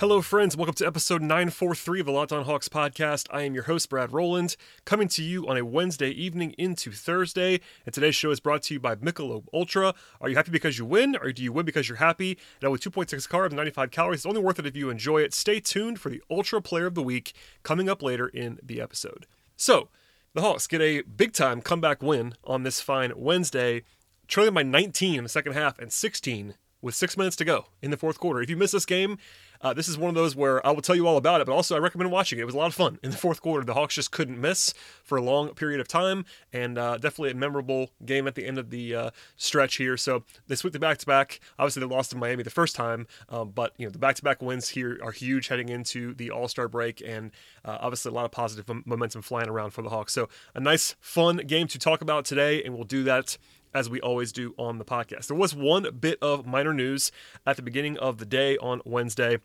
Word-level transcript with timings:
Hello, 0.00 0.22
friends. 0.22 0.56
Welcome 0.56 0.76
to 0.76 0.86
episode 0.86 1.20
943 1.20 2.00
of 2.00 2.06
the 2.06 2.12
Locked 2.12 2.32
On 2.32 2.46
Hawks 2.46 2.70
podcast. 2.70 3.26
I 3.30 3.42
am 3.42 3.52
your 3.52 3.64
host, 3.64 3.90
Brad 3.90 4.14
Rowland, 4.14 4.56
coming 4.86 5.08
to 5.08 5.22
you 5.22 5.46
on 5.46 5.58
a 5.58 5.62
Wednesday 5.62 6.08
evening 6.08 6.54
into 6.56 6.90
Thursday. 6.90 7.60
And 7.84 7.92
today's 7.92 8.14
show 8.14 8.30
is 8.30 8.40
brought 8.40 8.62
to 8.62 8.72
you 8.72 8.80
by 8.80 8.94
Michelob 8.94 9.44
Ultra. 9.52 9.92
Are 10.18 10.30
you 10.30 10.36
happy 10.36 10.52
because 10.52 10.78
you 10.78 10.86
win, 10.86 11.16
or 11.16 11.32
do 11.32 11.42
you 11.42 11.52
win 11.52 11.66
because 11.66 11.86
you're 11.86 11.98
happy? 11.98 12.38
Now, 12.62 12.70
with 12.70 12.80
2.6 12.80 13.28
carbs 13.28 13.48
and 13.48 13.56
95 13.56 13.90
calories, 13.90 14.20
it's 14.20 14.26
only 14.26 14.40
worth 14.40 14.58
it 14.58 14.64
if 14.64 14.74
you 14.74 14.88
enjoy 14.88 15.18
it. 15.18 15.34
Stay 15.34 15.60
tuned 15.60 16.00
for 16.00 16.08
the 16.08 16.22
Ultra 16.30 16.62
Player 16.62 16.86
of 16.86 16.94
the 16.94 17.02
Week 17.02 17.34
coming 17.62 17.90
up 17.90 18.02
later 18.02 18.28
in 18.28 18.58
the 18.62 18.80
episode. 18.80 19.26
So, 19.54 19.90
the 20.32 20.40
Hawks 20.40 20.66
get 20.66 20.80
a 20.80 21.02
big 21.02 21.34
time 21.34 21.60
comeback 21.60 22.02
win 22.02 22.36
on 22.42 22.62
this 22.62 22.80
fine 22.80 23.12
Wednesday, 23.16 23.82
trailing 24.28 24.54
by 24.54 24.62
19 24.62 25.16
in 25.16 25.24
the 25.24 25.28
second 25.28 25.52
half 25.52 25.78
and 25.78 25.92
16 25.92 26.54
with 26.82 26.94
six 26.94 27.16
minutes 27.16 27.36
to 27.36 27.44
go 27.44 27.66
in 27.82 27.90
the 27.90 27.96
fourth 27.96 28.18
quarter. 28.18 28.40
If 28.40 28.50
you 28.50 28.56
miss 28.56 28.72
this 28.72 28.86
game, 28.86 29.18
uh, 29.62 29.74
this 29.74 29.88
is 29.88 29.98
one 29.98 30.08
of 30.08 30.14
those 30.14 30.34
where 30.34 30.64
I 30.66 30.70
will 30.70 30.82
tell 30.82 30.96
you 30.96 31.06
all 31.06 31.16
about 31.16 31.40
it, 31.40 31.46
but 31.46 31.52
also 31.52 31.76
I 31.76 31.78
recommend 31.78 32.10
watching 32.10 32.38
it. 32.38 32.42
It 32.42 32.46
was 32.46 32.54
a 32.54 32.58
lot 32.58 32.68
of 32.68 32.74
fun 32.74 32.98
in 33.02 33.10
the 33.10 33.16
fourth 33.16 33.42
quarter. 33.42 33.64
The 33.64 33.74
Hawks 33.74 33.94
just 33.94 34.10
couldn't 34.10 34.40
miss 34.40 34.72
for 35.02 35.18
a 35.18 35.22
long 35.22 35.54
period 35.54 35.80
of 35.80 35.88
time, 35.88 36.24
and 36.52 36.78
uh, 36.78 36.96
definitely 36.96 37.32
a 37.32 37.34
memorable 37.34 37.90
game 38.04 38.26
at 38.26 38.34
the 38.34 38.46
end 38.46 38.58
of 38.58 38.70
the 38.70 38.94
uh, 38.94 39.10
stretch 39.36 39.76
here. 39.76 39.96
So 39.96 40.24
they 40.46 40.54
sweep 40.54 40.72
the 40.72 40.78
back-to-back. 40.78 41.40
Obviously, 41.58 41.80
they 41.80 41.86
lost 41.86 42.10
to 42.10 42.16
Miami 42.16 42.42
the 42.42 42.50
first 42.50 42.74
time, 42.74 43.06
um, 43.28 43.50
but 43.50 43.74
you 43.76 43.86
know 43.86 43.90
the 43.90 43.98
back-to-back 43.98 44.40
wins 44.40 44.70
here 44.70 44.98
are 45.02 45.12
huge 45.12 45.48
heading 45.48 45.68
into 45.68 46.14
the 46.14 46.30
All-Star 46.30 46.68
break, 46.68 47.02
and 47.04 47.30
uh, 47.64 47.78
obviously 47.80 48.10
a 48.10 48.14
lot 48.14 48.24
of 48.24 48.30
positive 48.30 48.68
momentum 48.86 49.22
flying 49.22 49.48
around 49.48 49.70
for 49.70 49.82
the 49.82 49.90
Hawks. 49.90 50.12
So 50.12 50.28
a 50.54 50.60
nice, 50.60 50.96
fun 51.00 51.38
game 51.38 51.66
to 51.68 51.78
talk 51.78 52.00
about 52.00 52.24
today, 52.24 52.62
and 52.62 52.74
we'll 52.74 52.84
do 52.84 53.02
that 53.04 53.36
as 53.74 53.88
we 53.88 54.00
always 54.00 54.32
do 54.32 54.54
on 54.58 54.78
the 54.78 54.84
podcast. 54.84 55.26
There 55.28 55.36
was 55.36 55.54
one 55.54 55.86
bit 55.98 56.18
of 56.20 56.46
minor 56.46 56.74
news 56.74 57.12
at 57.46 57.56
the 57.56 57.62
beginning 57.62 57.96
of 57.98 58.18
the 58.18 58.26
day 58.26 58.56
on 58.58 58.80
Wednesday. 58.84 59.38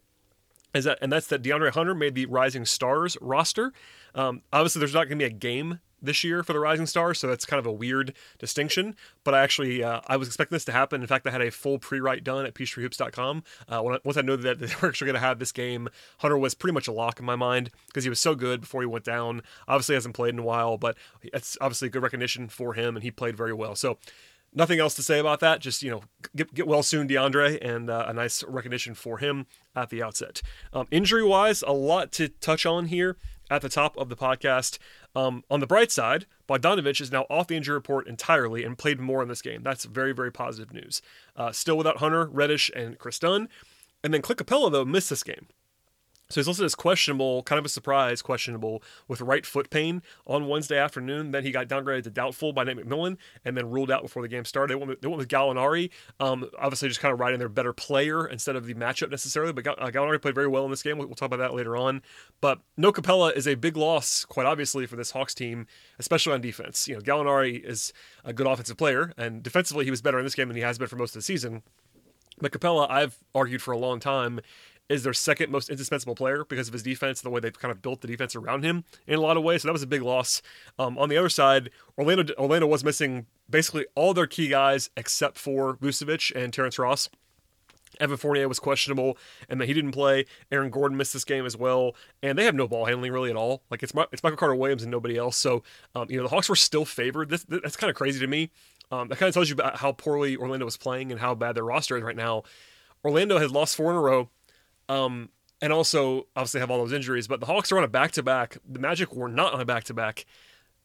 Is 0.73 0.83
that, 0.83 0.97
and 1.01 1.11
that's 1.11 1.27
that 1.27 1.41
DeAndre 1.41 1.71
Hunter 1.71 1.95
made 1.95 2.15
the 2.15 2.25
Rising 2.25 2.65
Stars 2.65 3.17
roster. 3.21 3.71
Um, 4.13 4.41
obviously, 4.51 4.79
there's 4.79 4.93
not 4.93 5.07
going 5.07 5.17
to 5.19 5.23
be 5.23 5.25
a 5.25 5.29
game 5.29 5.79
this 6.01 6.23
year 6.23 6.43
for 6.43 6.53
the 6.53 6.59
Rising 6.59 6.85
Stars, 6.85 7.19
so 7.19 7.27
that's 7.27 7.45
kind 7.45 7.59
of 7.59 7.65
a 7.65 7.71
weird 7.71 8.13
distinction. 8.37 8.95
But 9.23 9.33
I 9.33 9.43
actually 9.43 9.83
uh, 9.83 10.01
I 10.07 10.17
was 10.17 10.27
expecting 10.27 10.55
this 10.55 10.65
to 10.65 10.71
happen. 10.71 11.01
In 11.01 11.07
fact, 11.07 11.27
I 11.27 11.31
had 11.31 11.41
a 11.41 11.51
full 11.51 11.79
pre-write 11.79 12.23
done 12.23 12.45
at 12.45 12.53
peachtreehoops.com. 12.53 13.43
Uh, 13.67 13.81
when 13.81 13.95
I, 13.95 13.99
once 14.03 14.17
I 14.17 14.21
knew 14.21 14.37
that 14.37 14.59
they 14.59 14.67
were 14.81 14.89
actually 14.89 15.05
going 15.05 15.15
to 15.15 15.19
have 15.19 15.39
this 15.39 15.51
game, 15.51 15.89
Hunter 16.19 16.37
was 16.37 16.53
pretty 16.53 16.73
much 16.73 16.87
a 16.87 16.91
lock 16.91 17.19
in 17.19 17.25
my 17.25 17.35
mind 17.35 17.71
because 17.87 18.03
he 18.03 18.09
was 18.09 18.19
so 18.19 18.35
good 18.35 18.61
before 18.61 18.81
he 18.81 18.87
went 18.87 19.05
down. 19.05 19.41
Obviously, 19.67 19.95
hasn't 19.95 20.15
played 20.15 20.33
in 20.33 20.39
a 20.39 20.43
while, 20.43 20.77
but 20.77 20.97
it's 21.21 21.57
obviously 21.61 21.89
good 21.89 22.03
recognition 22.03 22.47
for 22.47 22.73
him, 22.73 22.95
and 22.95 23.03
he 23.03 23.11
played 23.11 23.37
very 23.37 23.53
well. 23.53 23.75
So 23.75 23.97
nothing 24.55 24.79
else 24.79 24.95
to 24.95 25.03
say 25.03 25.19
about 25.19 25.41
that. 25.41 25.59
Just 25.59 25.83
you 25.83 25.91
know, 25.91 26.03
get, 26.35 26.53
get 26.53 26.67
well 26.67 26.81
soon, 26.81 27.07
DeAndre, 27.07 27.59
and 27.61 27.89
uh, 27.89 28.05
a 28.07 28.13
nice 28.13 28.43
recognition 28.45 28.95
for 28.95 29.17
him 29.19 29.45
at 29.75 29.89
the 29.89 30.01
outset. 30.01 30.41
Um, 30.73 30.87
injury 30.89 31.23
wise, 31.23 31.61
a 31.61 31.73
lot 31.73 32.11
to 32.13 32.29
touch 32.29 32.65
on 32.65 32.85
here 32.85 33.17
at 33.49 33.61
the 33.61 33.69
top 33.69 33.97
of 33.97 34.09
the 34.09 34.15
podcast. 34.15 34.79
Um, 35.15 35.43
on 35.49 35.61
the 35.61 35.67
bright 35.67 35.91
side, 35.91 36.25
Bogdanovich 36.47 36.99
is 36.99 37.11
now 37.11 37.25
off 37.29 37.47
the 37.47 37.55
injury 37.55 37.75
report 37.75 38.07
entirely 38.07 38.63
and 38.63 38.77
played 38.77 38.99
more 38.99 39.21
in 39.21 39.29
this 39.29 39.41
game. 39.41 39.63
That's 39.63 39.85
very 39.85 40.13
very 40.13 40.31
positive 40.31 40.73
news. 40.73 41.01
Uh, 41.35 41.51
still 41.51 41.77
without 41.77 41.97
Hunter, 41.97 42.25
Reddish, 42.25 42.69
and 42.75 42.97
Kris 42.99 43.19
Dunn, 43.19 43.47
and 44.03 44.13
then 44.13 44.21
Clint 44.21 44.39
Capela 44.39 44.71
though 44.71 44.85
missed 44.85 45.09
this 45.09 45.23
game. 45.23 45.47
So 46.29 46.41
he's 46.41 46.47
listed 46.47 46.65
as 46.65 46.73
questionable, 46.73 47.43
kind 47.43 47.59
of 47.59 47.65
a 47.65 47.69
surprise, 47.69 48.23
questionable 48.23 48.81
with 49.07 49.21
right 49.21 49.45
foot 49.45 49.69
pain 49.69 50.01
on 50.25 50.47
Wednesday 50.47 50.77
afternoon. 50.77 51.31
Then 51.31 51.43
he 51.43 51.51
got 51.51 51.67
downgraded 51.67 52.03
to 52.03 52.09
doubtful 52.09 52.51
by 52.51 52.63
Nate 52.63 52.77
McMillan 52.77 53.17
and 53.43 53.55
then 53.55 53.69
ruled 53.69 53.91
out 53.91 54.01
before 54.01 54.23
the 54.23 54.27
game 54.27 54.43
started. 54.43 54.71
They 54.71 54.75
went 54.75 54.89
with, 54.89 55.01
they 55.01 55.07
went 55.07 55.19
with 55.19 55.27
Gallinari, 55.27 55.91
um, 56.19 56.49
obviously 56.57 56.87
just 56.87 56.99
kind 56.99 57.13
of 57.13 57.19
riding 57.19 57.37
their 57.37 57.49
better 57.49 57.73
player 57.73 58.25
instead 58.25 58.55
of 58.55 58.65
the 58.65 58.73
matchup 58.73 59.11
necessarily. 59.11 59.53
But 59.53 59.67
uh, 59.67 59.91
Gallinari 59.91 60.19
played 60.19 60.33
very 60.33 60.47
well 60.47 60.65
in 60.65 60.71
this 60.71 60.81
game. 60.81 60.97
We'll, 60.97 61.09
talk 61.15 61.27
about 61.27 61.37
that 61.37 61.53
later 61.53 61.77
on. 61.77 62.01
But 62.41 62.59
no 62.75 62.91
Capela 62.91 63.35
is 63.35 63.47
a 63.47 63.55
big 63.55 63.77
loss, 63.77 64.25
quite 64.25 64.47
obviously, 64.47 64.85
for 64.87 64.95
this 64.95 65.11
Hawks 65.11 65.35
team, 65.35 65.67
especially 65.99 66.33
on 66.33 66.41
defense. 66.41 66.87
You 66.87 66.95
know, 66.95 67.01
Gallinari 67.01 67.63
is 67.63 67.93
a 68.23 68.33
good 68.33 68.47
offensive 68.47 68.77
player, 68.77 69.13
and 69.15 69.43
defensively 69.43 69.85
he 69.85 69.91
was 69.91 70.01
better 70.01 70.17
in 70.17 70.25
this 70.25 70.35
game 70.35 70.47
than 70.47 70.57
he 70.57 70.63
has 70.63 70.79
been 70.79 70.87
for 70.87 70.97
most 70.97 71.11
of 71.11 71.19
the 71.19 71.23
season. 71.23 71.61
But 72.39 72.51
Capela, 72.51 72.89
I've 72.89 73.17
argued 73.33 73.61
for 73.61 73.71
a 73.71 73.77
long 73.77 73.99
time, 73.99 74.41
is 74.89 75.03
their 75.03 75.13
second 75.13 75.51
most 75.51 75.69
indispensable 75.69 76.15
player 76.15 76.45
because 76.45 76.67
of 76.67 76.73
his 76.73 76.83
defense, 76.83 77.21
and 77.21 77.25
the 77.25 77.33
way 77.33 77.39
they've 77.39 77.57
kind 77.57 77.71
of 77.71 77.81
built 77.81 78.01
the 78.01 78.07
defense 78.07 78.35
around 78.35 78.63
him 78.63 78.83
in 79.07 79.17
a 79.17 79.21
lot 79.21 79.37
of 79.37 79.43
ways. 79.43 79.61
So 79.61 79.67
that 79.67 79.73
was 79.73 79.83
a 79.83 79.87
big 79.87 80.01
loss. 80.01 80.41
Um, 80.77 80.97
on 80.97 81.09
the 81.09 81.17
other 81.17 81.29
side, 81.29 81.69
Orlando 81.97 82.33
Orlando 82.37 82.67
was 82.67 82.83
missing 82.83 83.25
basically 83.49 83.85
all 83.95 84.13
their 84.13 84.27
key 84.27 84.47
guys 84.47 84.89
except 84.95 85.37
for 85.37 85.75
Vucevic 85.77 86.35
and 86.35 86.53
Terrence 86.53 86.77
Ross. 86.77 87.09
Evan 87.99 88.17
Fournier 88.17 88.47
was 88.47 88.59
questionable, 88.59 89.17
and 89.47 89.59
then 89.59 89.67
he 89.67 89.73
didn't 89.73 89.91
play. 89.91 90.25
Aaron 90.51 90.69
Gordon 90.69 90.97
missed 90.97 91.13
this 91.13 91.23
game 91.23 91.45
as 91.45 91.55
well, 91.55 91.95
and 92.21 92.37
they 92.37 92.43
have 92.43 92.55
no 92.55 92.67
ball 92.67 92.85
handling 92.85 93.11
really 93.11 93.29
at 93.29 93.35
all. 93.35 93.63
Like 93.69 93.83
it's 93.83 93.93
it's 94.11 94.23
Michael 94.23 94.37
Carter 94.37 94.55
Williams 94.55 94.83
and 94.83 94.91
nobody 94.91 95.17
else. 95.17 95.37
So 95.37 95.63
um, 95.95 96.07
you 96.09 96.17
know 96.17 96.23
the 96.23 96.29
Hawks 96.29 96.49
were 96.49 96.55
still 96.55 96.85
favored. 96.85 97.29
This, 97.29 97.45
that's 97.47 97.77
kind 97.77 97.89
of 97.89 97.95
crazy 97.95 98.19
to 98.19 98.27
me. 98.27 98.51
Um, 98.91 99.07
that 99.07 99.17
kind 99.17 99.27
of 99.27 99.33
tells 99.33 99.49
you 99.49 99.53
about 99.53 99.77
how 99.77 99.93
poorly 99.93 100.37
Orlando 100.37 100.65
was 100.65 100.77
playing 100.77 101.11
and 101.11 101.19
how 101.19 101.33
bad 101.33 101.55
their 101.55 101.63
roster 101.63 101.97
is 101.97 102.03
right 102.03 102.15
now. 102.15 102.43
Orlando 103.03 103.39
has 103.39 103.51
lost 103.51 103.75
four 103.75 103.91
in 103.91 103.97
a 103.97 104.01
row. 104.01 104.29
Um, 104.87 105.29
and 105.61 105.71
also 105.73 106.27
obviously 106.35 106.59
have 106.59 106.69
all 106.69 106.77
those 106.79 106.93
injuries. 106.93 107.27
But 107.27 107.39
the 107.39 107.45
Hawks 107.45 107.71
are 107.71 107.77
on 107.77 107.83
a 107.83 107.87
back 107.87 108.11
to 108.11 108.23
back. 108.23 108.57
The 108.67 108.79
Magic 108.79 109.15
were 109.15 109.29
not 109.29 109.53
on 109.53 109.61
a 109.61 109.65
back 109.65 109.83
to 109.85 109.93
back. 109.93 110.25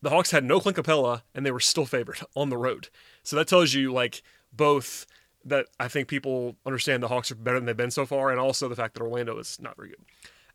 The 0.02 0.10
Hawks 0.10 0.30
had 0.30 0.44
no 0.44 0.60
Clint 0.60 0.78
Capela, 0.78 1.22
and 1.34 1.44
they 1.44 1.50
were 1.50 1.60
still 1.60 1.84
favored 1.84 2.20
on 2.34 2.48
the 2.48 2.56
road. 2.56 2.88
So 3.22 3.36
that 3.36 3.48
tells 3.48 3.74
you 3.74 3.92
like 3.92 4.22
both 4.52 5.06
that 5.44 5.66
I 5.78 5.88
think 5.88 6.08
people 6.08 6.56
understand 6.64 7.02
the 7.02 7.08
Hawks 7.08 7.30
are 7.30 7.34
better 7.34 7.58
than 7.58 7.66
they've 7.66 7.76
been 7.76 7.90
so 7.90 8.06
far, 8.06 8.30
and 8.30 8.40
also 8.40 8.68
the 8.68 8.76
fact 8.76 8.94
that 8.94 9.02
Orlando 9.02 9.38
is 9.38 9.58
not 9.60 9.76
very 9.76 9.90
good. 9.90 10.00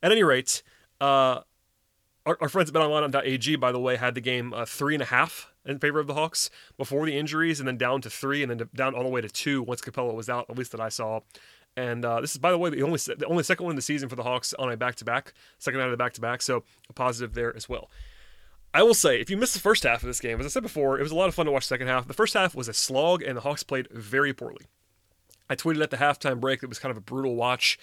At 0.01 0.11
any 0.11 0.23
rate, 0.23 0.63
uh, 1.01 1.41
our, 2.25 2.37
our 2.41 2.49
friends 2.49 2.69
at 2.69 2.75
BetOnline.ag, 2.75 3.55
by 3.57 3.71
the 3.71 3.79
way, 3.79 3.95
had 3.95 4.15
the 4.15 4.21
game 4.21 4.53
uh, 4.53 4.65
three 4.65 4.95
and 4.95 5.03
a 5.03 5.07
half 5.07 5.51
in 5.65 5.79
favor 5.79 5.99
of 5.99 6.07
the 6.07 6.13
Hawks 6.13 6.49
before 6.77 7.05
the 7.05 7.17
injuries, 7.17 7.59
and 7.59 7.67
then 7.67 7.77
down 7.77 8.01
to 8.01 8.09
three, 8.09 8.41
and 8.43 8.51
then 8.51 8.69
down 8.73 8.95
all 8.95 9.03
the 9.03 9.09
way 9.09 9.21
to 9.21 9.29
two 9.29 9.61
once 9.61 9.81
Capela 9.81 10.13
was 10.13 10.29
out. 10.29 10.47
At 10.49 10.57
least 10.57 10.71
that 10.71 10.81
I 10.81 10.89
saw. 10.89 11.21
And 11.77 12.05
uh, 12.05 12.21
this 12.21 12.31
is, 12.31 12.37
by 12.37 12.51
the 12.51 12.57
way, 12.57 12.69
the 12.69 12.83
only 12.83 12.97
the 12.97 13.25
only 13.25 13.43
second 13.43 13.65
one 13.65 13.71
in 13.71 13.75
the 13.75 13.81
season 13.81 14.07
for 14.07 14.15
the 14.15 14.23
Hawks 14.23 14.53
on 14.53 14.71
a 14.71 14.77
back 14.77 14.95
to 14.95 15.05
back, 15.05 15.33
second 15.59 15.81
out 15.81 15.87
of 15.87 15.91
the 15.91 15.97
back 15.97 16.13
to 16.13 16.21
back. 16.21 16.41
So 16.41 16.63
a 16.89 16.93
positive 16.93 17.33
there 17.33 17.55
as 17.55 17.67
well. 17.67 17.89
I 18.73 18.83
will 18.83 18.93
say, 18.93 19.21
if 19.21 19.29
you 19.29 19.37
missed 19.37 19.53
the 19.53 19.61
first 19.61 19.83
half 19.83 20.03
of 20.03 20.07
this 20.07 20.19
game, 20.19 20.39
as 20.39 20.45
I 20.45 20.49
said 20.49 20.63
before, 20.63 20.99
it 20.99 21.03
was 21.03 21.11
a 21.11 21.15
lot 21.15 21.29
of 21.29 21.35
fun 21.35 21.45
to 21.45 21.51
watch 21.51 21.63
the 21.63 21.69
second 21.69 21.87
half. 21.87 22.07
The 22.07 22.13
first 22.13 22.33
half 22.33 22.53
was 22.53 22.67
a 22.67 22.73
slog, 22.73 23.21
and 23.21 23.37
the 23.37 23.41
Hawks 23.41 23.63
played 23.63 23.87
very 23.89 24.33
poorly. 24.33 24.65
I 25.49 25.55
tweeted 25.55 25.81
at 25.81 25.91
the 25.91 25.97
halftime 25.97 26.41
break 26.41 26.59
that 26.59 26.65
it 26.65 26.69
was 26.69 26.79
kind 26.79 26.91
of 26.91 26.97
a 26.97 27.01
brutal 27.01 27.35
watch. 27.35 27.77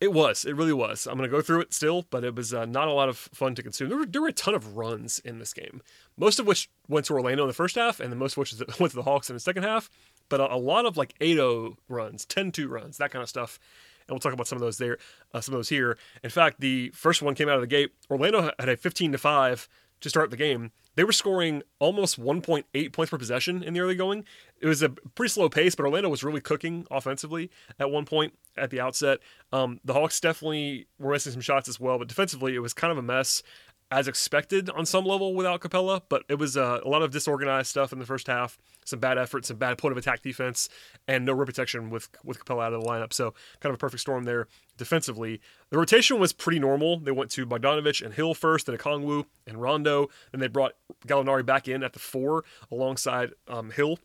It 0.00 0.12
was. 0.12 0.44
It 0.44 0.56
really 0.56 0.72
was. 0.72 1.06
I'm 1.06 1.16
going 1.16 1.30
to 1.30 1.36
go 1.36 1.40
through 1.40 1.60
it 1.60 1.72
still, 1.72 2.06
but 2.10 2.24
it 2.24 2.34
was 2.34 2.52
uh, 2.52 2.64
not 2.64 2.88
a 2.88 2.92
lot 2.92 3.08
of 3.08 3.16
fun 3.16 3.54
to 3.54 3.62
consume. 3.62 3.88
There 3.88 3.98
were, 3.98 4.06
there 4.06 4.22
were 4.22 4.28
a 4.28 4.32
ton 4.32 4.54
of 4.54 4.76
runs 4.76 5.20
in 5.20 5.38
this 5.38 5.52
game, 5.52 5.82
most 6.16 6.40
of 6.40 6.46
which 6.48 6.68
went 6.88 7.06
to 7.06 7.14
Orlando 7.14 7.44
in 7.44 7.48
the 7.48 7.54
first 7.54 7.76
half, 7.76 8.00
and 8.00 8.10
the 8.10 8.16
most 8.16 8.32
of 8.32 8.38
which 8.38 8.54
went 8.80 8.90
to 8.90 8.96
the 8.96 9.04
Hawks 9.04 9.30
in 9.30 9.36
the 9.36 9.40
second 9.40 9.62
half 9.62 9.88
but 10.28 10.40
a, 10.40 10.54
a 10.54 10.56
lot 10.56 10.86
of 10.86 10.96
like 10.96 11.18
8-0 11.18 11.76
runs, 11.88 12.26
10-2 12.26 12.68
runs, 12.68 12.98
that 12.98 13.10
kind 13.10 13.22
of 13.22 13.28
stuff. 13.28 13.58
And 14.06 14.14
we'll 14.14 14.20
talk 14.20 14.34
about 14.34 14.46
some 14.46 14.56
of 14.56 14.60
those 14.60 14.78
there, 14.78 14.98
uh, 15.32 15.40
some 15.40 15.54
of 15.54 15.58
those 15.58 15.70
here. 15.70 15.96
In 16.22 16.30
fact, 16.30 16.60
the 16.60 16.90
first 16.90 17.22
one 17.22 17.34
came 17.34 17.48
out 17.48 17.54
of 17.54 17.62
the 17.62 17.66
gate. 17.66 17.92
Orlando 18.10 18.50
had 18.58 18.68
a 18.68 18.76
15 18.76 19.12
to 19.12 19.18
5 19.18 19.68
to 20.00 20.10
start 20.10 20.30
the 20.30 20.36
game. 20.36 20.70
They 20.96 21.04
were 21.04 21.12
scoring 21.12 21.62
almost 21.78 22.20
1.8 22.20 22.92
points 22.92 23.10
per 23.10 23.18
possession 23.18 23.62
in 23.62 23.74
the 23.74 23.80
early 23.80 23.96
going. 23.96 24.24
It 24.60 24.66
was 24.66 24.82
a 24.82 24.90
pretty 24.90 25.30
slow 25.30 25.48
pace, 25.48 25.74
but 25.74 25.84
Orlando 25.84 26.08
was 26.08 26.22
really 26.22 26.40
cooking 26.40 26.86
offensively 26.90 27.50
at 27.80 27.90
one 27.90 28.04
point 28.04 28.34
at 28.56 28.70
the 28.70 28.80
outset. 28.80 29.18
Um, 29.52 29.80
the 29.84 29.94
Hawks 29.94 30.20
definitely 30.20 30.86
were 30.98 31.12
missing 31.12 31.32
some 31.32 31.40
shots 31.40 31.68
as 31.68 31.80
well, 31.80 31.98
but 31.98 32.08
defensively 32.08 32.54
it 32.54 32.60
was 32.60 32.72
kind 32.72 32.92
of 32.92 32.98
a 32.98 33.02
mess 33.02 33.42
as 33.90 34.08
expected 34.08 34.70
on 34.70 34.86
some 34.86 35.04
level 35.04 35.34
without 35.34 35.60
Capela, 35.60 36.02
but 36.08 36.24
it 36.28 36.36
was 36.36 36.56
uh, 36.56 36.80
a 36.84 36.88
lot 36.88 37.02
of 37.02 37.10
disorganized 37.10 37.68
stuff 37.68 37.92
in 37.92 37.98
the 37.98 38.06
first 38.06 38.26
half, 38.26 38.58
some 38.84 38.98
bad 38.98 39.18
effort, 39.18 39.44
some 39.44 39.56
bad 39.56 39.78
point 39.78 39.92
of 39.92 39.98
attack 39.98 40.22
defense, 40.22 40.68
and 41.06 41.24
no 41.24 41.32
rim 41.32 41.46
protection 41.46 41.90
with 41.90 42.08
with 42.24 42.44
Capela 42.44 42.64
out 42.64 42.72
of 42.72 42.82
the 42.82 42.88
lineup. 42.88 43.12
So 43.12 43.34
kind 43.60 43.70
of 43.70 43.74
a 43.74 43.78
perfect 43.78 44.00
storm 44.00 44.24
there 44.24 44.48
defensively. 44.76 45.40
The 45.70 45.78
rotation 45.78 46.18
was 46.18 46.32
pretty 46.32 46.58
normal. 46.58 46.98
They 46.98 47.12
went 47.12 47.30
to 47.32 47.46
Bogdanovich 47.46 48.04
and 48.04 48.14
Hill 48.14 48.34
first, 48.34 48.66
then 48.66 48.76
Okongwu 48.76 49.26
and 49.46 49.60
Rondo. 49.60 50.08
Then 50.32 50.40
they 50.40 50.48
brought 50.48 50.72
Gallinari 51.06 51.44
back 51.44 51.68
in 51.68 51.82
at 51.82 51.92
the 51.92 51.98
four 51.98 52.44
alongside 52.70 53.32
um, 53.48 53.70
Hill 53.70 53.98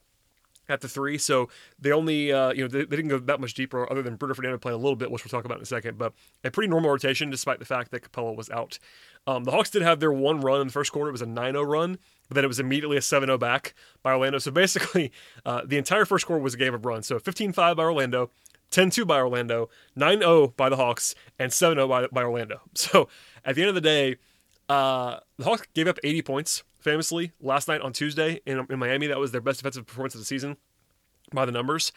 at 0.69 0.81
the 0.81 0.87
three. 0.87 1.17
So 1.17 1.49
they 1.79 1.91
only, 1.91 2.31
uh, 2.31 2.51
you 2.51 2.61
know, 2.61 2.67
they, 2.67 2.85
they, 2.85 2.95
didn't 2.95 3.09
go 3.09 3.19
that 3.19 3.41
much 3.41 3.53
deeper 3.53 3.89
other 3.91 4.01
than 4.01 4.15
Bruno 4.15 4.33
Fernando 4.33 4.57
playing 4.57 4.75
a 4.75 4.81
little 4.81 4.95
bit, 4.95 5.11
which 5.11 5.23
we'll 5.23 5.29
talk 5.29 5.45
about 5.45 5.57
in 5.57 5.63
a 5.63 5.65
second. 5.65 5.97
But 5.97 6.13
a 6.43 6.51
pretty 6.51 6.69
normal 6.69 6.91
rotation 6.91 7.29
despite 7.29 7.59
the 7.59 7.65
fact 7.65 7.91
that 7.91 8.09
Capela 8.09 8.35
was 8.35 8.49
out. 8.49 8.79
Um, 9.27 9.43
the 9.43 9.51
Hawks 9.51 9.69
did 9.69 9.81
have 9.81 9.99
their 9.99 10.11
one 10.11 10.41
run 10.41 10.61
in 10.61 10.67
the 10.67 10.73
first 10.73 10.91
quarter. 10.91 11.09
It 11.09 11.13
was 11.13 11.21
a 11.21 11.25
9 11.25 11.53
0 11.53 11.63
run, 11.63 11.97
but 12.27 12.35
then 12.35 12.43
it 12.43 12.47
was 12.47 12.59
immediately 12.59 12.97
a 12.97 13.01
7 13.01 13.27
0 13.27 13.37
back 13.37 13.73
by 14.01 14.13
Orlando. 14.13 14.39
So 14.39 14.51
basically, 14.51 15.11
uh, 15.45 15.61
the 15.65 15.77
entire 15.77 16.05
first 16.05 16.25
quarter 16.25 16.41
was 16.41 16.53
a 16.53 16.57
game 16.57 16.73
of 16.73 16.85
runs. 16.85 17.07
So 17.07 17.19
15 17.19 17.51
5 17.53 17.77
by 17.77 17.83
Orlando, 17.83 18.31
10 18.71 18.89
2 18.89 19.05
by 19.05 19.19
Orlando, 19.19 19.69
9 19.95 20.19
0 20.19 20.47
by 20.55 20.69
the 20.69 20.77
Hawks, 20.77 21.15
and 21.37 21.51
7 21.51 21.75
0 21.75 21.87
by, 21.87 22.07
by 22.07 22.23
Orlando. 22.23 22.61
So 22.75 23.09
at 23.45 23.55
the 23.55 23.61
end 23.61 23.69
of 23.69 23.75
the 23.75 23.81
day, 23.81 24.17
uh, 24.67 25.19
the 25.37 25.45
Hawks 25.45 25.67
gave 25.73 25.87
up 25.87 25.99
80 26.03 26.21
points 26.21 26.63
famously 26.89 27.31
last 27.39 27.67
night 27.67 27.81
on 27.81 27.93
Tuesday 27.93 28.41
in, 28.47 28.65
in 28.67 28.79
Miami. 28.79 29.05
That 29.05 29.19
was 29.19 29.31
their 29.31 29.41
best 29.41 29.59
defensive 29.59 29.85
performance 29.85 30.15
of 30.15 30.21
the 30.21 30.25
season 30.25 30.57
by 31.31 31.45
the 31.45 31.51
numbers. 31.51 31.91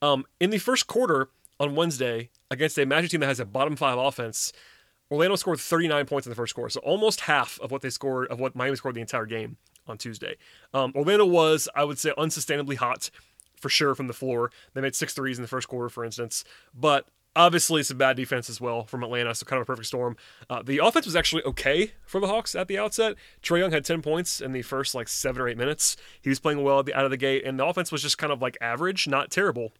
Um, 0.00 0.24
in 0.40 0.50
the 0.50 0.58
first 0.58 0.88
quarter 0.88 1.28
on 1.60 1.76
Wednesday 1.76 2.30
against 2.50 2.76
a 2.76 2.84
Magic 2.84 3.12
team 3.12 3.20
that 3.20 3.26
has 3.26 3.38
a 3.38 3.44
bottom 3.44 3.76
five 3.76 3.98
offense, 3.98 4.52
Orlando 5.12 5.36
scored 5.36 5.60
39 5.60 6.06
points 6.06 6.26
in 6.26 6.30
the 6.30 6.34
first 6.36 6.56
quarter, 6.56 6.70
so 6.70 6.80
almost 6.80 7.20
half 7.20 7.60
of 7.60 7.70
what 7.70 7.82
they 7.82 7.90
scored 7.90 8.26
of 8.28 8.40
what 8.40 8.56
Miami 8.56 8.74
scored 8.74 8.96
the 8.96 9.00
entire 9.00 9.26
game 9.26 9.58
on 9.86 9.96
Tuesday. 9.96 10.34
Um, 10.74 10.92
Orlando 10.96 11.24
was, 11.24 11.68
I 11.76 11.84
would 11.84 12.00
say, 12.00 12.10
unsustainably 12.18 12.76
hot 12.76 13.10
for 13.60 13.68
sure 13.68 13.94
from 13.94 14.08
the 14.08 14.12
floor. 14.12 14.50
They 14.74 14.80
made 14.80 14.96
six 14.96 15.14
threes 15.14 15.38
in 15.38 15.42
the 15.42 15.48
first 15.48 15.68
quarter, 15.68 15.88
for 15.88 16.04
instance, 16.04 16.42
but 16.74 17.06
obviously 17.34 17.82
some 17.82 17.98
bad 17.98 18.16
defense 18.16 18.50
as 18.50 18.60
well 18.60 18.84
from 18.84 19.02
Atlanta, 19.02 19.34
so 19.34 19.46
kind 19.46 19.58
of 19.60 19.64
a 19.64 19.66
perfect 19.66 19.86
storm. 19.86 20.16
Uh, 20.50 20.62
the 20.62 20.78
offense 20.78 21.06
was 21.06 21.16
actually 21.16 21.42
okay 21.44 21.92
for 22.04 22.20
the 22.20 22.26
Hawks 22.26 22.54
at 22.54 22.68
the 22.68 22.78
outset. 22.78 23.14
Trae 23.42 23.58
Young 23.58 23.72
had 23.72 23.84
10 23.84 24.02
points 24.02 24.40
in 24.40 24.52
the 24.52 24.62
first 24.62 24.94
like 24.94 25.08
seven 25.08 25.40
or 25.40 25.48
eight 25.48 25.56
minutes. 25.56 25.96
He 26.20 26.28
was 26.28 26.40
playing 26.40 26.62
well 26.62 26.82
the, 26.82 26.94
out 26.94 27.04
of 27.04 27.10
the 27.10 27.16
gate, 27.16 27.44
and 27.44 27.58
the 27.58 27.66
offense 27.66 27.90
was 27.90 28.02
just 28.02 28.18
kind 28.18 28.32
of 28.32 28.42
like 28.42 28.56
average, 28.60 29.08
not 29.08 29.30
terrible 29.30 29.72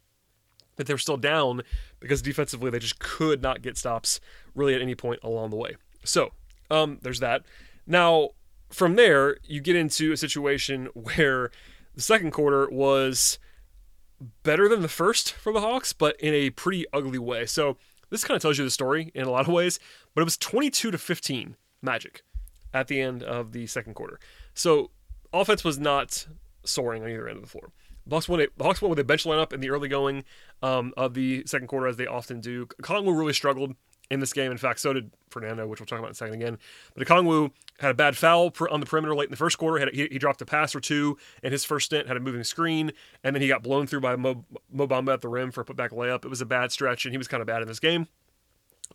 but 0.75 0.87
they 0.87 0.93
were 0.93 0.99
still 0.99 1.17
down 1.17 1.61
because 1.99 2.21
defensively 2.21 2.69
they 2.69 2.79
just 2.79 2.99
could 2.99 3.41
not 3.41 3.61
get 3.61 3.77
stops 3.77 4.19
really 4.55 4.73
at 4.73 4.81
any 4.81 4.95
point 4.95 5.19
along 5.23 5.49
the 5.49 5.55
way. 5.55 5.75
So 6.03 6.31
um, 6.69 6.99
there's 7.01 7.19
that. 7.19 7.43
Now 7.85 8.29
from 8.69 8.95
there 8.95 9.37
you 9.43 9.61
get 9.61 9.75
into 9.75 10.11
a 10.11 10.17
situation 10.17 10.89
where 10.93 11.51
the 11.95 12.01
second 12.01 12.31
quarter 12.31 12.67
was 12.69 13.37
better 14.43 14.69
than 14.69 14.81
the 14.81 14.87
first 14.87 15.33
for 15.33 15.51
the 15.53 15.61
Hawks, 15.61 15.93
but 15.93 16.19
in 16.19 16.33
a 16.33 16.49
pretty 16.49 16.85
ugly 16.93 17.19
way. 17.19 17.45
So 17.45 17.77
this 18.09 18.23
kind 18.23 18.35
of 18.35 18.41
tells 18.41 18.57
you 18.57 18.63
the 18.63 18.71
story 18.71 19.11
in 19.13 19.25
a 19.25 19.31
lot 19.31 19.47
of 19.47 19.53
ways. 19.53 19.79
But 20.13 20.21
it 20.21 20.25
was 20.25 20.37
22 20.37 20.91
to 20.91 20.97
15 20.97 21.55
Magic 21.81 22.21
at 22.73 22.87
the 22.87 23.01
end 23.01 23.23
of 23.23 23.51
the 23.51 23.67
second 23.67 23.93
quarter. 23.93 24.19
So 24.53 24.91
offense 25.33 25.63
was 25.63 25.79
not 25.79 26.27
soaring 26.63 27.03
on 27.03 27.09
either 27.09 27.27
end 27.27 27.37
of 27.37 27.43
the 27.43 27.49
floor. 27.49 27.71
The 28.05 28.15
Hawks 28.15 28.29
won, 28.29 28.45
the 28.57 28.63
Hawks 28.63 28.81
won 28.81 28.89
with 28.89 28.99
a 28.99 29.03
bench 29.03 29.23
lineup 29.23 29.53
in 29.53 29.61
the 29.61 29.69
early 29.69 29.87
going 29.87 30.23
um, 30.61 30.93
of 30.97 31.13
the 31.13 31.43
second 31.45 31.67
quarter, 31.67 31.87
as 31.87 31.97
they 31.97 32.07
often 32.07 32.41
do. 32.41 32.65
Kongwu 32.81 33.17
really 33.17 33.33
struggled 33.33 33.75
in 34.13 34.19
this 34.19 34.33
game. 34.33 34.51
In 34.51 34.57
fact, 34.57 34.79
so 34.79 34.93
did 34.93 35.11
Fernando, 35.29 35.67
which 35.67 35.79
we'll 35.79 35.87
talk 35.87 35.99
about 35.99 36.09
in 36.09 36.11
a 36.11 36.15
second 36.15 36.35
again. 36.35 36.57
But 36.95 37.07
Kongwu 37.07 37.51
had 37.79 37.91
a 37.91 37.93
bad 37.93 38.15
foul 38.15 38.53
on 38.71 38.79
the 38.79 38.85
perimeter 38.85 39.15
late 39.15 39.25
in 39.25 39.31
the 39.31 39.37
first 39.37 39.57
quarter. 39.57 39.79
Had, 39.79 39.93
he, 39.93 40.07
he, 40.11 40.19
dropped 40.19 40.41
a 40.41 40.45
pass 40.45 40.75
or 40.75 40.79
two 40.79 41.17
in 41.41 41.51
his 41.51 41.65
first 41.65 41.87
stint, 41.87 42.07
had 42.07 42.15
a 42.15 42.19
moving 42.19 42.43
screen, 42.43 42.91
and 43.23 43.35
then 43.35 43.41
he 43.41 43.47
got 43.47 43.63
blown 43.63 43.87
through 43.87 44.01
by 44.01 44.15
Mo, 44.15 44.45
Mo 44.71 44.87
Bamba 44.87 45.13
at 45.13 45.21
the 45.21 45.27
rim 45.27 45.51
for 45.51 45.61
a 45.61 45.65
putback 45.65 45.89
layup. 45.89 46.23
It 46.23 46.29
was 46.29 46.41
a 46.41 46.45
bad 46.45 46.71
stretch, 46.71 47.05
and 47.05 47.13
he 47.13 47.17
was 47.17 47.27
kind 47.27 47.41
of 47.41 47.47
bad 47.47 47.61
in 47.61 47.67
this 47.67 47.79
game. 47.79 48.07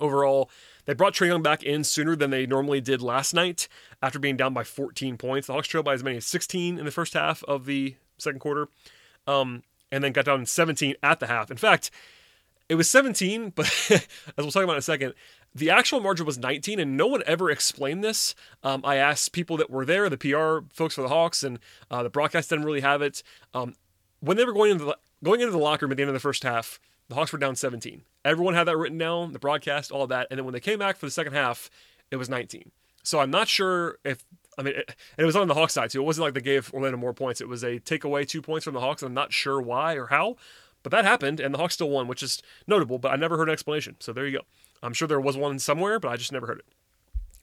Overall, 0.00 0.48
they 0.84 0.94
brought 0.94 1.14
Trae 1.14 1.26
Young 1.26 1.42
back 1.42 1.64
in 1.64 1.82
sooner 1.82 2.14
than 2.14 2.30
they 2.30 2.46
normally 2.46 2.80
did 2.80 3.02
last 3.02 3.34
night 3.34 3.68
after 4.00 4.18
being 4.18 4.36
down 4.36 4.54
by 4.54 4.62
14 4.62 5.16
points. 5.16 5.48
The 5.48 5.54
Hawks 5.54 5.66
trailed 5.66 5.84
by 5.84 5.94
as 5.94 6.04
many 6.04 6.18
as 6.18 6.26
16 6.26 6.78
in 6.78 6.84
the 6.84 6.90
first 6.92 7.14
half 7.14 7.42
of 7.44 7.66
the 7.66 7.96
second 8.16 8.38
quarter 8.38 8.68
um, 9.26 9.62
and 9.90 10.02
then 10.04 10.12
got 10.12 10.24
down 10.24 10.46
17 10.46 10.94
at 11.02 11.20
the 11.20 11.26
half. 11.26 11.50
In 11.50 11.56
fact, 11.56 11.90
it 12.68 12.74
was 12.74 12.88
17, 12.90 13.50
but 13.54 13.66
as 13.90 14.06
we'll 14.36 14.50
talk 14.50 14.64
about 14.64 14.74
in 14.74 14.78
a 14.78 14.82
second, 14.82 15.14
the 15.54 15.70
actual 15.70 16.00
margin 16.00 16.26
was 16.26 16.38
19, 16.38 16.78
and 16.78 16.96
no 16.96 17.06
one 17.06 17.22
ever 17.26 17.50
explained 17.50 18.04
this. 18.04 18.34
Um, 18.62 18.82
I 18.84 18.96
asked 18.96 19.32
people 19.32 19.56
that 19.56 19.70
were 19.70 19.84
there, 19.84 20.08
the 20.08 20.18
PR 20.18 20.66
folks 20.72 20.94
for 20.94 21.02
the 21.02 21.08
Hawks, 21.08 21.42
and 21.42 21.58
uh, 21.90 22.02
the 22.02 22.10
broadcast 22.10 22.50
didn't 22.50 22.64
really 22.64 22.80
have 22.80 23.02
it. 23.02 23.22
Um, 23.54 23.74
when 24.20 24.36
they 24.36 24.44
were 24.44 24.52
going 24.52 24.72
into 24.72 24.84
the 24.84 24.98
going 25.24 25.40
into 25.40 25.50
the 25.50 25.58
locker 25.58 25.84
room 25.84 25.92
at 25.92 25.96
the 25.96 26.02
end 26.02 26.10
of 26.10 26.14
the 26.14 26.20
first 26.20 26.42
half, 26.42 26.78
the 27.08 27.14
Hawks 27.14 27.32
were 27.32 27.38
down 27.38 27.56
17. 27.56 28.02
Everyone 28.24 28.54
had 28.54 28.64
that 28.64 28.76
written 28.76 28.98
down, 28.98 29.32
the 29.32 29.38
broadcast, 29.38 29.90
all 29.90 30.06
that, 30.06 30.28
and 30.30 30.38
then 30.38 30.44
when 30.44 30.52
they 30.52 30.60
came 30.60 30.78
back 30.78 30.96
for 30.96 31.06
the 31.06 31.10
second 31.10 31.32
half, 31.32 31.70
it 32.10 32.16
was 32.16 32.28
19. 32.28 32.70
So 33.02 33.20
I'm 33.20 33.30
not 33.30 33.48
sure 33.48 33.98
if 34.04 34.24
I 34.58 34.62
mean, 34.62 34.74
it, 34.74 34.88
and 35.16 35.22
it 35.22 35.24
was 35.24 35.36
on 35.36 35.48
the 35.48 35.54
Hawks 35.54 35.72
side 35.72 35.90
too. 35.90 36.02
It 36.02 36.04
wasn't 36.04 36.26
like 36.26 36.34
they 36.34 36.40
gave 36.40 36.72
Orlando 36.74 36.98
more 36.98 37.14
points. 37.14 37.40
It 37.40 37.48
was 37.48 37.64
a 37.64 37.78
take 37.78 38.04
away 38.04 38.24
two 38.24 38.42
points 38.42 38.64
from 38.64 38.74
the 38.74 38.80
Hawks. 38.80 39.02
I'm 39.02 39.14
not 39.14 39.32
sure 39.32 39.60
why 39.60 39.94
or 39.94 40.06
how, 40.06 40.36
but 40.82 40.92
that 40.92 41.04
happened, 41.04 41.40
and 41.40 41.52
the 41.52 41.58
Hawks 41.58 41.74
still 41.74 41.90
won, 41.90 42.08
which 42.08 42.22
is 42.22 42.42
notable. 42.66 42.98
But 42.98 43.12
I 43.12 43.16
never 43.16 43.36
heard 43.36 43.48
an 43.48 43.52
explanation. 43.52 43.96
So 44.00 44.12
there 44.12 44.26
you 44.26 44.38
go. 44.38 44.44
I'm 44.82 44.92
sure 44.92 45.08
there 45.08 45.20
was 45.20 45.36
one 45.36 45.58
somewhere, 45.58 45.98
but 45.98 46.08
I 46.08 46.16
just 46.16 46.32
never 46.32 46.46
heard 46.46 46.60
it. 46.60 46.66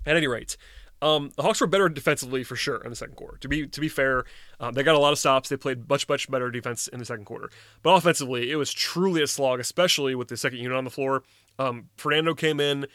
At 0.05 0.15
any 0.15 0.27
rate, 0.27 0.55
um, 1.01 1.31
the 1.35 1.43
Hawks 1.43 1.59
were 1.59 1.67
better 1.67 1.89
defensively 1.89 2.43
for 2.43 2.55
sure 2.55 2.77
in 2.77 2.89
the 2.89 2.95
second 2.95 3.15
quarter. 3.15 3.37
To 3.37 3.47
be 3.47 3.67
to 3.67 3.81
be 3.81 3.89
fair, 3.89 4.25
um, 4.59 4.73
they 4.73 4.83
got 4.83 4.95
a 4.95 4.99
lot 4.99 5.13
of 5.13 5.19
stops. 5.19 5.49
They 5.49 5.57
played 5.57 5.89
much 5.89 6.07
much 6.07 6.29
better 6.29 6.49
defense 6.51 6.87
in 6.87 6.99
the 6.99 7.05
second 7.05 7.25
quarter. 7.25 7.49
But 7.81 7.95
offensively, 7.95 8.51
it 8.51 8.55
was 8.55 8.71
truly 8.71 9.21
a 9.21 9.27
slog, 9.27 9.59
especially 9.59 10.15
with 10.15 10.27
the 10.27 10.37
second 10.37 10.59
unit 10.59 10.77
on 10.77 10.83
the 10.83 10.91
floor. 10.91 11.23
Um, 11.57 11.89
Fernando 11.97 12.33
came 12.33 12.59
in 12.59 12.87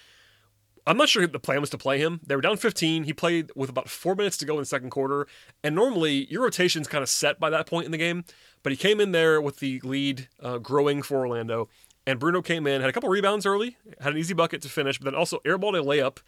I'm 0.86 0.96
not 0.96 1.08
sure 1.08 1.26
the 1.26 1.38
plan 1.38 1.60
was 1.60 1.70
to 1.70 1.78
play 1.78 1.98
him. 1.98 2.20
They 2.26 2.34
were 2.34 2.42
down 2.42 2.56
15. 2.56 3.04
He 3.04 3.12
played 3.12 3.50
with 3.54 3.70
about 3.70 3.88
four 3.88 4.14
minutes 4.14 4.36
to 4.38 4.46
go 4.46 4.54
in 4.54 4.60
the 4.60 4.66
second 4.66 4.90
quarter. 4.90 5.26
And 5.62 5.74
normally 5.74 6.26
your 6.30 6.42
rotation's 6.42 6.88
kind 6.88 7.02
of 7.02 7.08
set 7.08 7.38
by 7.38 7.50
that 7.50 7.66
point 7.66 7.86
in 7.86 7.92
the 7.92 7.98
game. 7.98 8.24
But 8.62 8.72
he 8.72 8.76
came 8.76 9.00
in 9.00 9.12
there 9.12 9.40
with 9.40 9.58
the 9.58 9.80
lead 9.80 10.28
uh, 10.42 10.58
growing 10.58 11.02
for 11.02 11.18
Orlando. 11.18 11.68
And 12.06 12.18
Bruno 12.18 12.42
came 12.42 12.66
in, 12.66 12.80
had 12.80 12.90
a 12.90 12.92
couple 12.92 13.08
rebounds 13.08 13.46
early, 13.46 13.76
had 14.00 14.12
an 14.12 14.18
easy 14.18 14.34
bucket 14.34 14.62
to 14.62 14.68
finish, 14.68 14.98
but 14.98 15.04
then 15.04 15.14
also 15.14 15.38
airballed 15.44 15.78
a 15.78 15.82
layup 15.82 16.18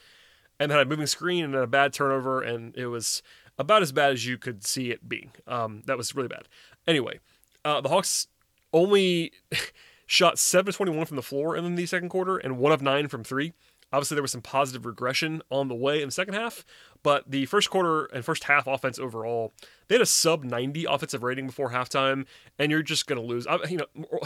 and 0.60 0.70
had 0.70 0.80
a 0.80 0.84
moving 0.84 1.06
screen 1.06 1.44
and 1.44 1.54
a 1.54 1.66
bad 1.66 1.92
turnover. 1.92 2.42
And 2.42 2.76
it 2.76 2.86
was 2.86 3.22
about 3.58 3.82
as 3.82 3.92
bad 3.92 4.12
as 4.12 4.26
you 4.26 4.38
could 4.38 4.64
see 4.64 4.90
it 4.90 5.08
being. 5.08 5.32
Um, 5.46 5.82
that 5.86 5.96
was 5.96 6.14
really 6.14 6.28
bad. 6.28 6.48
Anyway, 6.86 7.20
uh, 7.64 7.80
the 7.80 7.88
Hawks 7.88 8.28
only 8.72 9.32
shot 10.06 10.38
7 10.38 10.72
21 10.72 11.06
from 11.06 11.16
the 11.16 11.22
floor 11.22 11.56
in 11.56 11.74
the 11.74 11.86
second 11.86 12.10
quarter 12.10 12.36
and 12.36 12.58
1 12.58 12.72
of 12.72 12.82
9 12.82 13.08
from 13.08 13.24
3. 13.24 13.52
Obviously, 13.92 14.14
there 14.14 14.22
was 14.22 14.32
some 14.32 14.40
positive 14.42 14.86
regression 14.86 15.42
on 15.50 15.68
the 15.68 15.74
way 15.74 16.00
in 16.00 16.08
the 16.08 16.12
second 16.12 16.34
half, 16.34 16.64
but 17.02 17.30
the 17.30 17.46
first 17.46 17.70
quarter 17.70 18.06
and 18.06 18.24
first 18.24 18.44
half 18.44 18.66
offense 18.66 18.98
overall, 18.98 19.52
they 19.88 19.94
had 19.94 20.02
a 20.02 20.06
sub 20.06 20.44
90 20.44 20.84
offensive 20.84 21.22
rating 21.22 21.46
before 21.46 21.70
halftime, 21.70 22.26
and 22.58 22.70
you're 22.70 22.82
just 22.82 23.06
going 23.06 23.20
to 23.20 23.26
lose. 23.26 23.46
I, 23.46 23.58
you 23.68 23.78
know, 23.78 24.20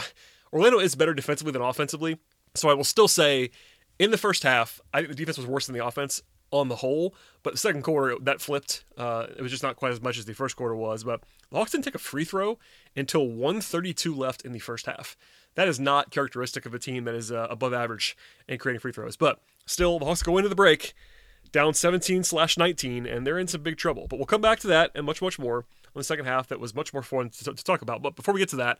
Orlando 0.53 0.79
is 0.79 0.95
better 0.95 1.13
defensively 1.13 1.51
than 1.51 1.61
offensively, 1.61 2.19
so 2.55 2.69
I 2.69 2.73
will 2.73 2.83
still 2.83 3.07
say 3.07 3.51
in 3.99 4.11
the 4.11 4.17
first 4.17 4.43
half, 4.43 4.79
I 4.93 4.99
think 4.99 5.09
the 5.09 5.15
defense 5.15 5.37
was 5.37 5.47
worse 5.47 5.65
than 5.67 5.77
the 5.77 5.85
offense 5.85 6.21
on 6.51 6.69
the 6.69 6.77
whole, 6.77 7.13
but 7.43 7.53
the 7.53 7.59
second 7.59 7.81
quarter 7.81 8.15
that 8.21 8.39
flipped. 8.39 8.85
Uh, 8.97 9.27
it 9.35 9.41
was 9.41 9.51
just 9.51 9.63
not 9.63 9.75
quite 9.75 9.91
as 9.91 10.01
much 10.01 10.17
as 10.17 10.25
the 10.25 10.33
first 10.33 10.55
quarter 10.55 10.75
was. 10.75 11.03
But 11.03 11.21
the 11.49 11.57
Hawks 11.57 11.71
didn't 11.71 11.83
take 11.83 11.95
a 11.95 11.99
free 11.99 12.23
throw 12.23 12.57
until 12.95 13.27
132 13.27 14.15
left 14.15 14.43
in 14.43 14.53
the 14.53 14.59
first 14.59 14.85
half. 14.85 15.17
That 15.55 15.67
is 15.67 15.77
not 15.77 16.09
characteristic 16.09 16.65
of 16.65 16.73
a 16.73 16.79
team 16.79 17.03
that 17.03 17.15
is 17.15 17.33
uh, 17.33 17.47
above 17.49 17.73
average 17.73 18.15
in 18.47 18.59
creating 18.59 18.79
free 18.79 18.93
throws. 18.93 19.17
But 19.17 19.41
Still, 19.67 19.99
the 19.99 20.05
Hawks 20.05 20.23
go 20.23 20.37
into 20.37 20.49
the 20.49 20.55
break 20.55 20.93
down 21.51 21.73
17 21.73 22.23
slash 22.23 22.57
19, 22.57 23.05
and 23.05 23.25
they're 23.25 23.39
in 23.39 23.47
some 23.47 23.61
big 23.61 23.77
trouble. 23.77 24.07
But 24.07 24.17
we'll 24.17 24.25
come 24.25 24.41
back 24.41 24.59
to 24.59 24.67
that 24.67 24.91
and 24.95 25.05
much, 25.05 25.21
much 25.21 25.39
more 25.39 25.57
on 25.57 25.93
the 25.95 26.03
second 26.03 26.25
half. 26.25 26.47
That 26.47 26.59
was 26.59 26.75
much 26.75 26.93
more 26.93 27.03
fun 27.03 27.29
to, 27.29 27.53
to 27.53 27.63
talk 27.63 27.81
about. 27.81 28.01
But 28.01 28.15
before 28.15 28.33
we 28.33 28.39
get 28.39 28.49
to 28.49 28.55
that, 28.57 28.79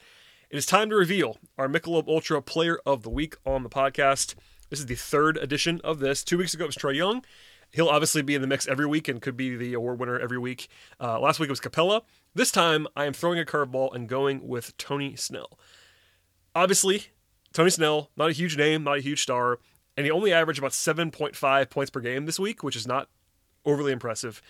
it 0.50 0.58
is 0.58 0.66
time 0.66 0.90
to 0.90 0.96
reveal 0.96 1.38
our 1.58 1.68
Michelob 1.68 2.08
Ultra 2.08 2.42
Player 2.42 2.80
of 2.86 3.04
the 3.04 3.10
Week 3.10 3.36
on 3.46 3.64
the 3.64 3.70
podcast. 3.70 4.36
This 4.70 4.80
is 4.80 4.86
the 4.86 4.96
third 4.96 5.38
edition 5.38 5.82
of 5.84 6.00
this. 6.00 6.24
Two 6.24 6.38
weeks 6.38 6.54
ago 6.54 6.66
it 6.66 6.68
was 6.68 6.76
Trae 6.76 6.96
Young. 6.96 7.24
He'll 7.72 7.90
obviously 7.90 8.22
be 8.22 8.36
in 8.36 8.42
the 8.42 8.48
mix 8.48 8.68
every 8.68 8.86
week 8.86 9.08
and 9.08 9.22
could 9.22 9.36
be 9.36 9.56
the 9.56 9.74
award 9.74 10.00
winner 10.00 10.18
every 10.18 10.38
week. 10.38 10.70
Uh, 11.02 11.20
last 11.20 11.40
week 11.40 11.50
it 11.50 11.52
was 11.52 11.60
Capela. 11.60 12.02
This 12.34 12.52
time 12.52 12.88
I 12.96 13.06
am 13.06 13.14
throwing 13.14 13.40
a 13.40 13.46
curveball 13.46 13.94
and 13.94 14.08
going 14.08 14.48
with 14.48 14.78
Tony 14.78 15.16
Snell. 15.16 15.60
Obviously, 16.56 17.08
Tony 17.54 17.70
Snell, 17.70 18.10
not 18.16 18.30
a 18.30 18.34
huge 18.34 18.58
name, 18.58 18.84
not 18.84 18.98
a 18.98 19.02
huge 19.02 19.22
star, 19.22 19.60
and 19.98 20.06
he 20.06 20.12
only 20.12 20.32
averaged 20.32 20.60
about 20.60 20.72
7.5 20.72 21.70
points 21.70 21.90
per 21.90 22.00
game 22.00 22.26
this 22.26 22.40
week, 22.40 22.64
which 22.64 22.76
is 22.76 22.88
not 22.88 23.10
overly 23.66 23.92
impressive. 23.92 24.42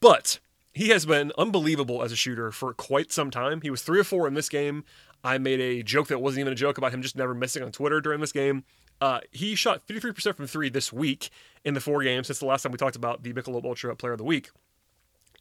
But 0.00 0.40
he 0.72 0.88
has 0.88 1.06
been 1.06 1.32
unbelievable 1.38 2.02
as 2.02 2.12
a 2.12 2.16
shooter 2.16 2.50
for 2.50 2.74
quite 2.74 3.12
some 3.12 3.30
time. 3.30 3.62
He 3.62 3.70
was 3.70 3.82
3 3.82 4.00
or 4.00 4.04
4 4.04 4.28
in 4.28 4.34
this 4.34 4.48
game. 4.48 4.84
I 5.24 5.38
made 5.38 5.60
a 5.60 5.82
joke 5.82 6.08
that 6.08 6.20
wasn't 6.20 6.40
even 6.40 6.52
a 6.52 6.56
joke 6.56 6.76
about 6.76 6.92
him 6.92 7.00
just 7.00 7.16
never 7.16 7.34
missing 7.34 7.62
on 7.62 7.72
Twitter 7.72 8.00
during 8.00 8.20
this 8.20 8.32
game. 8.32 8.64
Uh, 9.00 9.20
he 9.30 9.54
shot 9.54 9.86
53% 9.86 10.36
from 10.36 10.46
three 10.46 10.68
this 10.68 10.92
week 10.92 11.30
in 11.64 11.74
the 11.74 11.80
four 11.80 12.02
games 12.02 12.26
since 12.26 12.38
the 12.38 12.46
last 12.46 12.62
time 12.62 12.72
we 12.72 12.78
talked 12.78 12.96
about 12.96 13.22
the 13.22 13.32
Michelob 13.32 13.64
Ultra 13.64 13.94
Player 13.94 14.12
of 14.12 14.18
the 14.18 14.24
Week. 14.24 14.50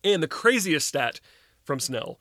And 0.04 0.22
the 0.22 0.28
craziest 0.28 0.88
stat 0.88 1.20
from 1.64 1.80
Snell 1.80 2.20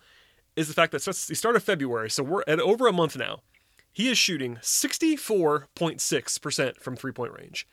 is 0.56 0.68
the 0.68 0.75
fact 0.75 0.92
that 0.92 1.02
since 1.02 1.26
the 1.26 1.34
start 1.34 1.56
of 1.56 1.62
February, 1.62 2.08
so 2.08 2.23
we're 2.23 2.44
at 2.46 2.61
over 2.61 2.87
a 2.87 2.92
month 2.92 3.16
now, 3.16 3.40
he 3.94 4.10
is 4.10 4.18
shooting 4.18 4.56
64.6% 4.56 6.80
from 6.80 6.96
three 6.96 7.12
point 7.12 7.32
range. 7.32 7.66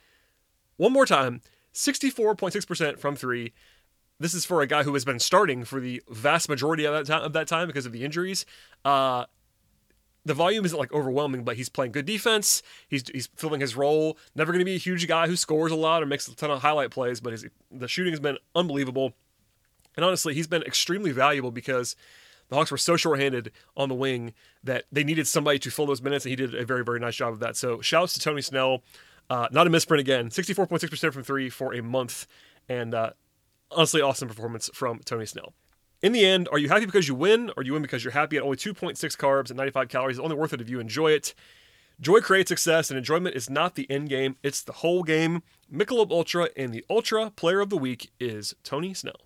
One 0.78 0.94
more 0.94 1.06
time 1.06 1.42
64.6% 1.74 3.00
from 3.00 3.16
three. 3.16 3.54
This 4.20 4.34
is 4.34 4.44
for 4.46 4.62
a 4.62 4.68
guy 4.68 4.84
who 4.84 4.94
has 4.94 5.04
been 5.04 5.20
starting 5.20 5.66
for 5.66 5.80
the 5.80 6.04
vast 6.10 6.48
majority 6.48 6.86
of 6.86 6.94
that 6.94 7.08
time, 7.08 7.24
of 7.24 7.34
that 7.34 7.48
time 7.48 7.66
because 7.68 7.88
of 7.88 7.92
the 7.92 8.06
injuries. 8.06 8.46
Uh, 8.86 9.25
the 10.24 10.36
volume 10.36 10.63
isn't 10.63 10.78
like 10.78 10.94
overwhelming, 10.94 11.44
but 11.44 11.56
he's 11.56 11.70
playing 11.70 11.92
good 11.92 12.06
defense. 12.06 12.62
He's 12.88 13.04
he's 13.12 13.28
filling 13.36 13.62
his 13.62 13.75
role. 13.75 14.20
Never 14.36 14.51
going 14.51 14.60
to 14.60 14.66
be 14.66 14.75
a 14.75 14.80
huge 14.80 15.08
guy 15.08 15.25
who 15.25 15.36
scores 15.36 15.72
a 15.72 15.75
lot 15.75 16.04
or 16.04 16.06
makes 16.06 16.28
a 16.28 16.36
ton 16.36 16.51
of 16.51 16.62
highlight 16.62 16.92
plays, 16.92 17.20
but 17.20 17.32
his, 17.32 17.48
the 17.72 17.88
shooting 17.88 18.13
has 18.13 18.20
been 18.20 18.38
unbelievable. 18.54 19.13
And 19.96 20.06
honestly, 20.06 20.36
he's 20.36 20.48
been 20.48 20.62
extremely 20.62 21.12
valuable 21.12 21.51
because 21.51 21.96
the 22.51 22.58
Hawks 22.58 22.70
were 22.70 22.77
so 22.77 22.98
shorthanded 22.98 23.53
on 23.77 23.88
the 23.88 23.96
wing 23.96 24.34
that 24.62 24.84
they 24.91 25.05
needed 25.05 25.25
somebody 25.25 25.58
to 25.60 25.72
fill 25.72 25.86
those 25.86 26.01
minutes, 26.01 26.25
and 26.25 26.31
he 26.31 26.36
did 26.36 26.53
a 26.53 26.65
very, 26.65 26.84
very 26.84 27.00
nice 27.00 27.15
job 27.15 27.31
of 27.31 27.39
that. 27.39 27.55
So 27.55 27.79
shouts 27.79 28.13
to 28.15 28.20
Tony 28.20 28.41
Snell. 28.41 28.84
Uh, 29.29 29.48
not 29.51 29.67
a 29.67 29.70
misprint 29.70 30.01
again. 30.01 30.27
64.6% 30.27 31.13
from 31.13 31.24
three 31.24 31.50
for 31.50 31.74
a 31.74 31.81
month. 31.81 32.27
And 32.67 32.93
uh, 32.93 33.12
honestly, 33.72 34.01
awesome 34.01 34.27
performance 34.27 34.70
from 34.74 35.00
Tony 35.00 35.25
Snell. 35.25 35.53
In 36.01 36.12
the 36.12 36.25
end, 36.25 36.50
are 36.51 36.58
you 36.58 36.67
happy 36.67 36.86
because 36.86 37.08
you 37.08 37.15
win, 37.15 37.51
or 37.55 37.63
do 37.63 37.67
you 37.67 37.74
win 37.74 37.84
because 37.84 38.03
you're 38.03 38.12
happy 38.12 38.36
at 38.36 38.43
only 38.43 38.58
2.6 38.58 38.98
carbs 39.15 39.50
and 39.50 39.55
95 39.55 39.88
calories? 39.88 40.17
It's 40.17 40.24
only 40.24 40.36
worth 40.36 40.51
it 40.51 40.60
if 40.60 40.70
you 40.70 40.81
enjoy 40.81 41.12
it. 41.12 41.34
Joy 42.01 42.20
creates 42.20 42.50
success, 42.50 42.89
and 42.89 42.98
enjoyment 42.98 43.34
is 43.34 43.50
not 43.50 43.75
the 43.75 43.89
end 43.89 44.10
game, 44.10 44.36
it's 44.43 44.62
the 44.62 44.74
whole 44.74 45.03
game. 45.03 45.41
Michelob 45.72 46.12
Ultra 46.12 46.50
and 46.58 46.74
the 46.74 46.84
Ultra 46.89 47.29
Player 47.29 47.62
of 47.62 47.70
the 47.70 47.77
Week 47.77 48.12
is 48.20 48.55
Tony 48.62 48.93
Snell. 48.93 49.22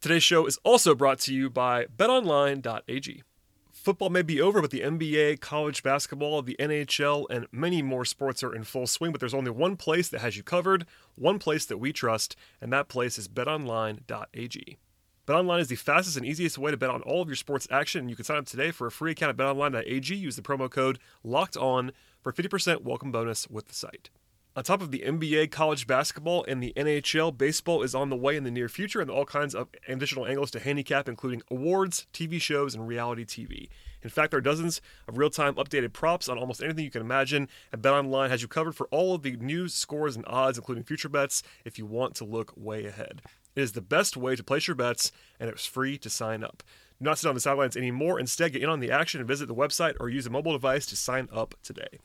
Today's 0.00 0.22
show 0.22 0.46
is 0.46 0.58
also 0.64 0.94
brought 0.94 1.18
to 1.20 1.34
you 1.34 1.50
by 1.50 1.84
betonline.ag. 1.84 3.22
Football 3.70 4.08
may 4.08 4.22
be 4.22 4.40
over, 4.40 4.62
but 4.62 4.70
the 4.70 4.80
NBA, 4.80 5.40
college 5.40 5.82
basketball, 5.82 6.40
the 6.40 6.56
NHL, 6.58 7.26
and 7.28 7.46
many 7.52 7.82
more 7.82 8.06
sports 8.06 8.42
are 8.42 8.54
in 8.54 8.64
full 8.64 8.86
swing. 8.86 9.12
But 9.12 9.20
there's 9.20 9.34
only 9.34 9.50
one 9.50 9.76
place 9.76 10.08
that 10.08 10.22
has 10.22 10.38
you 10.38 10.42
covered, 10.42 10.86
one 11.16 11.38
place 11.38 11.66
that 11.66 11.76
we 11.76 11.92
trust, 11.92 12.34
and 12.62 12.72
that 12.72 12.88
place 12.88 13.18
is 13.18 13.28
betonline.ag. 13.28 14.78
BetOnline 15.26 15.60
is 15.60 15.68
the 15.68 15.76
fastest 15.76 16.16
and 16.16 16.24
easiest 16.24 16.56
way 16.56 16.70
to 16.70 16.78
bet 16.78 16.88
on 16.88 17.02
all 17.02 17.20
of 17.20 17.28
your 17.28 17.36
sports 17.36 17.68
action, 17.70 18.08
you 18.08 18.16
can 18.16 18.24
sign 18.24 18.38
up 18.38 18.46
today 18.46 18.70
for 18.70 18.86
a 18.86 18.90
free 18.90 19.10
account 19.10 19.30
at 19.30 19.36
betonline.ag. 19.36 20.14
Use 20.14 20.34
the 20.34 20.40
promo 20.40 20.70
code 20.70 20.98
LOCKED 21.22 21.58
ON 21.58 21.92
for 22.22 22.32
50% 22.32 22.84
welcome 22.84 23.12
bonus 23.12 23.50
with 23.50 23.68
the 23.68 23.74
site. 23.74 24.08
On 24.56 24.64
top 24.64 24.82
of 24.82 24.90
the 24.90 25.04
NBA, 25.06 25.52
college 25.52 25.86
basketball, 25.86 26.44
and 26.48 26.60
the 26.60 26.72
NHL, 26.76 27.38
baseball 27.38 27.84
is 27.84 27.94
on 27.94 28.10
the 28.10 28.16
way 28.16 28.36
in 28.36 28.42
the 28.42 28.50
near 28.50 28.68
future, 28.68 29.00
and 29.00 29.08
all 29.08 29.24
kinds 29.24 29.54
of 29.54 29.68
additional 29.86 30.26
angles 30.26 30.50
to 30.50 30.58
handicap, 30.58 31.08
including 31.08 31.40
awards, 31.52 32.08
TV 32.12 32.40
shows, 32.40 32.74
and 32.74 32.88
reality 32.88 33.24
TV. 33.24 33.68
In 34.02 34.10
fact, 34.10 34.32
there 34.32 34.38
are 34.38 34.42
dozens 34.42 34.80
of 35.06 35.18
real-time 35.18 35.54
updated 35.54 35.92
props 35.92 36.28
on 36.28 36.36
almost 36.36 36.64
anything 36.64 36.84
you 36.84 36.90
can 36.90 37.00
imagine, 37.00 37.48
and 37.70 37.80
BetOnline 37.80 38.30
has 38.30 38.42
you 38.42 38.48
covered 38.48 38.74
for 38.74 38.88
all 38.88 39.14
of 39.14 39.22
the 39.22 39.36
news, 39.36 39.72
scores, 39.72 40.16
and 40.16 40.24
odds, 40.26 40.58
including 40.58 40.82
future 40.82 41.08
bets, 41.08 41.44
if 41.64 41.78
you 41.78 41.86
want 41.86 42.16
to 42.16 42.24
look 42.24 42.52
way 42.56 42.86
ahead. 42.86 43.22
It 43.54 43.62
is 43.62 43.72
the 43.72 43.80
best 43.80 44.16
way 44.16 44.34
to 44.34 44.42
place 44.42 44.66
your 44.66 44.74
bets, 44.74 45.12
and 45.38 45.48
it's 45.48 45.64
free 45.64 45.96
to 45.98 46.10
sign 46.10 46.42
up. 46.42 46.64
Do 46.98 47.04
not 47.04 47.18
sit 47.18 47.28
on 47.28 47.36
the 47.36 47.40
sidelines 47.40 47.76
anymore. 47.76 48.18
Instead, 48.18 48.52
get 48.52 48.62
in 48.62 48.68
on 48.68 48.80
the 48.80 48.90
action 48.90 49.20
and 49.20 49.28
visit 49.28 49.46
the 49.46 49.54
website 49.54 49.94
or 50.00 50.08
use 50.08 50.26
a 50.26 50.30
mobile 50.30 50.52
device 50.52 50.86
to 50.86 50.96
sign 50.96 51.28
up 51.32 51.54
today. 51.62 52.00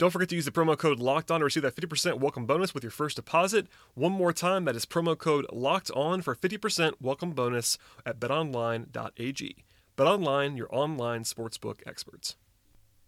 Don't 0.00 0.10
forget 0.10 0.30
to 0.30 0.34
use 0.34 0.46
the 0.46 0.50
promo 0.50 0.78
code 0.78 0.98
LOCKED 0.98 1.30
ON 1.30 1.40
to 1.40 1.44
receive 1.44 1.62
that 1.62 1.76
50% 1.76 2.20
welcome 2.20 2.46
bonus 2.46 2.72
with 2.72 2.82
your 2.82 2.90
first 2.90 3.16
deposit. 3.16 3.66
One 3.92 4.12
more 4.12 4.32
time, 4.32 4.64
that 4.64 4.74
is 4.74 4.86
promo 4.86 5.16
code 5.16 5.44
LOCKED 5.52 5.90
ON 5.94 6.22
for 6.22 6.34
50% 6.34 6.94
welcome 7.02 7.32
bonus 7.32 7.76
at 8.06 8.18
betonline.ag. 8.18 9.64
BetOnline, 9.98 10.56
your 10.56 10.74
online 10.74 11.24
sportsbook 11.24 11.80
experts. 11.84 12.36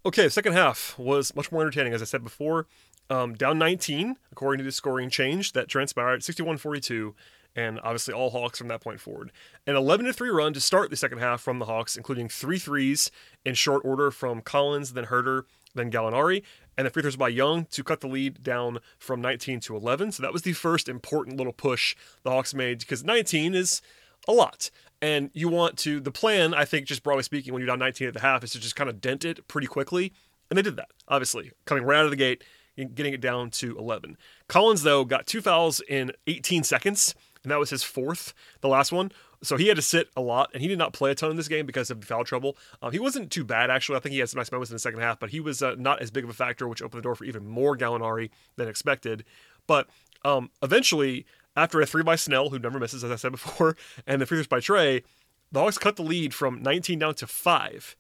Okay, 0.04 0.28
second 0.28 0.52
half 0.52 0.99
was 0.99 1.34
much 1.34 1.50
more 1.50 1.62
entertaining, 1.62 1.94
as 1.94 2.02
I 2.02 2.04
said 2.04 2.22
before. 2.22 2.66
Um, 3.08 3.32
down 3.32 3.58
19, 3.58 4.16
according 4.30 4.58
to 4.58 4.64
the 4.64 4.70
scoring 4.70 5.08
change 5.08 5.52
that 5.52 5.68
transpired, 5.68 6.22
61 6.22 6.58
42, 6.58 7.14
and 7.56 7.80
obviously 7.82 8.12
all 8.12 8.28
Hawks 8.28 8.58
from 8.58 8.68
that 8.68 8.82
point 8.82 9.00
forward. 9.00 9.32
An 9.66 9.76
11 9.76 10.12
3 10.12 10.28
run 10.28 10.52
to 10.52 10.61
start 10.61 10.90
the 10.90 10.96
second 10.96 11.20
half 11.20 11.40
from 11.40 11.58
the 11.58 11.64
Hawks, 11.64 11.96
including 11.96 12.28
three 12.28 12.58
threes 12.58 13.11
in 13.46 13.54
short 13.54 13.82
order 13.82 14.11
from 14.11 14.42
Collins, 14.42 14.92
then 14.92 15.06
Huerter, 15.06 15.44
then 15.75 15.91
Gallinari, 15.91 16.43
and 16.76 16.87
the 16.87 16.91
free 16.91 17.02
throws 17.02 17.17
by 17.17 17.29
Young 17.29 17.67
to 17.67 17.85
cut 17.85 18.00
the 18.00 18.09
lead 18.09 18.43
down 18.43 18.79
from 18.99 19.21
19 19.21 19.61
to 19.61 19.76
11. 19.76 20.12
So 20.12 20.23
that 20.23 20.33
was 20.33 20.43
the 20.43 20.52
first 20.52 20.88
important 20.88 21.37
little 21.37 21.52
push 21.52 21.95
the 22.23 22.31
Hawks 22.31 22.55
made 22.55 22.79
because 22.81 23.05
19 23.05 23.55
is 23.55 23.83
a 24.29 24.33
lot. 24.33 24.71
And 25.00 25.31
you 25.35 25.49
want 25.49 25.76
to, 25.79 26.00
the 26.00 26.12
plan, 26.12 26.55
I 26.55 26.64
think, 26.64 26.87
just 26.87 27.02
broadly 27.02 27.25
speaking, 27.25 27.52
when 27.52 27.61
you're 27.61 27.67
down 27.67 27.81
19 27.81 28.09
at 28.09 28.14
the 28.14 28.21
half, 28.21 28.45
is 28.45 28.52
to 28.52 28.61
just 28.61 28.76
kind 28.76 28.88
of 28.88 29.00
dent 29.00 29.25
it 29.25 29.49
pretty 29.49 29.67
quickly. 29.67 30.12
And 30.49 30.57
they 30.57 30.62
did 30.62 30.76
that, 30.76 30.91
obviously, 31.09 31.50
coming 31.64 31.83
right 31.85 31.99
out 31.99 32.05
of 32.05 32.11
the 32.11 32.17
gate 32.17 32.45
and 32.76 32.95
getting 32.95 33.12
it 33.12 33.21
down 33.21 33.50
to 33.50 33.76
11. 33.76 34.17
Collins, 34.49 34.83
though, 34.83 35.05
got 35.05 35.26
two 35.26 35.41
fouls 35.41 35.81
in 35.88 36.12
18 36.26 36.62
seconds, 36.62 37.14
and 37.43 37.50
that 37.50 37.59
was 37.59 37.71
his 37.71 37.83
fourth, 37.83 38.33
the 38.61 38.69
last 38.69 38.93
one. 38.93 39.11
So 39.42 39.56
he 39.56 39.66
had 39.66 39.76
to 39.76 39.82
sit 39.82 40.08
a 40.16 40.20
lot, 40.20 40.50
and 40.52 40.62
he 40.62 40.68
did 40.68 40.78
not 40.78 40.92
play 40.92 41.11
a 41.11 41.14
ton 41.14 41.30
in 41.30 41.37
this 41.37 41.49
game 41.49 41.66
because 41.66 41.90
of 41.90 42.04
foul 42.04 42.25
trouble. 42.25 42.56
Um, 42.80 42.92
he 42.92 43.00
wasn't 43.00 43.32
too 43.32 43.44
bad, 43.44 43.70
actually. 43.70 43.96
I 43.96 44.00
think 44.00 44.12
he 44.12 44.20
had 44.20 44.28
some 44.28 44.38
nice 44.38 44.52
moments 44.52 44.70
in 44.70 44.76
the 44.76 44.80
second 44.80 45.00
half, 45.00 45.18
but 45.18 45.30
he 45.30 45.40
was 45.40 45.62
uh, 45.62 45.75
not 45.76 46.00
as 46.00 46.12
big 46.12 46.22
of 46.22 46.30
a 46.30 46.34
factor, 46.34 46.68
which 46.68 46.80
opened 46.80 47.00
the 47.00 47.02
door 47.02 47.16
for 47.16 47.25
even 47.25 47.49
more 47.49 47.76
Gallinari 47.76 48.30
than 48.56 48.68
expected. 48.68 49.25
But 49.66 49.88
um, 50.25 50.50
eventually, 50.62 51.26
after 51.56 51.80
a 51.80 51.87
three 51.87 52.04
by 52.04 52.16
Snell, 52.16 52.50
who 52.50 52.58
never 52.58 52.78
misses, 52.78 53.02
as 53.02 53.11
I 53.11 53.16
said 53.16 53.32
before, 53.32 53.76
and 54.06 54.22
the 54.22 54.26
free 54.26 54.44
by 54.49 54.61
Trae, 54.61 55.02
the 55.50 55.61
Hawks 55.61 55.78
cut 55.78 55.96
the 55.96 56.02
lead 56.02 56.34
from 56.34 56.62
19 56.62 56.99
down 57.00 57.14
to 57.16 57.26
5. 57.26 57.96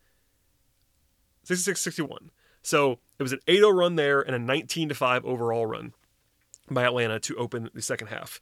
66 1.44 1.80
61. 1.80 2.30
So 2.62 3.00
it 3.18 3.22
was 3.22 3.32
an 3.32 3.40
8 3.48 3.56
0 3.56 3.70
run 3.70 3.96
there 3.96 4.20
and 4.20 4.34
a 4.34 4.38
19 4.38 4.94
5 4.94 5.24
overall 5.24 5.66
run 5.66 5.92
by 6.70 6.84
Atlanta 6.84 7.18
to 7.20 7.36
open 7.36 7.68
the 7.74 7.82
second 7.82 8.06
half. 8.08 8.40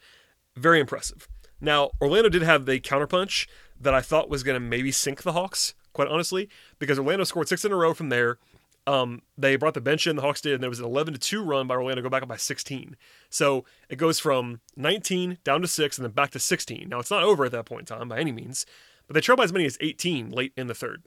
Very 0.55 0.81
impressive. 0.81 1.27
Now, 1.61 1.91
Orlando 2.01 2.29
did 2.29 2.43
have 2.43 2.67
the 2.67 2.81
counterpunch 2.81 3.47
that 3.81 3.95
I 3.95 4.01
thought 4.01 4.31
was 4.31 4.43
going 4.43 4.55
to 4.55 4.61
maybe 4.61 4.93
sink 4.93 5.23
the 5.23 5.33
Hawks, 5.33 5.75
quite 5.93 6.09
honestly, 6.09 6.49
because 6.79 6.99
Orlando 6.99 7.25
scored 7.25 7.49
six 7.49 7.65
in 7.65 7.73
a 7.73 7.77
row 7.77 7.95
from 7.95 8.09
there. 8.09 8.39
Um, 8.87 9.23
they 9.37 9.57
brought 9.57 9.75
the 9.75 9.81
bench 9.81 10.07
in, 10.07 10.17
the 10.17 10.23
Hawks 10.23 10.41
did, 10.41 10.55
and 10.55 10.63
there 10.63 10.71
was 10.71 10.81
an 10.81 10.87
11 10.87 11.15
to 11.15 11.21
2 11.21 11.43
run 11.43 11.67
by 11.67 11.75
Orlando, 11.75 12.03
go 12.03 12.09
back 12.09 12.23
up 12.23 12.29
by 12.29 12.37
16. 12.37 12.97
So 13.29 13.65
it 13.89 13.97
goes 13.97 14.19
from 14.19 14.61
19 14.77 15.39
down 15.45 15.61
to 15.63 15.69
6 15.69 15.99
and 15.99 16.05
then 16.05 16.13
back 16.13 16.31
to 16.31 16.39
16. 16.39 16.89
Now, 16.89 16.99
it's 16.99 17.11
not 17.11 17.23
over 17.23 17.45
at 17.45 17.53
that 17.53 17.67
point 17.67 17.91
in 17.91 17.97
time 17.97 18.09
by 18.09 18.19
any 18.19 18.33
means, 18.33 18.67
but 19.07 19.15
they 19.15 19.21
trail 19.21 19.37
by 19.37 19.45
as 19.45 19.53
many 19.53 19.67
as 19.67 19.77
18 19.81 20.31
late 20.31 20.53
in 20.57 20.67
the 20.67 20.75
third 20.75 21.03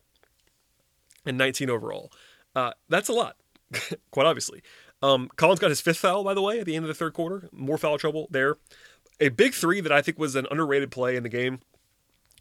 and 1.25 1.37
19 1.37 1.69
overall. 1.69 2.11
Uh, 2.55 2.71
that's 2.89 3.09
a 3.09 3.13
lot, 3.13 3.37
quite 4.11 4.25
obviously. 4.25 4.61
Um, 5.01 5.29
Collins 5.35 5.59
got 5.59 5.69
his 5.69 5.81
fifth 5.81 5.97
foul, 5.97 6.23
by 6.23 6.33
the 6.33 6.41
way, 6.41 6.59
at 6.59 6.65
the 6.65 6.75
end 6.75 6.85
of 6.85 6.87
the 6.87 6.93
third 6.93 7.13
quarter. 7.13 7.49
More 7.51 7.77
foul 7.77 7.97
trouble 7.97 8.27
there. 8.31 8.57
A 9.19 9.29
big 9.29 9.53
three 9.53 9.81
that 9.81 9.91
I 9.91 10.01
think 10.01 10.17
was 10.17 10.35
an 10.35 10.47
underrated 10.49 10.91
play 10.91 11.15
in 11.15 11.23
the 11.23 11.29
game 11.29 11.59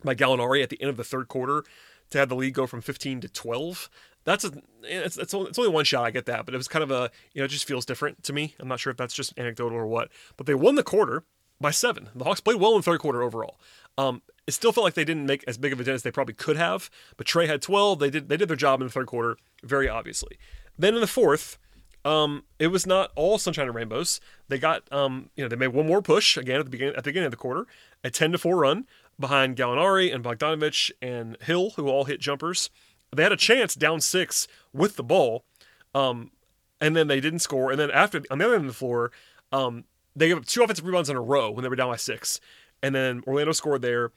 by 0.02 0.14
Gallinari 0.14 0.62
at 0.62 0.70
the 0.70 0.80
end 0.80 0.90
of 0.90 0.96
the 0.96 1.04
third 1.04 1.28
quarter 1.28 1.64
to 2.10 2.18
have 2.18 2.28
the 2.28 2.36
lead 2.36 2.54
go 2.54 2.66
from 2.66 2.80
15 2.80 3.20
to 3.22 3.28
12. 3.28 3.90
That's 4.24 4.44
a 4.44 4.52
it's, 4.84 5.18
it's, 5.18 5.34
only, 5.34 5.48
it's 5.48 5.58
only 5.58 5.70
one 5.70 5.84
shot. 5.84 6.04
I 6.04 6.10
get 6.10 6.26
that, 6.26 6.44
but 6.44 6.54
it 6.54 6.56
was 6.56 6.68
kind 6.68 6.82
of 6.82 6.90
a 6.90 7.10
you 7.32 7.40
know 7.40 7.46
it 7.46 7.48
just 7.48 7.66
feels 7.66 7.84
different 7.84 8.22
to 8.24 8.32
me. 8.32 8.54
I'm 8.60 8.68
not 8.68 8.80
sure 8.80 8.90
if 8.90 8.96
that's 8.96 9.14
just 9.14 9.36
anecdotal 9.38 9.76
or 9.76 9.86
what, 9.86 10.10
but 10.36 10.46
they 10.46 10.54
won 10.54 10.76
the 10.76 10.82
quarter 10.82 11.24
by 11.60 11.70
seven. 11.70 12.08
The 12.14 12.24
Hawks 12.24 12.40
played 12.40 12.60
well 12.60 12.72
in 12.72 12.78
the 12.78 12.82
third 12.82 13.00
quarter 13.00 13.22
overall. 13.22 13.58
Um, 13.98 14.22
it 14.46 14.52
still 14.52 14.72
felt 14.72 14.84
like 14.84 14.94
they 14.94 15.04
didn't 15.04 15.26
make 15.26 15.44
as 15.46 15.58
big 15.58 15.72
of 15.72 15.80
a 15.80 15.84
dent 15.84 15.96
as 15.96 16.02
they 16.02 16.10
probably 16.10 16.34
could 16.34 16.56
have, 16.56 16.90
but 17.16 17.26
Trae 17.26 17.46
had 17.46 17.62
12. 17.62 17.98
They 17.98 18.10
did 18.10 18.28
they 18.28 18.36
did 18.36 18.48
their 18.48 18.56
job 18.56 18.80
in 18.80 18.86
the 18.86 18.92
third 18.92 19.06
quarter 19.06 19.36
very 19.64 19.88
obviously. 19.88 20.38
Then 20.78 20.94
in 20.94 21.00
the 21.00 21.06
fourth, 21.06 21.58
um, 22.04 22.44
it 22.58 22.68
was 22.68 22.86
not 22.86 23.12
all 23.14 23.38
sunshine 23.38 23.66
and 23.66 23.74
rainbows. 23.74 24.20
They 24.48 24.58
got, 24.58 24.90
um, 24.92 25.30
you 25.36 25.44
know, 25.44 25.48
they 25.48 25.56
made 25.56 25.68
one 25.68 25.86
more 25.86 26.02
push 26.02 26.36
again 26.36 26.58
at 26.58 26.64
the 26.64 26.70
beginning 26.70 26.94
at 26.96 27.04
the 27.04 27.10
beginning 27.10 27.26
of 27.26 27.30
the 27.30 27.36
quarter, 27.36 27.66
a 28.02 28.10
ten 28.10 28.32
to 28.32 28.38
four 28.38 28.56
run 28.56 28.86
behind 29.18 29.56
Gallinari 29.56 30.12
and 30.12 30.24
Bogdanovich 30.24 30.90
and 31.00 31.36
Hill, 31.42 31.70
who 31.76 31.88
all 31.88 32.04
hit 32.04 32.20
jumpers. 32.20 32.70
They 33.14 33.22
had 33.22 33.32
a 33.32 33.36
chance 33.36 33.74
down 33.74 34.00
six 34.00 34.48
with 34.72 34.96
the 34.96 35.04
ball, 35.04 35.44
um, 35.94 36.30
and 36.80 36.96
then 36.96 37.06
they 37.06 37.20
didn't 37.20 37.40
score. 37.40 37.70
And 37.70 37.78
then 37.78 37.90
after 37.90 38.22
on 38.30 38.38
the 38.38 38.46
other 38.46 38.54
end 38.54 38.64
of 38.64 38.70
the 38.70 38.76
floor, 38.78 39.12
um, 39.52 39.84
they 40.16 40.28
gave 40.28 40.38
up 40.38 40.46
two 40.46 40.62
offensive 40.62 40.84
rebounds 40.84 41.10
in 41.10 41.16
a 41.16 41.22
row 41.22 41.50
when 41.50 41.62
they 41.62 41.68
were 41.68 41.76
down 41.76 41.90
by 41.90 41.96
six, 41.96 42.40
and 42.82 42.94
then 42.94 43.22
Orlando 43.26 43.52
scored 43.52 43.82
there. 43.82 44.12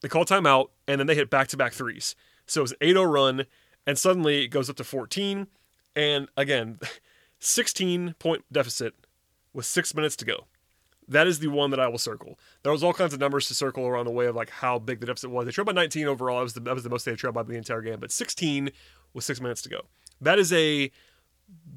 They 0.00 0.08
called 0.08 0.26
timeout, 0.26 0.70
and 0.88 0.98
then 0.98 1.06
they 1.06 1.14
hit 1.14 1.30
back 1.30 1.46
to 1.48 1.56
back 1.56 1.74
threes. 1.74 2.16
So 2.46 2.60
it 2.60 2.62
was 2.62 2.72
an 2.72 2.78
8 2.80 2.92
0 2.94 3.04
run, 3.04 3.46
and 3.86 3.96
suddenly 3.96 4.42
it 4.42 4.48
goes 4.48 4.68
up 4.68 4.74
to 4.76 4.84
14 4.84 5.46
and 5.94 6.28
again, 6.36 6.78
16 7.40 8.14
point 8.18 8.44
deficit 8.50 8.94
with 9.52 9.66
six 9.66 9.94
minutes 9.94 10.16
to 10.16 10.24
go. 10.24 10.46
That 11.08 11.26
is 11.26 11.40
the 11.40 11.48
one 11.48 11.70
that 11.70 11.80
I 11.80 11.88
will 11.88 11.98
circle. 11.98 12.38
There 12.62 12.72
was 12.72 12.82
all 12.82 12.92
kinds 12.92 13.12
of 13.12 13.20
numbers 13.20 13.48
to 13.48 13.54
circle 13.54 13.86
around 13.86 14.06
the 14.06 14.12
way 14.12 14.26
of 14.26 14.36
like 14.36 14.50
how 14.50 14.78
big 14.78 15.00
the 15.00 15.06
deficit 15.06 15.30
was. 15.30 15.46
They 15.46 15.52
trailed 15.52 15.66
by 15.66 15.72
19 15.72 16.06
overall. 16.06 16.38
That 16.38 16.42
was 16.44 16.52
the, 16.54 16.60
that 16.60 16.74
was 16.74 16.84
the 16.84 16.90
most 16.90 17.04
they 17.04 17.14
trailed 17.14 17.34
by 17.34 17.42
the 17.42 17.54
entire 17.54 17.82
game. 17.82 17.98
But 18.00 18.12
16 18.12 18.70
with 19.12 19.24
six 19.24 19.40
minutes 19.40 19.62
to 19.62 19.68
go. 19.68 19.82
That 20.20 20.38
is 20.38 20.52
a 20.52 20.90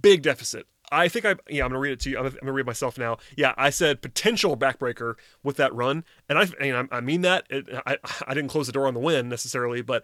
big 0.02 0.22
deficit. 0.22 0.68
I 0.92 1.08
think 1.08 1.26
I 1.26 1.36
yeah 1.50 1.64
I'm 1.64 1.70
gonna 1.70 1.80
read 1.80 1.94
it 1.94 2.00
to 2.02 2.10
you. 2.12 2.20
I'm, 2.20 2.30
gonna 2.30 2.52
read 2.52 2.66
myself 2.66 2.98
now. 2.98 3.18
Yeah, 3.36 3.54
I 3.58 3.72
said 3.72 4.02
potential 4.02 4.56
backbreaker 4.56 5.16
with 5.44 5.58
that 5.58 5.74
run, 5.74 6.04
and 6.30 6.38
I 6.38 6.48
and 6.60 6.88
I 6.92 7.02
mean 7.02 7.22
that. 7.22 7.46
It, 7.50 7.68
I 7.86 7.98
I 8.28 8.34
didn't 8.34 8.50
close 8.50 8.68
the 8.68 8.74
door 8.74 8.88
on 8.88 8.94
the 8.94 9.00
win 9.00 9.28
necessarily, 9.28 9.82
but 9.82 10.04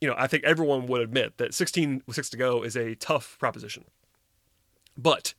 you 0.00 0.08
know, 0.08 0.14
I 0.16 0.26
think 0.26 0.44
everyone 0.44 0.86
would 0.86 1.00
admit 1.00 1.38
that 1.38 1.54
16 1.54 2.02
with 2.06 2.16
six 2.16 2.30
to 2.30 2.36
go 2.36 2.62
is 2.62 2.76
a 2.76 2.94
tough 2.94 3.36
proposition. 3.38 3.84
But 4.96 5.34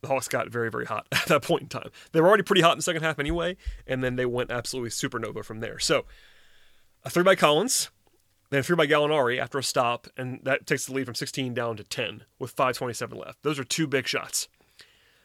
the 0.00 0.08
Hawks 0.08 0.28
got 0.28 0.48
very, 0.50 0.70
very 0.70 0.84
hot 0.84 1.06
at 1.12 1.26
that 1.26 1.42
point 1.42 1.62
in 1.62 1.68
time. 1.68 1.90
They 2.12 2.20
were 2.20 2.28
already 2.28 2.42
pretty 2.42 2.62
hot 2.62 2.72
in 2.72 2.78
the 2.78 2.82
second 2.82 3.02
half 3.02 3.18
anyway, 3.18 3.56
and 3.86 4.02
then 4.02 4.16
they 4.16 4.26
went 4.26 4.50
absolutely 4.50 4.90
supernova 4.90 5.44
from 5.44 5.60
there. 5.60 5.78
So 5.78 6.04
a 7.04 7.10
three 7.10 7.22
by 7.22 7.36
Collins, 7.36 7.90
then 8.50 8.60
a 8.60 8.62
three 8.62 8.76
by 8.76 8.86
Gallinari 8.86 9.40
after 9.40 9.58
a 9.58 9.62
stop, 9.62 10.08
and 10.16 10.40
that 10.42 10.66
takes 10.66 10.86
the 10.86 10.92
lead 10.92 11.06
from 11.06 11.14
16 11.14 11.54
down 11.54 11.76
to 11.76 11.84
10 11.84 12.24
with 12.38 12.54
5:27 12.54 13.16
left. 13.16 13.42
Those 13.42 13.58
are 13.58 13.64
two 13.64 13.86
big 13.86 14.06
shots. 14.06 14.48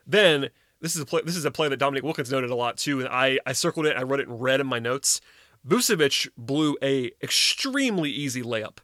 Then 0.06 0.50
this 0.80 0.96
is 0.96 1.02
a 1.02 1.06
play. 1.06 1.22
This 1.26 1.36
is 1.36 1.46
a 1.46 1.52
play 1.52 1.68
that 1.70 1.78
Dominique 1.78 2.04
Wilkins 2.04 2.32
noted 2.32 2.50
a 2.50 2.56
lot 2.56 2.78
too, 2.78 3.00
and 3.00 3.10
I 3.10 3.40
I 3.46 3.54
circled 3.54 3.86
it. 3.88 3.98
I 3.98 4.04
wrote 4.04 4.20
it 4.20 4.28
in 4.28 4.38
red 4.38 4.62
in 4.62 4.68
my 4.68 4.80
notes. 4.80 5.22
Vucevic 5.68 6.30
blew 6.38 6.78
a 6.82 7.12
extremely 7.22 8.10
easy 8.10 8.42
layup 8.42 8.78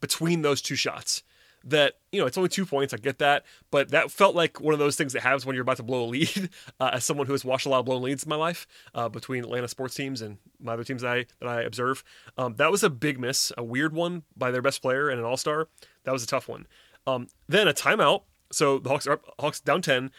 between 0.00 0.42
those 0.42 0.60
two 0.60 0.74
shots. 0.74 1.22
That 1.66 1.94
you 2.12 2.20
know, 2.20 2.26
it's 2.26 2.36
only 2.36 2.50
two 2.50 2.66
points. 2.66 2.92
I 2.92 2.98
get 2.98 3.18
that, 3.20 3.46
but 3.70 3.90
that 3.90 4.10
felt 4.10 4.34
like 4.34 4.60
one 4.60 4.74
of 4.74 4.78
those 4.78 4.96
things 4.96 5.14
that 5.14 5.22
happens 5.22 5.46
when 5.46 5.54
you're 5.54 5.62
about 5.62 5.78
to 5.78 5.82
blow 5.82 6.04
a 6.04 6.06
lead. 6.06 6.50
Uh, 6.80 6.90
as 6.92 7.04
someone 7.04 7.26
who 7.26 7.32
has 7.32 7.44
watched 7.44 7.64
a 7.66 7.68
lot 7.68 7.78
of 7.78 7.84
blown 7.86 8.02
leads 8.02 8.24
in 8.24 8.28
my 8.28 8.36
life 8.36 8.66
uh, 8.94 9.08
between 9.08 9.44
Atlanta 9.44 9.68
sports 9.68 9.94
teams 9.94 10.20
and 10.20 10.38
my 10.60 10.72
other 10.72 10.82
teams 10.84 11.02
that 11.02 11.10
I 11.10 11.26
that 11.40 11.48
I 11.48 11.62
observe, 11.62 12.04
um, 12.36 12.56
that 12.56 12.70
was 12.70 12.82
a 12.82 12.90
big 12.90 13.18
miss, 13.18 13.52
a 13.56 13.64
weird 13.64 13.94
one 13.94 14.24
by 14.36 14.50
their 14.50 14.60
best 14.60 14.82
player 14.82 15.08
and 15.08 15.18
an 15.18 15.24
All 15.24 15.36
Star. 15.36 15.68
That 16.02 16.12
was 16.12 16.22
a 16.22 16.26
tough 16.26 16.48
one. 16.48 16.66
Um, 17.06 17.28
then 17.48 17.68
a 17.68 17.72
timeout. 17.72 18.24
So 18.52 18.78
the 18.78 18.90
Hawks 18.90 19.06
are 19.06 19.20
Hawks 19.38 19.60
down 19.60 19.80
ten. 19.80 20.10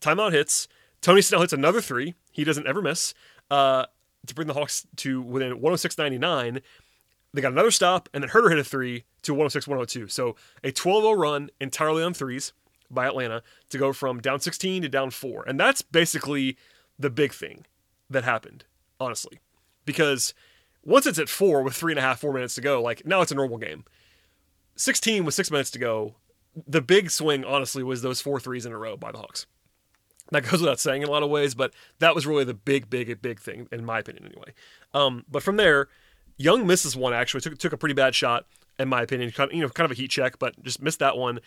Timeout 0.00 0.32
hits. 0.32 0.66
Tony 1.00 1.20
Snell 1.20 1.42
hits 1.42 1.52
another 1.52 1.80
three. 1.80 2.14
He 2.32 2.42
doesn't 2.42 2.66
ever 2.66 2.82
miss. 2.82 3.14
Uh, 3.50 3.86
to 4.26 4.34
bring 4.34 4.48
the 4.48 4.54
Hawks 4.54 4.86
to 4.96 5.22
within 5.22 5.60
106.99. 5.60 6.62
They 7.34 7.42
got 7.42 7.52
another 7.52 7.70
stop, 7.70 8.08
and 8.12 8.22
then 8.22 8.30
Huerter 8.30 8.50
hit 8.50 8.58
a 8.58 8.64
three 8.64 9.04
to 9.22 9.32
106 9.32 9.66
102. 9.66 10.08
So 10.08 10.36
a 10.64 10.72
12 10.72 11.02
0 11.02 11.12
run 11.12 11.50
entirely 11.60 12.02
on 12.02 12.14
threes 12.14 12.52
by 12.90 13.06
Atlanta 13.06 13.42
to 13.68 13.78
go 13.78 13.92
from 13.92 14.20
down 14.20 14.40
16 14.40 14.82
to 14.82 14.88
down 14.88 15.10
four. 15.10 15.44
And 15.46 15.60
that's 15.60 15.82
basically 15.82 16.56
the 16.98 17.10
big 17.10 17.32
thing 17.32 17.66
that 18.08 18.24
happened, 18.24 18.64
honestly. 18.98 19.40
Because 19.84 20.34
once 20.84 21.06
it's 21.06 21.18
at 21.18 21.28
four 21.28 21.62
with 21.62 21.74
three 21.74 21.92
and 21.92 21.98
a 21.98 22.02
half, 22.02 22.20
four 22.20 22.32
minutes 22.32 22.54
to 22.56 22.60
go, 22.60 22.82
like 22.82 23.04
now 23.06 23.20
it's 23.20 23.32
a 23.32 23.34
normal 23.34 23.58
game. 23.58 23.84
16 24.76 25.24
with 25.24 25.34
six 25.34 25.50
minutes 25.50 25.70
to 25.72 25.78
go, 25.78 26.14
the 26.66 26.80
big 26.80 27.10
swing, 27.10 27.44
honestly, 27.44 27.82
was 27.82 28.02
those 28.02 28.20
four 28.20 28.40
threes 28.40 28.64
in 28.64 28.72
a 28.72 28.78
row 28.78 28.96
by 28.96 29.12
the 29.12 29.18
Hawks. 29.18 29.46
That 30.30 30.42
goes 30.42 30.60
without 30.60 30.80
saying 30.80 31.02
in 31.02 31.08
a 31.08 31.10
lot 31.10 31.22
of 31.22 31.30
ways, 31.30 31.54
but 31.54 31.72
that 32.00 32.14
was 32.14 32.26
really 32.26 32.44
the 32.44 32.54
big, 32.54 32.90
big, 32.90 33.22
big 33.22 33.40
thing, 33.40 33.68
in 33.72 33.84
my 33.84 34.00
opinion, 34.00 34.26
anyway. 34.26 34.52
Um, 34.92 35.24
but 35.30 35.42
from 35.42 35.56
there, 35.56 35.88
Young 36.36 36.66
misses 36.66 36.96
one 36.96 37.12
actually, 37.12 37.40
took, 37.40 37.58
took 37.58 37.72
a 37.72 37.76
pretty 37.76 37.94
bad 37.94 38.14
shot, 38.14 38.46
in 38.78 38.88
my 38.88 39.02
opinion. 39.02 39.30
Kind 39.32 39.50
of, 39.50 39.56
you 39.56 39.62
know, 39.62 39.68
kind 39.68 39.86
of 39.86 39.90
a 39.90 40.00
heat 40.00 40.10
check, 40.10 40.38
but 40.38 40.62
just 40.62 40.82
missed 40.82 40.98
that 41.00 41.16
one. 41.16 41.40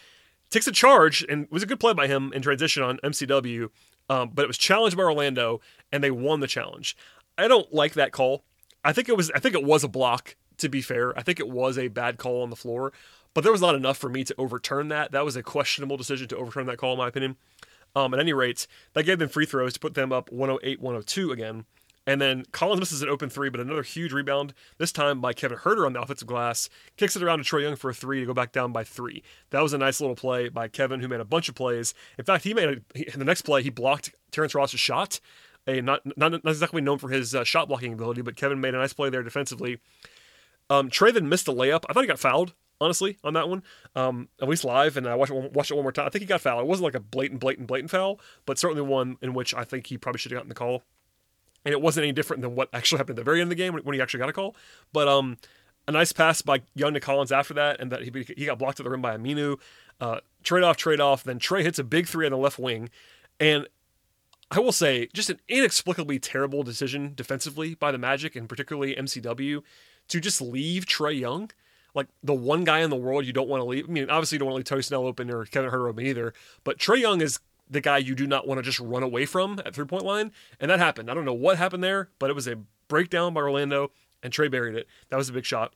Takes 0.50 0.68
a 0.68 0.72
charge, 0.72 1.26
and 1.30 1.48
was 1.50 1.64
a 1.64 1.66
good 1.66 1.80
play 1.80 1.94
by 1.94 2.08
him 2.08 2.34
in 2.34 2.42
transition 2.42 2.84
on 2.84 2.98
MCW, 3.04 3.70
um, 4.10 4.32
but 4.34 4.44
it 4.44 4.48
was 4.48 4.58
challenged 4.58 4.98
by 4.98 5.04
Orlando, 5.04 5.62
and 5.92 6.04
they 6.04 6.12
won 6.12 6.42
the 6.42 6.48
challenge. 6.48 6.98
I 7.38 7.48
don't 7.48 7.74
like 7.74 7.94
that 7.94 8.12
call. 8.12 8.44
I 8.84 8.92
think 8.92 9.08
it 9.08 9.16
was 9.16 9.32
I 9.34 9.40
think 9.40 9.56
it 9.56 9.64
was 9.64 9.84
a 9.84 9.88
block, 9.88 10.36
to 10.58 10.68
be 10.68 10.82
fair. 10.82 11.18
I 11.18 11.22
think 11.22 11.40
it 11.40 11.48
was 11.48 11.78
a 11.78 11.88
bad 11.88 12.18
call 12.18 12.42
on 12.44 12.50
the 12.50 12.58
floor, 12.58 12.92
but 13.34 13.44
there 13.44 13.52
was 13.52 13.62
not 13.62 13.76
enough 13.76 13.98
for 13.98 14.10
me 14.10 14.26
to 14.26 14.36
overturn 14.38 14.90
that. 14.90 15.14
That 15.14 15.24
was 15.24 15.38
a 15.38 15.44
questionable 15.44 15.96
decision 15.96 16.28
to 16.30 16.38
overturn 16.38 16.66
that 16.66 16.78
call, 16.78 16.94
in 16.94 16.98
my 16.98 17.08
opinion. 17.08 17.38
Um, 17.96 18.14
at 18.14 18.20
any 18.20 18.34
rate, 18.34 18.68
that 18.94 19.04
gave 19.04 19.20
them 19.20 19.30
free 19.30 19.46
throws 19.46 19.74
to 19.74 19.80
put 19.80 19.96
them 19.96 20.14
up 20.14 20.32
108 20.32 20.80
102 20.80 21.32
again. 21.32 21.66
And 22.08 22.20
then 22.20 22.46
Collins 22.52 22.80
misses 22.80 23.02
an 23.04 23.10
open 23.10 23.30
three, 23.30 23.50
but 23.50 23.60
another 23.60 23.84
huge 23.84 24.12
rebound, 24.12 24.54
this 24.80 24.92
time 24.92 25.22
by 25.22 25.34
Kevin 25.34 25.60
Huerter 25.60 25.86
on 25.86 25.94
the 25.94 26.02
offensive 26.02 26.28
glass, 26.28 26.68
kicks 26.98 27.16
it 27.16 27.22
around 27.22 27.38
to 27.40 27.44
Trae 27.44 27.62
Young 27.62 27.76
for 27.76 27.92
a 27.92 27.94
three 27.94 28.20
to 28.22 28.26
go 28.26 28.34
back 28.34 28.52
down 28.52 28.72
by 28.72 28.84
three. 28.84 29.22
That 29.52 29.62
was 29.62 29.74
a 29.74 29.78
nice 29.78 30.02
little 30.02 30.16
play 30.16 30.50
by 30.50 30.68
Kevin, 30.68 31.00
who 31.00 31.08
made 31.08 31.20
a 31.20 31.26
bunch 31.26 31.48
of 31.48 31.54
plays. 31.54 31.94
In 32.18 32.26
fact, 32.26 32.44
he 32.44 32.56
made 32.56 32.70
a, 32.70 32.98
he, 32.98 33.06
the 33.16 33.24
next 33.24 33.44
play, 33.44 33.62
he 33.62 33.70
blocked 33.70 34.16
Terrence 34.32 34.56
Ross's 34.56 34.80
shot. 34.80 35.20
A 35.68 35.80
not, 35.80 36.02
not, 36.18 36.32
not 36.32 36.48
exactly 36.48 36.82
known 36.82 36.98
for 36.98 37.10
his 37.10 37.36
uh, 37.36 37.44
shot 37.44 37.68
blocking 37.68 37.94
ability, 37.94 38.24
but 38.24 38.36
Kevin 38.36 38.60
made 38.60 38.74
a 38.74 38.80
nice 38.80 38.94
play 38.94 39.12
there 39.12 39.22
defensively. 39.22 39.80
Um, 40.72 40.90
Trae 40.90 41.14
then 41.14 41.30
missed 41.30 41.48
a 41.48 41.54
layup. 41.54 41.84
I 41.88 41.94
thought 41.94 42.02
he 42.02 42.08
got 42.08 42.18
fouled 42.18 42.54
honestly, 42.82 43.18
on 43.24 43.34
that 43.36 43.48
one. 43.48 43.64
Um, 43.96 44.28
at 44.42 44.50
least 44.50 44.66
live, 44.66 44.98
and 44.98 45.08
I 45.08 45.16
watched 45.16 45.32
it, 45.32 45.54
watched 45.54 45.72
it 45.72 45.76
one 45.76 45.84
more 45.84 45.92
time. 45.92 46.08
I 46.08 46.10
think 46.10 46.22
he 46.24 46.26
got 46.26 46.42
fouled. 46.42 46.62
It 46.62 46.68
wasn't 46.68 46.86
like 46.86 46.96
a 46.96 47.00
blatant, 47.00 47.40
blatant, 47.40 47.68
blatant 47.68 47.92
foul, 47.92 48.20
but 48.46 48.58
certainly 48.58 48.82
one 48.82 49.18
in 49.22 49.34
which 49.34 49.54
I 49.54 49.64
think 49.64 49.88
he 49.88 49.98
probably 49.98 50.20
should 50.20 50.32
have 50.32 50.40
gotten 50.40 50.50
the 50.50 50.56
call. 50.56 50.84
And 51.64 51.72
it 51.72 51.82
wasn't 51.82 52.06
any 52.06 52.12
different 52.12 52.42
than 52.42 52.56
what 52.56 52.70
actually 52.74 52.98
happened 52.98 53.20
at 53.20 53.22
the 53.22 53.24
very 53.24 53.40
end 53.40 53.52
of 53.52 53.58
the 53.58 53.64
game 53.64 53.74
when 53.74 53.94
he 53.94 54.02
actually 54.02 54.20
got 54.20 54.30
a 54.30 54.34
call. 54.34 54.56
But 54.92 55.08
um, 55.08 55.38
a 55.88 55.92
nice 55.92 56.12
pass 56.12 56.42
by 56.42 56.64
Young 56.74 56.96
to 56.96 57.00
Collins 57.00 57.32
after 57.32 57.54
that, 57.54 57.80
and 57.80 57.92
that 57.92 58.02
he, 58.02 58.12
he 58.36 58.46
got 58.46 58.58
blocked 58.58 58.80
at 58.80 58.84
the 58.84 58.90
rim 58.90 59.02
by 59.02 59.16
Aminu. 59.16 59.60
Uh, 60.00 60.20
trade 60.44 60.64
off, 60.64 60.78
trade 60.78 61.00
off. 61.00 61.24
Then 61.24 61.38
Trae 61.38 61.62
hits 61.62 61.78
a 61.78 61.84
big 61.84 62.08
three 62.08 62.26
on 62.26 62.32
the 62.32 62.38
left 62.38 62.58
wing, 62.58 62.90
and 63.40 63.68
I 64.50 64.60
will 64.60 64.72
say, 64.72 65.08
just 65.14 65.30
an 65.30 65.40
inexplicably 65.48 66.20
terrible 66.20 66.64
decision 66.64 67.14
defensively 67.16 67.76
by 67.76 67.92
the 67.92 67.98
Magic, 67.98 68.36
and 68.36 68.50
particularly 68.50 68.96
MCW, 68.96 69.62
to 70.10 70.20
just 70.20 70.42
leave 70.42 70.86
Trae 70.86 71.18
Young 71.18 71.52
like 71.94 72.08
the 72.24 72.34
one 72.34 72.64
guy 72.64 72.80
in 72.80 72.90
the 72.90 72.96
world 72.96 73.26
you 73.26 73.34
don't 73.34 73.50
want 73.50 73.62
to 73.62 73.66
leave. 73.66 73.90
I 73.90 73.92
mean, 73.92 74.10
obviously 74.10 74.36
you 74.36 74.40
don't 74.40 74.48
want 74.48 74.56
to 74.56 74.58
leave 74.58 74.66
Tony 74.66 74.82
Snell 74.82 75.06
open 75.06 75.30
or 75.30 75.46
Kevin 75.46 75.70
Huerter 75.70 75.90
open 75.90 76.06
either, 76.06 76.34
but 76.64 76.78
Trae 76.78 77.00
Young 77.00 77.22
is 77.22 77.40
the 77.70 77.82
guy 77.82 77.98
you 77.98 78.16
do 78.16 78.28
not 78.28 78.48
want 78.48 78.60
to 78.60 78.64
just 78.64 78.80
run 78.80 79.04
away 79.04 79.26
from 79.26 79.60
at 79.66 79.74
three 79.74 79.86
point 79.86 80.04
line, 80.04 80.32
and 80.60 80.70
that 80.70 80.80
happened. 80.80 81.10
I 81.10 81.14
don't 81.14 81.26
know 81.26 81.34
what 81.34 81.58
happened 81.58 81.84
there, 81.84 82.10
but 82.20 82.30
it 82.30 82.34
was 82.34 82.48
a 82.48 82.58
breakdown 82.88 83.34
by 83.34 83.42
Orlando, 83.42 83.92
and 84.22 84.32
Trae 84.34 84.52
buried 84.52 84.76
it. 84.76 84.88
That 85.10 85.18
was 85.18 85.30
a 85.30 85.34
big 85.34 85.46
shot. 85.46 85.74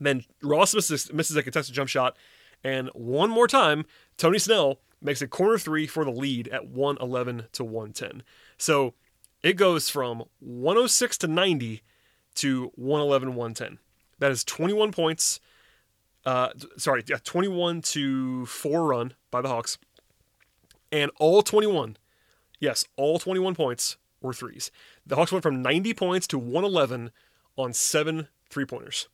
Then 0.00 0.24
Ross 0.42 0.74
misses, 0.74 1.12
misses 1.12 1.36
a 1.36 1.42
contested 1.42 1.74
jump 1.74 1.88
shot, 1.88 2.16
and 2.64 2.88
one 2.94 3.30
more 3.30 3.46
time, 3.46 3.84
Tony 4.16 4.38
Snell 4.38 4.80
makes 5.00 5.20
a 5.20 5.28
corner 5.28 5.58
three 5.58 5.86
for 5.86 6.04
the 6.04 6.10
lead 6.10 6.48
at 6.48 6.66
111 6.66 7.46
to 7.52 7.64
110. 7.64 8.22
So 8.56 8.94
it 9.42 9.54
goes 9.54 9.88
from 9.90 10.24
106 10.40 11.18
to 11.18 11.26
90 11.26 11.82
to 12.36 12.72
111 12.76 13.34
110. 13.34 13.78
That 14.22 14.30
is 14.30 14.44
21 14.44 14.92
points. 14.92 15.40
Uh, 16.24 16.50
sorry, 16.76 17.02
yeah, 17.08 17.16
21 17.24 17.82
to 17.82 18.46
4 18.46 18.86
run 18.86 19.14
by 19.32 19.42
the 19.42 19.48
Hawks. 19.48 19.78
And 20.92 21.10
all 21.18 21.42
21, 21.42 21.96
yes, 22.60 22.84
all 22.96 23.18
21 23.18 23.56
points 23.56 23.96
were 24.20 24.32
threes. 24.32 24.70
The 25.04 25.16
Hawks 25.16 25.32
went 25.32 25.42
from 25.42 25.60
90 25.60 25.92
points 25.94 26.28
to 26.28 26.38
111 26.38 27.10
on 27.56 27.72
seven 27.72 28.28
three 28.48 28.64
pointers. 28.64 29.08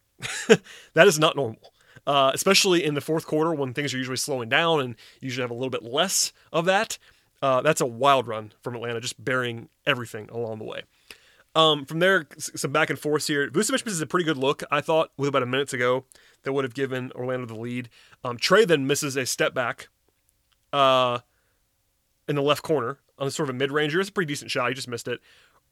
that 0.92 1.06
is 1.06 1.18
not 1.18 1.36
normal. 1.36 1.72
Uh, 2.06 2.30
especially 2.34 2.84
in 2.84 2.92
the 2.92 3.00
fourth 3.00 3.26
quarter 3.26 3.54
when 3.54 3.72
things 3.72 3.94
are 3.94 3.98
usually 3.98 4.18
slowing 4.18 4.50
down 4.50 4.78
and 4.80 4.90
you 5.22 5.28
usually 5.28 5.42
have 5.42 5.50
a 5.50 5.54
little 5.54 5.70
bit 5.70 5.82
less 5.82 6.34
of 6.52 6.66
that. 6.66 6.98
Uh, 7.40 7.62
that's 7.62 7.80
a 7.80 7.86
wild 7.86 8.28
run 8.28 8.52
from 8.60 8.74
Atlanta, 8.74 9.00
just 9.00 9.24
burying 9.24 9.70
everything 9.86 10.28
along 10.30 10.58
the 10.58 10.64
way. 10.64 10.82
Um, 11.58 11.84
from 11.86 11.98
there, 11.98 12.24
some 12.38 12.70
back 12.70 12.88
and 12.88 12.96
forth 12.96 13.26
here. 13.26 13.50
Vucevic 13.50 13.84
misses 13.84 14.00
a 14.00 14.06
pretty 14.06 14.24
good 14.24 14.36
look, 14.36 14.62
I 14.70 14.80
thought, 14.80 15.10
with 15.16 15.28
about 15.28 15.42
a 15.42 15.46
minute 15.46 15.68
to 15.70 15.76
go 15.76 16.04
that 16.44 16.52
would 16.52 16.64
have 16.64 16.72
given 16.72 17.10
Orlando 17.16 17.46
the 17.46 17.58
lead. 17.58 17.88
Um, 18.22 18.36
Trae 18.36 18.64
then 18.64 18.86
misses 18.86 19.16
a 19.16 19.26
step 19.26 19.54
back 19.54 19.88
uh, 20.72 21.18
in 22.28 22.36
the 22.36 22.42
left 22.42 22.62
corner 22.62 23.00
on 23.18 23.28
sort 23.32 23.48
of 23.48 23.56
a 23.56 23.58
mid 23.58 23.72
ranger. 23.72 23.98
It's 23.98 24.08
a 24.08 24.12
pretty 24.12 24.28
decent 24.28 24.52
shot. 24.52 24.68
He 24.68 24.74
just 24.76 24.86
missed 24.86 25.08
it. 25.08 25.18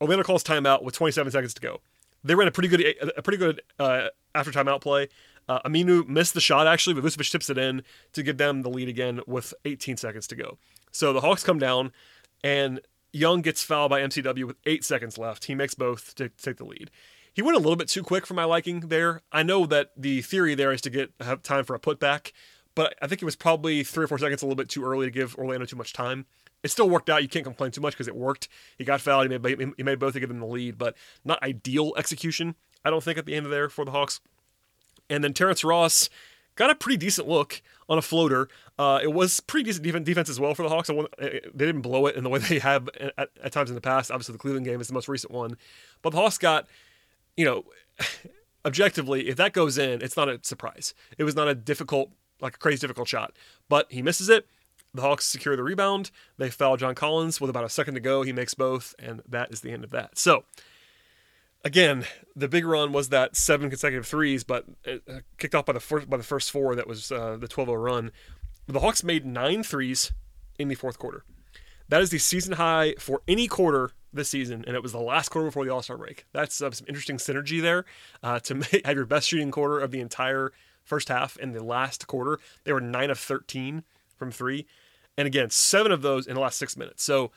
Orlando 0.01 0.25
calls 0.25 0.43
timeout 0.43 0.83
with 0.83 0.97
27 0.97 1.31
seconds 1.31 1.55
to 1.55 1.61
go. 1.61 1.81
They 2.25 2.35
ran 2.35 2.49
a 2.49 2.51
pretty 2.51 2.69
good 2.69 3.13
a 3.17 3.23
pretty 3.23 3.39
good 3.39 3.63
uh, 3.79 4.09
after 4.35 4.51
timeout 4.51 4.81
play. 4.81 5.09
Uh, 5.49 5.61
Aminu 5.65 6.05
missed 6.09 6.35
the 6.35 6.41
shot 6.41 6.67
actually, 6.67 6.95
but 6.95 7.05
Vucevic 7.05 7.31
tips 7.31 7.49
it 7.49 7.59
in 7.59 7.85
to 8.13 8.25
give 8.25 8.39
them 8.39 8.63
the 8.63 8.71
lead 8.71 8.89
again 8.89 9.21
with 9.29 9.55
18 9.65 9.97
seconds 9.97 10.27
to 10.27 10.35
go. 10.35 10.59
So 10.91 11.13
the 11.13 11.21
Hawks 11.21 11.45
come 11.45 11.61
down, 11.61 11.93
and 12.43 12.81
Young 13.17 13.41
gets 13.41 13.63
fouled 13.63 13.91
by 13.91 14.03
MCW 14.03 14.45
with 14.45 14.57
eight 14.67 14.85
seconds 14.85 15.17
left. 15.17 15.47
He 15.47 15.55
makes 15.55 15.75
both 15.75 16.15
to 16.17 16.29
take 16.29 16.59
the 16.59 16.65
lead. 16.65 16.91
He 17.33 17.41
went 17.41 17.57
a 17.57 17.61
little 17.61 17.77
bit 17.77 17.89
too 17.89 18.03
quick 18.03 18.27
for 18.27 18.35
my 18.35 18.45
liking 18.45 18.81
there. 18.81 19.23
I 19.33 19.43
know 19.43 19.65
that 19.67 19.93
the 19.97 20.21
theory 20.21 20.55
there 20.55 20.71
is 20.71 20.83
to 20.83 20.91
get 20.91 21.13
have 21.21 21.43
time 21.43 21.65
for 21.65 21.75
a 21.75 21.81
putback, 21.81 22.33
but 22.75 22.95
I 23.01 23.07
think 23.07 23.23
it 23.23 23.25
was 23.25 23.35
probably 23.35 23.83
three 23.85 24.05
or 24.05 24.09
four 24.09 24.19
seconds 24.19 24.43
a 24.43 24.45
little 24.45 24.57
bit 24.57 24.69
too 24.69 24.85
early 24.85 25.07
to 25.07 25.11
give 25.11 25.35
Orlando 25.37 25.65
too 25.65 25.77
much 25.77 25.95
time. 25.95 26.27
It 26.63 26.71
still 26.71 26.91
worked 26.91 27.09
out. 27.09 27.23
You 27.23 27.29
can't 27.29 27.45
complain 27.45 27.71
too 27.71 27.81
much 27.81 27.95
because 27.95 28.09
it 28.09 28.17
worked. 28.17 28.49
He 28.77 28.85
got 28.85 29.01
fouled. 29.01 29.31
He 29.31 29.39
made, 29.39 29.73
he 29.79 29.83
made 29.83 29.99
both 29.99 30.13
to 30.13 30.21
give 30.21 30.29
them 30.29 30.41
the 30.41 30.47
lead, 30.47 30.77
but 30.77 30.95
not 31.25 31.43
ideal 31.43 31.95
execution, 31.97 32.55
I 32.85 32.91
don't 32.91 33.03
think, 33.03 33.17
at 33.17 33.25
the 33.25 33.35
end 33.35 33.47
of 33.47 33.53
there 33.53 33.71
for 33.71 33.87
the 33.87 33.93
Hawks. 33.93 34.21
And 35.09 35.25
then 35.25 35.33
Terrence 35.33 35.65
Ross 35.65 36.11
got 36.57 36.71
a 36.71 36.75
pretty 36.75 36.97
decent 36.97 37.29
look 37.29 37.63
on 37.89 37.99
a 37.99 38.03
floater. 38.03 38.49
Uh, 38.79 38.99
it 39.03 39.13
was 39.13 39.41
pretty 39.41 39.71
decent 39.71 40.05
defense 40.05 40.29
as 40.29 40.41
well 40.41 40.55
for 40.55 40.63
the 40.63 40.69
Hawks. 40.69 40.91
Eh, 40.91 40.95
eh, 41.19 41.41
they 41.55 41.67
didn't 41.67 41.83
blow 41.83 42.07
it 42.07 42.17
in 42.17 42.25
the 42.25 42.31
way 42.31 42.39
they 42.41 42.59
have 42.59 42.89
eh, 42.99 43.11
at, 43.17 43.31
at, 43.43 43.53
times 43.53 43.71
in 43.71 43.75
the 43.75 43.81
past. 43.81 44.11
Obviously, 44.11 44.33
the 44.33 44.39
Cleveland 44.39 44.67
game 44.67 44.81
is 44.81 44.89
the 44.89 44.95
most 44.95 45.09
recent 45.09 45.33
one, 45.33 45.57
but 46.03 46.11
the 46.11 46.17
Hawks 46.17 46.39
got, 46.39 46.67
you 47.37 47.45
know, 47.45 47.65
objectively, 48.65 49.29
if 49.29 49.37
that 49.37 49.53
goes 49.53 49.79
in, 49.79 50.03
it's 50.03 50.17
not 50.17 50.29
a 50.29 50.41
surprise. 50.43 50.95
It 51.19 51.25
was 51.25 51.37
not 51.37 51.49
a 51.49 51.55
difficult, 51.55 52.11
like 52.41 52.57
a 52.57 52.59
crazy 52.59 52.81
difficult 52.81 53.09
shot, 53.09 53.35
but 53.69 53.87
he 53.91 54.03
misses 54.03 54.29
it. 54.29 54.47
The 54.95 55.03
Hawks 55.03 55.27
secure 55.27 55.57
the 55.57 55.63
rebound. 55.63 56.11
They 56.39 56.49
foul 56.49 56.79
John 56.79 56.95
Collins 56.95 57.39
with 57.41 57.51
about 57.51 57.65
a 57.65 57.69
second 57.69 57.95
to 57.95 58.01
go. 58.01 58.23
He 58.23 58.33
makes 58.33 58.55
both, 58.55 58.95
and 58.99 59.23
that 59.29 59.53
is 59.53 59.61
the 59.61 59.71
end 59.71 59.85
of 59.85 59.91
that. 59.91 60.17
So 60.17 60.45
again, 61.67 62.05
the 62.37 62.49
big 62.49 62.65
run 62.65 62.93
was 62.93 63.09
that 63.09 63.37
seven 63.37 63.69
consecutive 63.69 64.07
threes, 64.07 64.45
but 64.45 64.65
uh, 64.87 64.99
kicked 65.37 65.55
off 65.55 65.67
by 65.67 65.73
the 65.73 65.81
first 65.81 66.09
by 66.09 66.17
the 66.17 66.23
first 66.23 66.51
four. 66.51 66.77
That 66.77 66.87
was 66.87 67.11
uh, 67.11 67.37
the 67.37 67.49
12-0 67.49 67.83
run. 67.83 68.13
The 68.69 68.81
Hawks 68.81 69.03
made 69.03 69.27
nine 69.27 69.63
threes 69.63 70.13
in 70.59 70.69
the 70.69 70.77
fourth 70.77 70.99
quarter. 70.99 71.25
That 71.89 72.01
is 72.03 72.11
the 72.11 72.19
season 72.19 72.55
high 72.55 72.95
for 72.99 73.23
any 73.29 73.49
quarter 73.49 73.91
this 74.13 74.29
season, 74.29 74.65
and 74.67 74.77
it 74.77 74.83
was 74.83 74.93
the 74.93 75.01
last 75.01 75.29
quarter 75.29 75.49
before 75.49 75.65
the 75.65 75.73
All 75.73 75.83
Star 75.83 75.99
break. 75.99 76.25
That's 76.33 76.63
uh, 76.63 76.71
some 76.71 76.87
interesting 76.89 77.17
synergy 77.17 77.61
there 77.61 77.85
uh, 78.23 78.39
to 78.41 78.55
make, 78.73 78.87
have 78.87 78.97
your 78.97 79.05
best 79.05 79.29
shooting 79.29 79.51
quarter 79.51 79.81
of 79.81 79.91
the 79.91 80.01
entire 80.01 80.53
first 80.85 81.09
half 81.09 81.37
in 81.37 81.53
the 81.53 81.63
last 81.63 82.07
quarter. 82.07 82.39
They 82.63 82.73
were 82.73 82.81
nine 82.81 83.11
of 83.11 83.19
13 83.19 83.83
from 84.17 84.31
three, 84.31 84.67
and 85.19 85.27
again, 85.27 85.51
seven 85.51 85.91
of 85.91 86.03
those 86.03 86.29
in 86.29 86.35
the 86.35 86.41
last 86.41 86.59
six 86.59 86.77
minutes. 86.77 87.03
So 87.03 87.33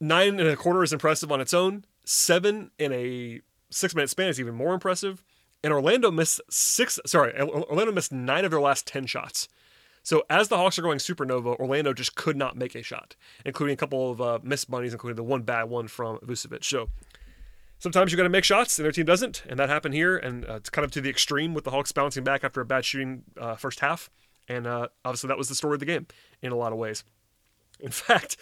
nine 0.00 0.40
and 0.40 0.48
a 0.48 0.56
quarter 0.56 0.82
is 0.82 0.92
impressive 0.92 1.30
on 1.30 1.40
its 1.40 1.54
own. 1.54 1.84
Seven 2.06 2.70
in 2.78 2.92
a 2.92 3.42
six 3.70 3.94
minute 3.94 4.08
span 4.08 4.28
is 4.28 4.40
even 4.40 4.54
more 4.54 4.72
impressive. 4.72 5.22
And 5.62 5.72
Orlando 5.72 6.10
missed 6.10 6.40
six. 6.48 6.98
Sorry, 7.04 7.38
Orlando 7.38 7.92
missed 7.92 8.12
nine 8.12 8.44
of 8.44 8.50
their 8.50 8.60
last 8.60 8.86
ten 8.86 9.06
shots. 9.06 9.48
So 10.06 10.22
as 10.30 10.46
the 10.46 10.56
Hawks 10.56 10.78
are 10.78 10.82
going 10.82 10.98
supernova, 10.98 11.58
Orlando 11.58 11.92
just 11.92 12.14
could 12.14 12.36
not 12.36 12.56
make 12.56 12.76
a 12.76 12.82
shot, 12.82 13.16
including 13.44 13.74
a 13.74 13.76
couple 13.76 14.08
of 14.08 14.20
uh, 14.20 14.38
missed 14.40 14.70
bunnies, 14.70 14.92
including 14.92 15.16
the 15.16 15.24
one 15.24 15.42
bad 15.42 15.64
one 15.64 15.88
from 15.88 16.18
Vucevic. 16.18 16.62
So 16.62 16.90
sometimes 17.80 18.12
you're 18.12 18.16
going 18.16 18.30
to 18.30 18.30
make 18.30 18.44
shots 18.44 18.78
and 18.78 18.84
their 18.84 18.92
team 18.92 19.04
doesn't, 19.04 19.42
and 19.48 19.58
that 19.58 19.68
happened 19.68 19.94
here. 19.94 20.16
And 20.16 20.48
uh, 20.48 20.54
it's 20.54 20.70
kind 20.70 20.84
of 20.84 20.92
to 20.92 21.00
the 21.00 21.10
extreme 21.10 21.54
with 21.54 21.64
the 21.64 21.72
Hawks 21.72 21.90
bouncing 21.90 22.22
back 22.22 22.44
after 22.44 22.60
a 22.60 22.64
bad 22.64 22.84
shooting 22.84 23.24
uh, 23.36 23.56
first 23.56 23.80
half. 23.80 24.08
And 24.46 24.68
uh, 24.68 24.88
obviously 25.04 25.26
that 25.26 25.38
was 25.38 25.48
the 25.48 25.56
story 25.56 25.74
of 25.74 25.80
the 25.80 25.86
game 25.86 26.06
in 26.40 26.52
a 26.52 26.56
lot 26.56 26.70
of 26.70 26.78
ways. 26.78 27.02
In 27.80 27.90
fact, 27.90 28.36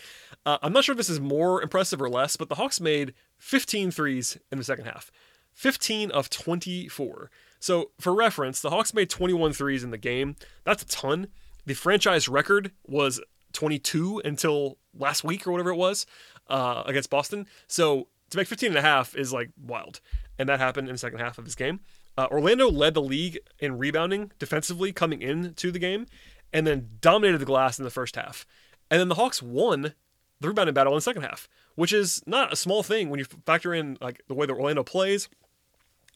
uh, 0.44 0.58
I'm 0.62 0.74
not 0.74 0.84
sure 0.84 0.92
if 0.92 0.98
this 0.98 1.08
is 1.08 1.18
more 1.18 1.62
impressive 1.62 2.02
or 2.02 2.10
less, 2.10 2.36
but 2.36 2.50
the 2.50 2.56
Hawks 2.56 2.78
made 2.78 3.14
15 3.38 3.90
threes 3.90 4.38
in 4.50 4.58
the 4.58 4.64
second 4.64 4.86
half. 4.86 5.10
15 5.52 6.10
of 6.10 6.30
24. 6.30 7.30
So, 7.60 7.90
for 7.98 8.14
reference, 8.14 8.60
the 8.60 8.70
Hawks 8.70 8.92
made 8.92 9.08
21 9.08 9.52
threes 9.52 9.84
in 9.84 9.90
the 9.90 9.98
game. 9.98 10.36
That's 10.64 10.82
a 10.82 10.86
ton. 10.86 11.28
The 11.64 11.74
franchise 11.74 12.28
record 12.28 12.72
was 12.86 13.20
22 13.52 14.20
until 14.24 14.78
last 14.92 15.24
week 15.24 15.46
or 15.46 15.52
whatever 15.52 15.70
it 15.70 15.76
was 15.76 16.04
uh, 16.48 16.82
against 16.86 17.08
Boston. 17.08 17.46
So, 17.66 18.08
to 18.30 18.36
make 18.36 18.48
15 18.48 18.70
and 18.70 18.78
a 18.78 18.82
half 18.82 19.16
is 19.16 19.32
like 19.32 19.50
wild. 19.60 20.00
And 20.38 20.48
that 20.48 20.58
happened 20.58 20.88
in 20.88 20.94
the 20.94 20.98
second 20.98 21.20
half 21.20 21.38
of 21.38 21.44
this 21.44 21.54
game. 21.54 21.80
Uh, 22.18 22.26
Orlando 22.30 22.70
led 22.70 22.94
the 22.94 23.02
league 23.02 23.38
in 23.58 23.78
rebounding 23.78 24.32
defensively 24.38 24.92
coming 24.92 25.22
into 25.22 25.70
the 25.70 25.78
game 25.78 26.06
and 26.52 26.66
then 26.66 26.90
dominated 27.00 27.38
the 27.38 27.44
glass 27.44 27.78
in 27.78 27.84
the 27.84 27.90
first 27.90 28.16
half. 28.16 28.46
And 28.90 29.00
then 29.00 29.08
the 29.08 29.16
Hawks 29.16 29.42
won 29.42 29.94
the 30.40 30.48
rebounding 30.48 30.74
battle 30.74 30.92
in 30.92 30.98
the 30.98 31.02
second 31.02 31.22
half, 31.22 31.48
which 31.74 31.92
is 31.92 32.22
not 32.26 32.52
a 32.52 32.56
small 32.56 32.82
thing 32.82 33.10
when 33.10 33.18
you 33.18 33.26
factor 33.46 33.74
in 33.74 33.98
like 34.00 34.22
the 34.28 34.34
way 34.34 34.46
that 34.46 34.52
Orlando 34.52 34.82
plays, 34.82 35.28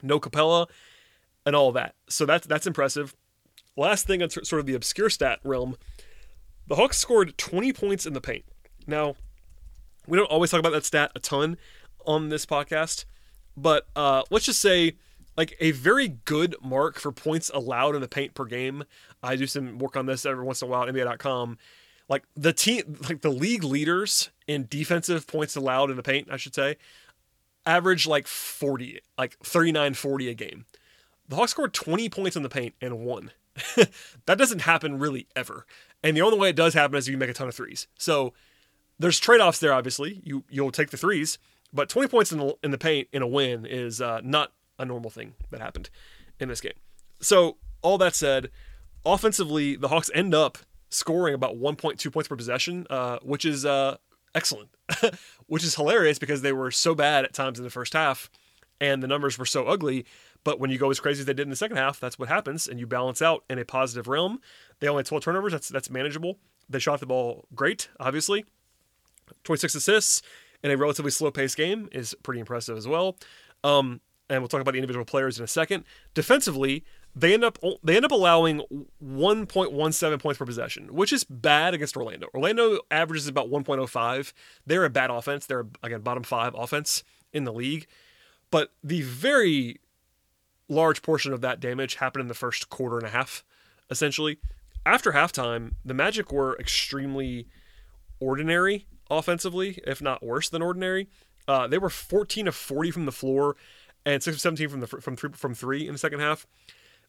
no 0.02 0.20
Capela, 0.20 0.68
and 1.44 1.56
all 1.56 1.72
that. 1.72 1.94
So 2.08 2.26
that's 2.26 2.46
that's 2.46 2.66
impressive. 2.66 3.14
Last 3.76 4.06
thing 4.06 4.22
on 4.22 4.30
sort 4.30 4.54
of 4.54 4.66
the 4.66 4.74
obscure 4.74 5.10
stat 5.10 5.38
realm, 5.44 5.76
the 6.66 6.74
Hawks 6.74 6.98
scored 6.98 7.38
20 7.38 7.72
points 7.72 8.06
in 8.06 8.12
the 8.12 8.20
paint. 8.20 8.44
Now, 8.86 9.14
we 10.06 10.18
don't 10.18 10.30
always 10.30 10.50
talk 10.50 10.60
about 10.60 10.72
that 10.72 10.84
stat 10.84 11.12
a 11.14 11.20
ton 11.20 11.56
on 12.04 12.28
this 12.28 12.44
podcast, 12.44 13.04
but 13.56 13.86
uh, 13.94 14.22
let's 14.30 14.46
just 14.46 14.60
say 14.60 14.96
like 15.36 15.56
a 15.60 15.70
very 15.70 16.08
good 16.08 16.56
mark 16.60 16.98
for 16.98 17.12
points 17.12 17.50
allowed 17.54 17.94
in 17.94 18.00
the 18.00 18.08
paint 18.08 18.34
per 18.34 18.44
game. 18.44 18.84
I 19.22 19.36
do 19.36 19.46
some 19.46 19.78
work 19.78 19.96
on 19.96 20.06
this 20.06 20.26
every 20.26 20.44
once 20.44 20.60
in 20.60 20.68
a 20.68 20.70
while 20.70 20.82
at 20.82 20.92
NBA.com 20.92 21.58
like 22.08 22.24
the 22.34 22.52
team 22.52 22.96
like 23.08 23.20
the 23.20 23.30
league 23.30 23.64
leaders 23.64 24.30
in 24.46 24.66
defensive 24.68 25.26
points 25.26 25.56
allowed 25.56 25.90
in 25.90 25.96
the 25.96 26.02
paint 26.02 26.28
i 26.30 26.36
should 26.36 26.54
say 26.54 26.76
average 27.68 28.06
like 28.06 28.26
40 28.26 29.00
like 29.16 29.38
39 29.38 29.94
40 29.94 30.28
a 30.28 30.34
game. 30.34 30.64
The 31.28 31.36
hawks 31.36 31.50
scored 31.50 31.74
20 31.74 32.08
points 32.08 32.34
in 32.34 32.42
the 32.42 32.48
paint 32.48 32.74
and 32.80 33.00
won. 33.00 33.30
That 34.26 34.38
doesn't 34.38 34.62
happen 34.62 34.98
really 34.98 35.26
ever. 35.36 35.66
And 36.02 36.16
the 36.16 36.22
only 36.22 36.38
way 36.38 36.50
it 36.50 36.56
does 36.56 36.74
happen 36.74 36.96
is 36.96 37.06
if 37.06 37.12
you 37.12 37.18
make 37.18 37.30
a 37.30 37.34
ton 37.34 37.48
of 37.48 37.54
threes. 37.54 37.86
So 37.98 38.32
there's 38.98 39.18
trade-offs 39.18 39.60
there 39.60 39.72
obviously. 39.72 40.20
You 40.24 40.44
you'll 40.48 40.72
take 40.72 40.90
the 40.90 40.96
threes 40.96 41.38
but 41.70 41.90
20 41.90 42.08
points 42.08 42.32
in 42.32 42.38
the, 42.38 42.56
in 42.62 42.70
the 42.70 42.78
paint 42.78 43.08
in 43.12 43.20
a 43.20 43.26
win 43.26 43.66
is 43.66 44.00
uh, 44.00 44.22
not 44.24 44.52
a 44.78 44.86
normal 44.86 45.10
thing 45.10 45.34
that 45.50 45.60
happened 45.60 45.90
in 46.40 46.48
this 46.48 46.62
game. 46.62 46.72
So 47.20 47.58
all 47.82 47.98
that 47.98 48.14
said 48.14 48.50
offensively 49.04 49.76
the 49.76 49.88
hawks 49.88 50.10
end 50.14 50.34
up 50.34 50.58
scoring 50.90 51.34
about 51.34 51.56
1.2 51.56 52.12
points 52.12 52.28
per 52.28 52.36
possession, 52.36 52.86
uh, 52.90 53.18
which 53.22 53.44
is 53.44 53.64
uh, 53.64 53.96
excellent, 54.34 54.70
which 55.46 55.64
is 55.64 55.74
hilarious 55.74 56.18
because 56.18 56.42
they 56.42 56.52
were 56.52 56.70
so 56.70 56.94
bad 56.94 57.24
at 57.24 57.32
times 57.32 57.58
in 57.58 57.64
the 57.64 57.70
first 57.70 57.92
half 57.92 58.30
and 58.80 59.02
the 59.02 59.08
numbers 59.08 59.38
were 59.38 59.46
so 59.46 59.66
ugly. 59.66 60.06
But 60.44 60.60
when 60.60 60.70
you 60.70 60.78
go 60.78 60.90
as 60.90 61.00
crazy 61.00 61.20
as 61.20 61.26
they 61.26 61.34
did 61.34 61.42
in 61.42 61.50
the 61.50 61.56
second 61.56 61.76
half, 61.76 62.00
that's 62.00 62.18
what 62.18 62.28
happens, 62.28 62.68
and 62.68 62.78
you 62.78 62.86
balance 62.86 63.20
out 63.20 63.44
in 63.50 63.58
a 63.58 63.64
positive 63.64 64.08
realm. 64.08 64.40
They 64.80 64.88
only 64.88 65.00
had 65.00 65.06
12 65.06 65.24
turnovers. 65.24 65.52
That's 65.52 65.68
that's 65.68 65.90
manageable. 65.90 66.38
They 66.68 66.78
shot 66.78 67.00
the 67.00 67.06
ball 67.06 67.46
great, 67.54 67.88
obviously. 67.98 68.44
26 69.44 69.74
assists 69.74 70.22
in 70.62 70.70
a 70.70 70.76
relatively 70.76 71.10
slow 71.10 71.30
paced 71.30 71.56
game 71.56 71.88
is 71.92 72.14
pretty 72.22 72.40
impressive 72.40 72.76
as 72.76 72.86
well. 72.88 73.16
Um, 73.62 74.00
and 74.30 74.40
we'll 74.40 74.48
talk 74.48 74.60
about 74.60 74.72
the 74.72 74.78
individual 74.78 75.04
players 75.04 75.38
in 75.38 75.44
a 75.44 75.48
second. 75.48 75.84
Defensively, 76.14 76.84
they 77.18 77.34
end 77.34 77.44
up 77.44 77.58
they 77.82 77.96
end 77.96 78.04
up 78.04 78.12
allowing 78.12 78.62
1.17 79.04 80.20
points 80.20 80.38
per 80.38 80.46
possession, 80.46 80.94
which 80.94 81.12
is 81.12 81.24
bad 81.24 81.74
against 81.74 81.96
Orlando. 81.96 82.28
Orlando 82.32 82.80
averages 82.90 83.26
about 83.26 83.50
1.05. 83.50 84.32
They're 84.66 84.84
a 84.84 84.90
bad 84.90 85.10
offense. 85.10 85.46
They're 85.46 85.66
again 85.82 86.02
bottom 86.02 86.22
five 86.22 86.54
offense 86.54 87.02
in 87.32 87.44
the 87.44 87.52
league, 87.52 87.86
but 88.50 88.72
the 88.84 89.02
very 89.02 89.80
large 90.68 91.02
portion 91.02 91.32
of 91.32 91.40
that 91.40 91.60
damage 91.60 91.96
happened 91.96 92.22
in 92.22 92.28
the 92.28 92.34
first 92.34 92.68
quarter 92.68 92.98
and 92.98 93.06
a 93.06 93.10
half, 93.10 93.44
essentially. 93.90 94.38
After 94.86 95.12
halftime, 95.12 95.72
the 95.84 95.94
Magic 95.94 96.32
were 96.32 96.56
extremely 96.58 97.48
ordinary 98.20 98.86
offensively, 99.10 99.80
if 99.86 100.00
not 100.00 100.22
worse 100.22 100.48
than 100.48 100.62
ordinary. 100.62 101.08
Uh, 101.48 101.66
they 101.66 101.78
were 101.78 101.90
14 101.90 102.46
of 102.46 102.54
40 102.54 102.90
from 102.90 103.06
the 103.06 103.12
floor 103.12 103.56
and 104.06 104.22
6 104.22 104.36
of 104.36 104.40
17 104.40 104.68
from 104.68 104.80
the 104.80 104.86
from 104.86 105.16
three 105.16 105.30
from 105.32 105.54
three 105.54 105.86
in 105.86 105.92
the 105.92 105.98
second 105.98 106.20
half. 106.20 106.46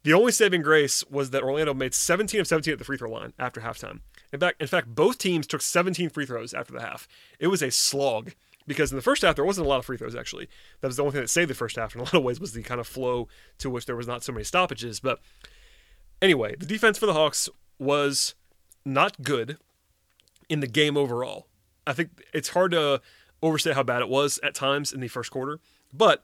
The 0.04 0.14
only 0.14 0.32
saving 0.32 0.62
grace 0.62 1.04
was 1.10 1.32
that 1.32 1.44
Orlando 1.44 1.74
made 1.74 1.94
17 1.94 2.40
of 2.40 2.48
17 2.48 2.72
at 2.72 2.80
the 2.80 2.86
free 2.86 2.98
throw 2.98 3.10
line 3.10 3.34
after 3.38 3.62
halftime. 3.62 4.00
In 4.32 4.40
fact, 4.40 4.62
in 4.62 4.68
fact, 4.68 4.96
both 4.96 5.18
teams 5.18 5.46
took 5.46 5.62
17 5.62 6.10
free 6.10 6.26
throws 6.26 6.54
after 6.54 6.74
the 6.74 6.82
half. 6.82 7.08
It 7.40 7.48
was 7.48 7.62
a 7.62 7.72
slog 7.72 8.34
because 8.66 8.92
in 8.92 8.96
the 8.96 9.02
first 9.02 9.24
half 9.24 9.36
there 9.36 9.46
wasn't 9.46 9.66
a 9.66 9.70
lot 9.70 9.80
of 9.80 9.86
free 9.86 9.98
throws 9.98 10.16
actually. 10.16 10.48
That 10.80 10.88
was 10.88 10.96
the 10.96 11.04
only 11.04 11.14
thing 11.14 11.22
that 11.22 11.30
saved 11.30 11.50
the 11.50 11.56
first 11.56 11.76
half 11.76 11.96
in 11.96 12.02
a 12.02 12.04
lot 12.06 12.14
of 12.14 12.24
ways 12.24 12.40
was 12.40 12.54
the 12.54 12.64
kind 12.64 12.80
of 12.80 12.88
flow 12.88 13.28
to 13.58 13.70
which 13.70 13.86
there 13.86 13.96
was 13.96 14.08
not 14.08 14.24
so 14.24 14.32
many 14.32 14.46
stoppages. 14.46 15.00
But 15.00 15.20
anyway, 16.22 16.56
the 16.56 16.66
defense 16.66 16.98
for 16.98 17.06
the 17.06 17.14
Hawks 17.14 17.50
was 17.78 18.36
not 18.86 19.22
good 19.22 19.58
in 20.48 20.62
the 20.62 20.68
game 20.68 20.96
overall. 20.96 21.48
I 21.86 21.94
think 21.94 22.24
it's 22.34 22.50
hard 22.50 22.72
to 22.72 23.02
overstate 23.42 23.76
how 23.76 23.84
bad 23.84 24.02
it 24.02 24.10
was 24.10 24.40
at 24.44 24.54
times 24.54 24.94
in 24.94 25.00
the 25.00 25.08
first 25.08 25.32
quarter, 25.32 25.60
but 25.92 26.24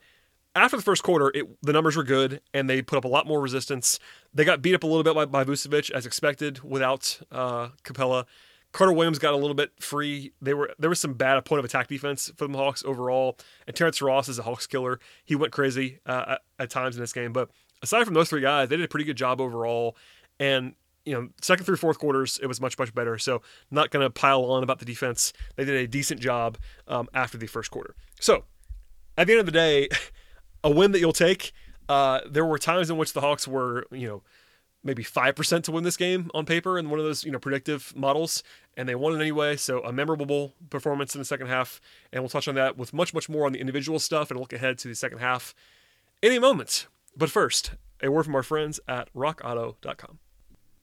after 0.55 0.77
the 0.77 0.83
first 0.83 1.03
quarter, 1.03 1.31
it, 1.35 1.45
the 1.61 1.73
numbers 1.73 1.97
were 1.97 2.03
good 2.03 2.41
and 2.53 2.69
they 2.69 2.81
put 2.81 2.97
up 2.97 3.05
a 3.05 3.09
lot 3.09 3.27
more 3.27 3.41
resistance. 3.41 3.99
They 4.33 4.45
got 4.45 4.61
beat 4.61 4.73
up 4.73 4.83
a 4.83 4.87
little 4.87 5.03
bit 5.03 5.13
by, 5.13 5.25
by 5.25 5.43
Vucevic 5.43 5.91
as 5.91 6.05
expected 6.05 6.63
without 6.63 7.19
uh, 7.31 7.69
Capela. 7.83 8.25
Carter 8.71 8.93
Williams 8.93 9.19
got 9.19 9.33
a 9.33 9.37
little 9.37 9.53
bit 9.53 9.71
free. 9.79 10.33
They 10.41 10.53
were 10.53 10.73
there 10.79 10.89
was 10.89 10.99
some 10.99 11.13
bad 11.13 11.43
point 11.45 11.59
of 11.59 11.65
attack 11.65 11.87
defense 11.87 12.31
for 12.35 12.47
the 12.47 12.57
Hawks 12.57 12.83
overall. 12.83 13.37
And 13.67 13.75
Terrence 13.75 14.01
Ross 14.01 14.27
is 14.27 14.39
a 14.39 14.43
Hawks 14.43 14.67
killer. 14.67 14.99
He 15.23 15.35
went 15.35 15.53
crazy 15.53 15.99
uh, 16.05 16.25
at, 16.27 16.41
at 16.59 16.69
times 16.69 16.95
in 16.95 17.01
this 17.01 17.13
game. 17.13 17.31
But 17.31 17.49
aside 17.81 18.03
from 18.03 18.15
those 18.15 18.29
three 18.29 18.41
guys, 18.41 18.67
they 18.67 18.75
did 18.75 18.83
a 18.83 18.89
pretty 18.89 19.05
good 19.05 19.15
job 19.15 19.39
overall. 19.39 19.95
And 20.39 20.73
you 21.05 21.13
know, 21.13 21.29
second 21.41 21.65
through 21.65 21.77
fourth 21.77 21.99
quarters, 21.99 22.37
it 22.41 22.47
was 22.47 22.59
much 22.59 22.77
much 22.77 22.93
better. 22.93 23.17
So 23.17 23.41
not 23.71 23.91
going 23.91 24.05
to 24.05 24.09
pile 24.09 24.43
on 24.43 24.63
about 24.63 24.79
the 24.79 24.85
defense. 24.85 25.31
They 25.55 25.63
did 25.63 25.75
a 25.75 25.87
decent 25.87 26.19
job 26.19 26.57
um, 26.87 27.07
after 27.13 27.37
the 27.37 27.47
first 27.47 27.71
quarter. 27.71 27.95
So 28.19 28.43
at 29.17 29.27
the 29.27 29.33
end 29.33 29.39
of 29.41 29.45
the 29.45 29.51
day. 29.53 29.89
a 30.65 30.69
win 30.71 30.91
that 30.91 30.99
you'll 30.99 31.13
take. 31.13 31.53
Uh, 31.87 32.19
there 32.27 32.43
were 32.43 32.57
times 32.57 32.89
in 32.89 32.97
which 32.97 33.13
the 33.13 33.21
Hawks 33.21 33.47
were, 33.47 33.85
you 33.91 34.07
know, 34.07 34.23
maybe 34.83 35.03
5% 35.03 35.63
to 35.63 35.71
win 35.71 35.83
this 35.83 35.95
game 35.95 36.29
on 36.33 36.45
paper 36.45 36.77
in 36.77 36.89
one 36.89 36.99
of 36.99 37.05
those, 37.05 37.23
you 37.23 37.31
know, 37.31 37.39
predictive 37.39 37.93
models, 37.95 38.43
and 38.75 38.89
they 38.89 38.95
won 38.95 39.13
it 39.13 39.21
anyway. 39.21 39.55
So 39.55 39.81
a 39.83 39.93
memorable 39.93 40.53
performance 40.69 41.15
in 41.15 41.19
the 41.19 41.25
second 41.25 41.47
half. 41.47 41.79
And 42.11 42.21
we'll 42.21 42.29
touch 42.29 42.47
on 42.47 42.55
that 42.55 42.77
with 42.77 42.93
much, 42.93 43.13
much 43.13 43.29
more 43.29 43.45
on 43.45 43.51
the 43.51 43.59
individual 43.59 43.99
stuff 43.99 44.31
and 44.31 44.39
look 44.39 44.53
ahead 44.53 44.77
to 44.79 44.87
the 44.87 44.95
second 44.95 45.19
half 45.19 45.55
any 46.21 46.39
moment. 46.39 46.87
But 47.15 47.29
first, 47.29 47.71
a 48.01 48.09
word 48.09 48.23
from 48.23 48.35
our 48.35 48.43
friends 48.43 48.79
at 48.87 49.13
rockauto.com. 49.13 50.19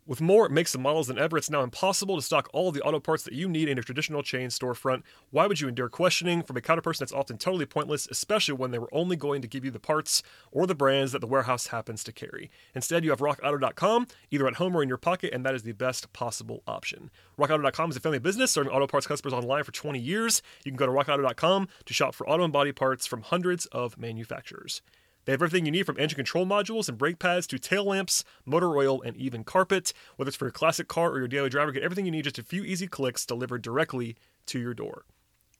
With 0.04 0.20
more 0.20 0.48
makes 0.48 0.74
and 0.74 0.82
models 0.82 1.06
than 1.06 1.16
ever, 1.16 1.38
it's 1.38 1.48
now 1.48 1.62
impossible 1.62 2.16
to 2.16 2.22
stock 2.22 2.48
all 2.52 2.72
the 2.72 2.82
auto 2.82 2.98
parts 2.98 3.22
that 3.22 3.34
you 3.34 3.48
need 3.48 3.68
in 3.68 3.78
a 3.78 3.82
traditional 3.82 4.24
chain 4.24 4.48
storefront. 4.48 5.04
Why 5.30 5.46
would 5.46 5.60
you 5.60 5.68
endure 5.68 5.88
questioning 5.88 6.42
from 6.42 6.56
a 6.56 6.60
counterperson 6.60 6.98
that's 6.98 7.12
often 7.12 7.38
totally 7.38 7.66
pointless, 7.66 8.08
especially 8.10 8.54
when 8.54 8.72
they 8.72 8.80
were 8.80 8.92
only 8.92 9.14
going 9.14 9.42
to 9.42 9.48
give 9.48 9.64
you 9.64 9.70
the 9.70 9.78
parts 9.78 10.24
or 10.50 10.66
the 10.66 10.74
brands 10.74 11.12
that 11.12 11.20
the 11.20 11.28
warehouse 11.28 11.68
happens 11.68 12.02
to 12.02 12.12
carry? 12.12 12.50
Instead, 12.74 13.04
you 13.04 13.10
have 13.10 13.20
rockauto.com, 13.20 14.08
either 14.32 14.48
at 14.48 14.54
home 14.54 14.74
or 14.74 14.82
in 14.82 14.88
your 14.88 14.98
pocket, 14.98 15.32
and 15.32 15.46
that 15.46 15.54
is 15.54 15.62
the 15.62 15.70
best 15.70 16.12
possible 16.12 16.64
option. 16.66 17.08
Rockauto.com 17.38 17.90
is 17.90 17.96
a 17.96 18.00
family 18.00 18.18
business 18.18 18.50
serving 18.50 18.72
auto 18.72 18.88
parts 18.88 19.06
customers 19.06 19.32
online 19.32 19.62
for 19.62 19.70
20 19.70 20.00
years. 20.00 20.42
You 20.64 20.72
can 20.72 20.76
go 20.76 20.86
to 20.86 20.92
rockauto.com 20.92 21.68
to 21.84 21.94
shop 21.94 22.16
for 22.16 22.28
auto 22.28 22.42
and 22.42 22.52
body 22.52 22.72
parts 22.72 23.06
from 23.06 23.22
hundreds 23.22 23.66
of 23.66 23.96
manufacturers. 23.96 24.82
They 25.24 25.32
have 25.32 25.42
everything 25.42 25.66
you 25.66 25.72
need 25.72 25.87
from 25.87 25.98
engine 25.98 26.16
control 26.16 26.46
modules 26.46 26.88
and 26.88 26.98
brake 26.98 27.18
pads 27.18 27.46
to 27.48 27.58
tail 27.58 27.85
lamps, 27.85 28.24
motor 28.44 28.76
oil, 28.76 29.00
and 29.02 29.16
even 29.16 29.44
carpet. 29.44 29.92
Whether 30.16 30.30
it's 30.30 30.37
for 30.37 30.46
your 30.46 30.52
classic 30.52 30.88
car 30.88 31.11
or 31.11 31.18
your 31.18 31.28
daily 31.28 31.48
driver, 31.48 31.72
get 31.72 31.82
everything 31.82 32.06
you 32.06 32.12
need 32.12 32.24
just 32.24 32.38
a 32.38 32.42
few 32.42 32.64
easy 32.64 32.87
clicks 32.87 33.24
delivered 33.24 33.62
directly 33.62 34.16
to 34.46 34.58
your 34.58 34.74
door. 34.74 35.04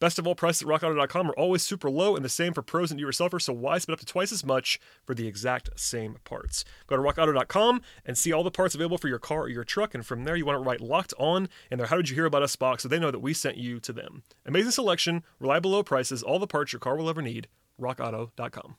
Best 0.03 0.18
of 0.18 0.27
all, 0.27 0.35
prices 0.35 0.62
at 0.62 0.68
rockauto.com 0.68 1.31
are 1.31 1.35
always 1.35 1.62
super 1.62 1.88
low 1.88 2.16
and 2.16 2.25
the 2.25 2.29
same 2.29 2.53
for 2.53 2.61
pros 2.61 2.90
and 2.90 2.98
do-it-yourselfers, 2.98 3.42
so 3.42 3.53
why 3.53 3.79
spend 3.79 3.94
up 3.94 4.01
to 4.01 4.05
twice 4.05 4.33
as 4.33 4.44
much 4.44 4.81
for 5.05 5.14
the 5.14 5.29
exact 5.29 5.70
same 5.79 6.16
parts? 6.25 6.64
Go 6.88 6.96
to 6.96 7.03
rockauto.com 7.03 7.83
and 8.05 8.18
see 8.18 8.33
all 8.33 8.42
the 8.42 8.51
parts 8.51 8.75
available 8.75 8.98
for 8.98 9.07
your 9.07 9.20
car 9.20 9.42
or 9.42 9.48
your 9.48 9.62
truck, 9.62 9.94
and 9.94 10.05
from 10.05 10.25
there 10.25 10.35
you 10.35 10.44
want 10.44 10.57
to 10.59 10.68
write 10.68 10.81
locked 10.81 11.14
on 11.20 11.48
in 11.70 11.79
their 11.79 11.87
How 11.87 11.98
Did 11.98 12.09
You 12.09 12.16
Hear 12.16 12.27
About 12.27 12.42
Us 12.42 12.57
box 12.57 12.83
so 12.83 12.88
they 12.88 12.98
know 12.98 13.12
that 13.12 13.20
we 13.20 13.33
sent 13.33 13.59
you 13.59 13.79
to 13.79 13.92
them. 13.92 14.25
Amazing 14.44 14.72
selection, 14.72 15.22
reliable 15.38 15.70
low 15.70 15.85
prices, 15.85 16.20
all 16.20 16.40
the 16.40 16.48
parts 16.48 16.72
your 16.72 16.81
car 16.81 16.96
will 16.96 17.09
ever 17.09 17.22
need. 17.22 17.46
rockauto.com. 17.81 18.75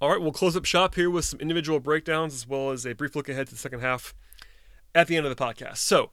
All 0.00 0.10
right, 0.10 0.20
we'll 0.20 0.32
close 0.32 0.56
up 0.56 0.64
shop 0.64 0.96
here 0.96 1.08
with 1.08 1.24
some 1.24 1.40
individual 1.40 1.78
breakdowns 1.78 2.34
as 2.34 2.48
well 2.48 2.70
as 2.70 2.84
a 2.84 2.94
brief 2.94 3.14
look 3.14 3.28
ahead 3.28 3.46
to 3.46 3.52
the 3.52 3.58
second 3.58 3.80
half 3.80 4.12
at 4.94 5.06
the 5.06 5.16
end 5.16 5.24
of 5.24 5.34
the 5.34 5.42
podcast. 5.42 5.78
So, 5.78 6.10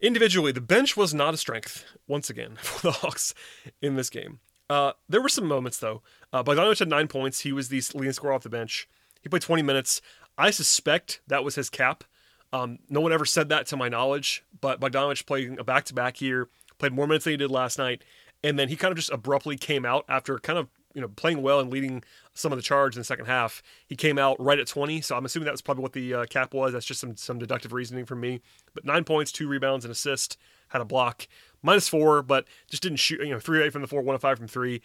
individually, 0.00 0.50
the 0.50 0.60
bench 0.60 0.96
was 0.96 1.14
not 1.14 1.32
a 1.32 1.36
strength 1.36 1.84
once 2.08 2.28
again 2.28 2.56
for 2.60 2.82
the 2.82 2.92
Hawks 2.92 3.34
in 3.80 3.94
this 3.94 4.10
game. 4.10 4.40
Uh, 4.68 4.92
there 5.08 5.22
were 5.22 5.28
some 5.28 5.46
moments 5.46 5.78
though. 5.78 6.02
Uh, 6.32 6.42
Bogdanovich 6.42 6.80
had 6.80 6.88
nine 6.88 7.08
points. 7.08 7.40
He 7.40 7.52
was 7.52 7.68
the 7.68 7.82
leading 7.94 8.12
scorer 8.12 8.34
off 8.34 8.42
the 8.42 8.50
bench. 8.50 8.88
He 9.22 9.28
played 9.28 9.42
20 9.42 9.62
minutes. 9.62 10.02
I 10.36 10.50
suspect 10.50 11.20
that 11.28 11.44
was 11.44 11.54
his 11.54 11.70
cap. 11.70 12.04
Um, 12.52 12.78
no 12.88 13.00
one 13.00 13.12
ever 13.12 13.24
said 13.24 13.48
that 13.50 13.66
to 13.66 13.76
my 13.76 13.88
knowledge, 13.88 14.44
but 14.60 14.80
Bogdanovich 14.80 15.24
playing 15.24 15.58
a 15.58 15.64
back 15.64 15.84
to 15.84 15.94
back 15.94 16.16
here, 16.16 16.48
played 16.78 16.92
more 16.92 17.06
minutes 17.06 17.24
than 17.24 17.32
he 17.32 17.36
did 17.36 17.50
last 17.50 17.78
night, 17.78 18.02
and 18.42 18.58
then 18.58 18.68
he 18.68 18.76
kind 18.76 18.90
of 18.90 18.96
just 18.96 19.10
abruptly 19.10 19.56
came 19.56 19.84
out 19.84 20.04
after 20.08 20.38
kind 20.38 20.58
of 20.58 20.68
you 20.94 21.00
know 21.00 21.08
playing 21.08 21.42
well 21.42 21.60
and 21.60 21.70
leading 21.70 22.02
some 22.34 22.52
of 22.52 22.58
the 22.58 22.62
charge 22.62 22.94
in 22.94 23.00
the 23.00 23.04
second 23.04 23.26
half. 23.26 23.62
He 23.86 23.96
came 23.96 24.18
out 24.18 24.40
right 24.40 24.58
at 24.58 24.66
20, 24.66 25.00
so 25.00 25.16
I'm 25.16 25.24
assuming 25.24 25.44
that 25.46 25.52
was 25.52 25.62
probably 25.62 25.82
what 25.82 25.92
the 25.92 26.14
uh, 26.14 26.24
cap 26.26 26.54
was. 26.54 26.72
That's 26.72 26.86
just 26.86 27.00
some 27.00 27.16
some 27.16 27.38
deductive 27.38 27.72
reasoning 27.72 28.04
from 28.04 28.20
me. 28.20 28.40
But 28.74 28.84
nine 28.84 29.04
points, 29.04 29.32
two 29.32 29.48
rebounds, 29.48 29.84
and 29.84 29.92
assist. 29.92 30.36
Had 30.68 30.82
a 30.82 30.84
block, 30.84 31.26
minus 31.62 31.88
four, 31.88 32.22
but 32.22 32.44
just 32.68 32.82
didn't 32.82 32.98
shoot. 32.98 33.20
You 33.20 33.30
know, 33.30 33.40
three 33.40 33.62
eight 33.62 33.72
from 33.72 33.82
the 33.82 33.88
four, 33.88 34.02
one 34.02 34.14
of 34.14 34.20
five 34.20 34.38
from 34.38 34.48
three. 34.48 34.82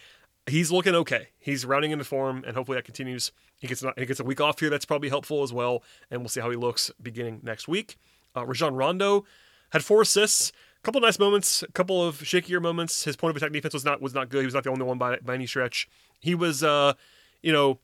He's 0.47 0.71
looking 0.71 0.95
okay. 0.95 1.29
He's 1.39 1.65
rounding 1.65 1.91
into 1.91 2.03
form, 2.03 2.43
and 2.45 2.55
hopefully 2.55 2.77
that 2.77 2.85
continues. 2.85 3.31
He 3.57 3.67
gets 3.67 3.83
he 3.97 4.05
gets 4.05 4.19
a 4.19 4.23
week 4.23 4.41
off 4.41 4.59
here. 4.59 4.69
That's 4.69 4.85
probably 4.85 5.09
helpful 5.09 5.43
as 5.43 5.53
well, 5.53 5.83
and 6.09 6.21
we'll 6.21 6.29
see 6.29 6.41
how 6.41 6.49
he 6.49 6.57
looks 6.57 6.91
beginning 7.01 7.41
next 7.43 7.67
week. 7.67 7.97
Uh, 8.35 8.45
Rajon 8.45 8.75
Rondo 8.75 9.25
had 9.71 9.83
four 9.83 10.01
assists 10.01 10.51
couple 10.83 11.01
nice 11.01 11.17
moments, 11.17 11.63
a 11.63 11.71
couple 11.71 12.03
of 12.03 12.19
shakier 12.19 12.61
moments. 12.61 13.03
His 13.03 13.15
point 13.15 13.31
of 13.31 13.37
attack 13.37 13.51
defense 13.51 13.73
was 13.73 13.85
not 13.85 14.01
was 14.01 14.13
not 14.13 14.29
good. 14.29 14.39
He 14.39 14.45
was 14.45 14.53
not 14.53 14.63
the 14.63 14.69
only 14.69 14.83
one 14.83 14.97
by 14.97 15.17
by 15.17 15.33
any 15.33 15.47
stretch. 15.47 15.89
He 16.19 16.35
was, 16.35 16.63
uh, 16.63 16.93
you 17.41 17.51
know, 17.51 17.79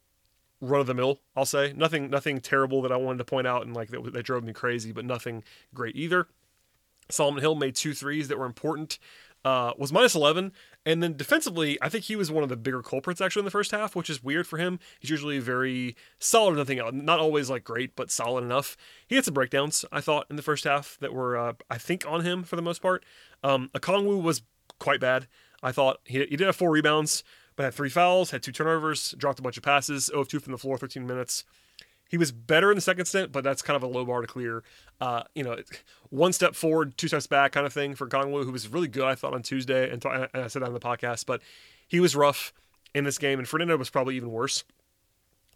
run 0.61 0.81
of 0.81 0.87
the 0.87 0.93
mill. 0.93 1.19
I'll 1.35 1.45
say 1.45 1.73
nothing 1.75 2.09
nothing 2.09 2.39
terrible 2.41 2.81
that 2.81 2.91
I 2.91 2.97
wanted 2.97 3.19
to 3.19 3.25
point 3.25 3.47
out 3.47 3.65
and 3.65 3.75
like 3.75 3.89
that, 3.89 4.13
that 4.13 4.23
drove 4.23 4.43
me 4.43 4.53
crazy, 4.53 4.91
but 4.91 5.05
nothing 5.05 5.43
great 5.73 5.95
either. 5.95 6.27
Solomon 7.09 7.41
Hill 7.41 7.55
made 7.55 7.75
two 7.75 7.93
threes 7.93 8.27
that 8.27 8.37
were 8.37 8.45
important. 8.45 8.99
Uh, 9.45 9.71
was 9.77 9.93
minus 9.93 10.15
11. 10.15 10.51
And 10.85 11.01
then 11.01 11.15
defensively, 11.15 11.77
I 11.81 11.87
think 11.87 12.05
he 12.05 12.15
was 12.15 12.29
one 12.29 12.43
of 12.43 12.49
the 12.49 12.57
bigger 12.57 12.81
culprits 12.81 13.21
actually 13.21 13.41
in 13.41 13.45
the 13.45 13.51
first 13.51 13.71
half, 13.71 13.95
which 13.95 14.09
is 14.09 14.23
weird 14.23 14.45
for 14.47 14.57
him. 14.57 14.79
He's 14.99 15.09
usually 15.09 15.39
very 15.39 15.95
solid, 16.19 16.57
nothing 16.57 16.79
else. 16.79 16.91
Not 16.93 17.19
always 17.19 17.49
like 17.49 17.63
great, 17.63 17.95
but 17.95 18.11
solid 18.11 18.43
enough. 18.43 18.75
He 19.07 19.15
had 19.15 19.23
some 19.23 19.33
breakdowns, 19.33 19.85
I 19.91 20.01
thought, 20.01 20.27
in 20.29 20.35
the 20.35 20.41
first 20.41 20.65
half 20.65 20.97
that 20.99 21.13
were, 21.13 21.37
uh, 21.37 21.53
I 21.69 21.77
think, 21.77 22.05
on 22.05 22.25
him 22.25 22.43
for 22.43 22.57
the 22.57 22.61
most 22.61 22.81
part. 22.81 23.05
Um, 23.43 23.69
Okongwu 23.73 24.21
was 24.21 24.41
quite 24.77 24.99
bad. 24.99 25.27
I 25.63 25.71
thought 25.71 25.99
he, 26.05 26.19
he 26.19 26.35
did 26.35 26.45
have 26.45 26.55
four 26.55 26.71
rebounds, 26.71 27.23
but 27.55 27.63
had 27.63 27.73
three 27.73 27.89
fouls, 27.89 28.31
had 28.31 28.43
two 28.43 28.51
turnovers, 28.51 29.13
dropped 29.17 29.39
a 29.39 29.41
bunch 29.41 29.57
of 29.57 29.63
passes, 29.63 30.05
0 30.05 30.21
of 30.21 30.27
2 30.27 30.39
from 30.39 30.51
the 30.51 30.57
floor, 30.57 30.77
13 30.77 31.05
minutes. 31.05 31.43
He 32.09 32.17
was 32.17 32.31
better 32.31 32.71
in 32.71 32.75
the 32.75 32.81
second 32.81 33.05
stint, 33.05 33.31
but 33.31 33.43
that's 33.43 33.61
kind 33.61 33.77
of 33.77 33.83
a 33.83 33.87
low 33.87 34.03
bar 34.03 34.21
to 34.21 34.27
clear. 34.27 34.63
Uh, 34.99 35.23
you 35.35 35.43
know, 35.43 35.57
one 36.09 36.33
step 36.33 36.55
forward, 36.55 36.97
two 36.97 37.07
steps 37.07 37.27
back 37.27 37.51
kind 37.53 37.65
of 37.65 37.71
thing 37.71 37.95
for 37.95 38.07
Kongwu, 38.07 38.43
who 38.43 38.51
was 38.51 38.67
really 38.67 38.87
good, 38.87 39.03
I 39.05 39.15
thought, 39.15 39.33
on 39.33 39.43
Tuesday. 39.43 39.89
And, 39.89 40.01
th- 40.01 40.29
and 40.33 40.43
I 40.43 40.47
said 40.47 40.63
that 40.63 40.67
on 40.67 40.73
the 40.73 40.79
podcast, 40.79 41.25
but 41.27 41.41
he 41.87 41.99
was 41.99 42.15
rough 42.15 42.51
in 42.95 43.03
this 43.03 43.17
game, 43.19 43.37
and 43.39 43.47
Fernando 43.47 43.77
was 43.77 43.89
probably 43.89 44.15
even 44.15 44.31
worse. 44.31 44.63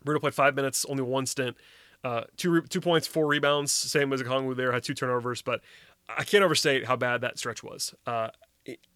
Bruno 0.06 0.20
played 0.20 0.36
five 0.36 0.56
minutes, 0.56 0.86
only 0.88 1.02
one 1.04 1.26
stint, 1.26 1.58
uh, 2.04 2.22
two 2.38 2.52
re- 2.52 2.68
two 2.70 2.82
points, 2.82 3.08
four 3.08 3.26
rebounds, 3.26 3.72
same 3.72 4.14
as 4.14 4.22
Kongwu 4.22 4.56
there, 4.56 4.72
had 4.72 4.84
two 4.84 4.94
turnovers, 4.94 5.42
but 5.42 5.62
I 6.08 6.24
can't 6.24 6.44
overstate 6.44 6.86
how 6.86 6.96
bad 6.96 7.22
that 7.22 7.40
stretch 7.40 7.64
was. 7.64 7.96
Uh, 8.06 8.30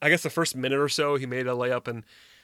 I 0.02 0.10
guess 0.10 0.24
the 0.24 0.30
first 0.30 0.56
minute 0.56 0.80
or 0.80 0.90
so, 0.90 1.16
he 1.16 1.26
made 1.26 1.48
a 1.48 1.52
layup 1.52 1.88
and 1.88 2.04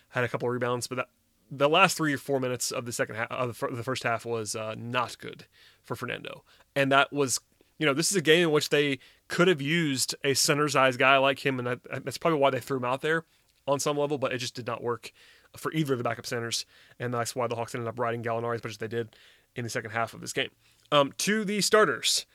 had 0.10 0.24
a 0.24 0.28
couple 0.28 0.50
rebounds, 0.50 0.88
but 0.88 0.96
that, 0.96 1.10
the 1.52 1.70
last 1.70 1.98
three 1.98 2.14
or 2.14 2.18
four 2.18 2.40
minutes 2.40 2.72
of 2.72 2.86
the 2.86 2.92
second 2.92 3.16
half 3.16 3.32
of 3.32 3.60
the 3.76 3.84
first 3.84 4.04
half 4.04 4.26
was 4.26 4.56
uh, 4.56 4.76
not 4.78 5.18
good 5.18 5.46
for 5.84 5.96
Fernando, 5.96 6.44
and 6.76 6.92
that 6.92 7.12
was 7.14 7.40
you 7.78 7.86
know 7.86 7.94
this 7.94 8.12
is 8.12 8.18
a 8.18 8.22
game 8.22 8.44
in 8.44 8.52
which 8.52 8.70
they 8.70 9.00
could 9.28 9.48
have 9.48 9.62
used 9.62 10.16
a 10.24 10.34
center's 10.34 10.76
eyes 10.76 10.98
guy 10.98 11.18
like 11.18 11.46
him, 11.46 11.60
and 11.60 11.68
that, 11.68 12.04
that's 12.04 12.18
probably 12.18 12.40
why 12.40 12.50
they 12.50 12.60
threw 12.60 12.78
him 12.78 12.86
out 12.86 13.02
there 13.02 13.26
on 13.68 13.80
some 13.80 13.98
level, 13.98 14.18
but 14.18 14.34
it 14.34 14.38
just 14.38 14.56
did 14.56 14.68
not 14.68 14.84
work 14.84 15.12
for 15.56 15.72
either 15.74 15.94
of 15.94 16.00
the 16.00 16.04
backup 16.04 16.26
centers, 16.26 16.66
and 17.00 17.14
that's 17.14 17.36
why 17.36 17.48
the 17.48 17.56
Hawks 17.56 17.76
ended 17.76 17.88
up 17.88 18.00
riding 18.00 18.24
Gallinari 18.24 18.56
as 18.56 18.64
much 18.64 18.72
as 18.72 18.78
they 18.78 18.88
did 18.88 19.16
in 19.56 19.64
the 19.64 19.70
second 19.70 19.92
half 19.92 20.14
of 20.14 20.22
this 20.22 20.34
game. 20.34 20.50
Um, 20.92 21.14
to 21.20 21.46
the 21.46 21.62
starters, 21.62 22.26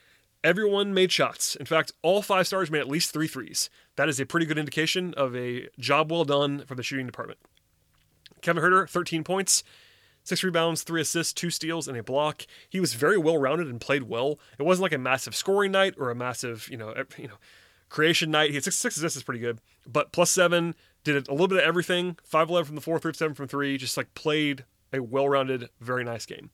everyone 0.43 0.93
made 0.93 1.11
shots. 1.11 1.55
In 1.55 1.65
fact, 1.65 1.91
all 2.01 2.21
five 2.21 2.47
stars 2.47 2.71
made 2.71 2.79
at 2.79 2.87
least 2.87 3.11
three 3.11 3.27
threes. 3.27 3.69
That 3.95 4.09
is 4.09 4.19
a 4.19 4.25
pretty 4.25 4.45
good 4.45 4.57
indication 4.57 5.13
of 5.15 5.35
a 5.35 5.67
job 5.77 6.11
well 6.11 6.25
done 6.25 6.65
from 6.65 6.77
the 6.77 6.83
shooting 6.83 7.05
department. 7.05 7.39
Kevin 8.41 8.63
Huerter, 8.63 8.89
13 8.89 9.23
points, 9.23 9.63
six 10.23 10.43
rebounds, 10.43 10.83
three 10.83 11.01
assists, 11.01 11.33
two 11.33 11.49
steals, 11.49 11.87
and 11.87 11.97
a 11.97 12.03
block. 12.03 12.45
He 12.69 12.79
was 12.79 12.93
very 12.93 13.17
well 13.17 13.37
rounded 13.37 13.67
and 13.67 13.81
played 13.81 14.03
well. 14.03 14.39
It 14.57 14.63
wasn't 14.63 14.83
like 14.83 14.93
a 14.93 14.97
massive 14.97 15.35
scoring 15.35 15.71
night 15.71 15.95
or 15.97 16.09
a 16.09 16.15
massive, 16.15 16.67
you 16.69 16.77
know, 16.77 16.93
you 17.17 17.27
know, 17.27 17.37
creation 17.89 18.31
night. 18.31 18.49
He 18.49 18.55
had 18.55 18.63
six, 18.63 18.75
six 18.75 18.97
assists 18.97 19.17
is 19.17 19.23
pretty 19.23 19.39
good, 19.39 19.59
but 19.87 20.11
plus 20.11 20.31
seven 20.31 20.75
did 21.03 21.27
a 21.27 21.31
little 21.31 21.47
bit 21.47 21.59
of 21.59 21.63
everything. 21.63 22.17
Five 22.23 22.49
eleven 22.49 22.67
from 22.67 22.75
the 22.75 22.81
four, 22.81 22.99
three 22.99 23.13
seven 23.13 23.33
from 23.33 23.47
three. 23.47 23.77
Just 23.77 23.97
like 23.97 24.13
played 24.13 24.65
a 24.93 24.99
well-rounded, 24.99 25.69
very 25.79 26.03
nice 26.03 26.25
game. 26.25 26.49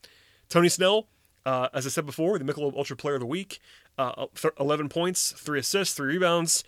Tony 0.50 0.70
Snell, 0.70 1.08
uh, 1.46 1.70
as 1.74 1.86
I 1.86 1.90
said 1.90 2.06
before, 2.06 2.38
the 2.38 2.46
Michelob 2.46 2.76
Ultra 2.76 2.98
Player 2.98 3.16
of 3.16 3.22
the 3.22 3.26
Week, 3.26 3.60
uh, 3.98 4.26
11 4.60 4.90
points, 4.90 5.32
three 5.32 5.60
assists, 5.60 5.96
three 5.96 6.14
rebounds, 6.16 6.64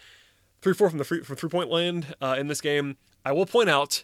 three 0.61 0.73
four 0.73 0.89
from 0.89 0.97
the 0.97 1.03
free, 1.03 1.23
from 1.23 1.35
three 1.35 1.49
point 1.49 1.69
land 1.69 2.15
uh, 2.21 2.35
in 2.37 2.47
this 2.47 2.61
game. 2.61 2.97
I 3.25 3.31
will 3.31 3.45
point 3.45 3.69
out 3.69 4.03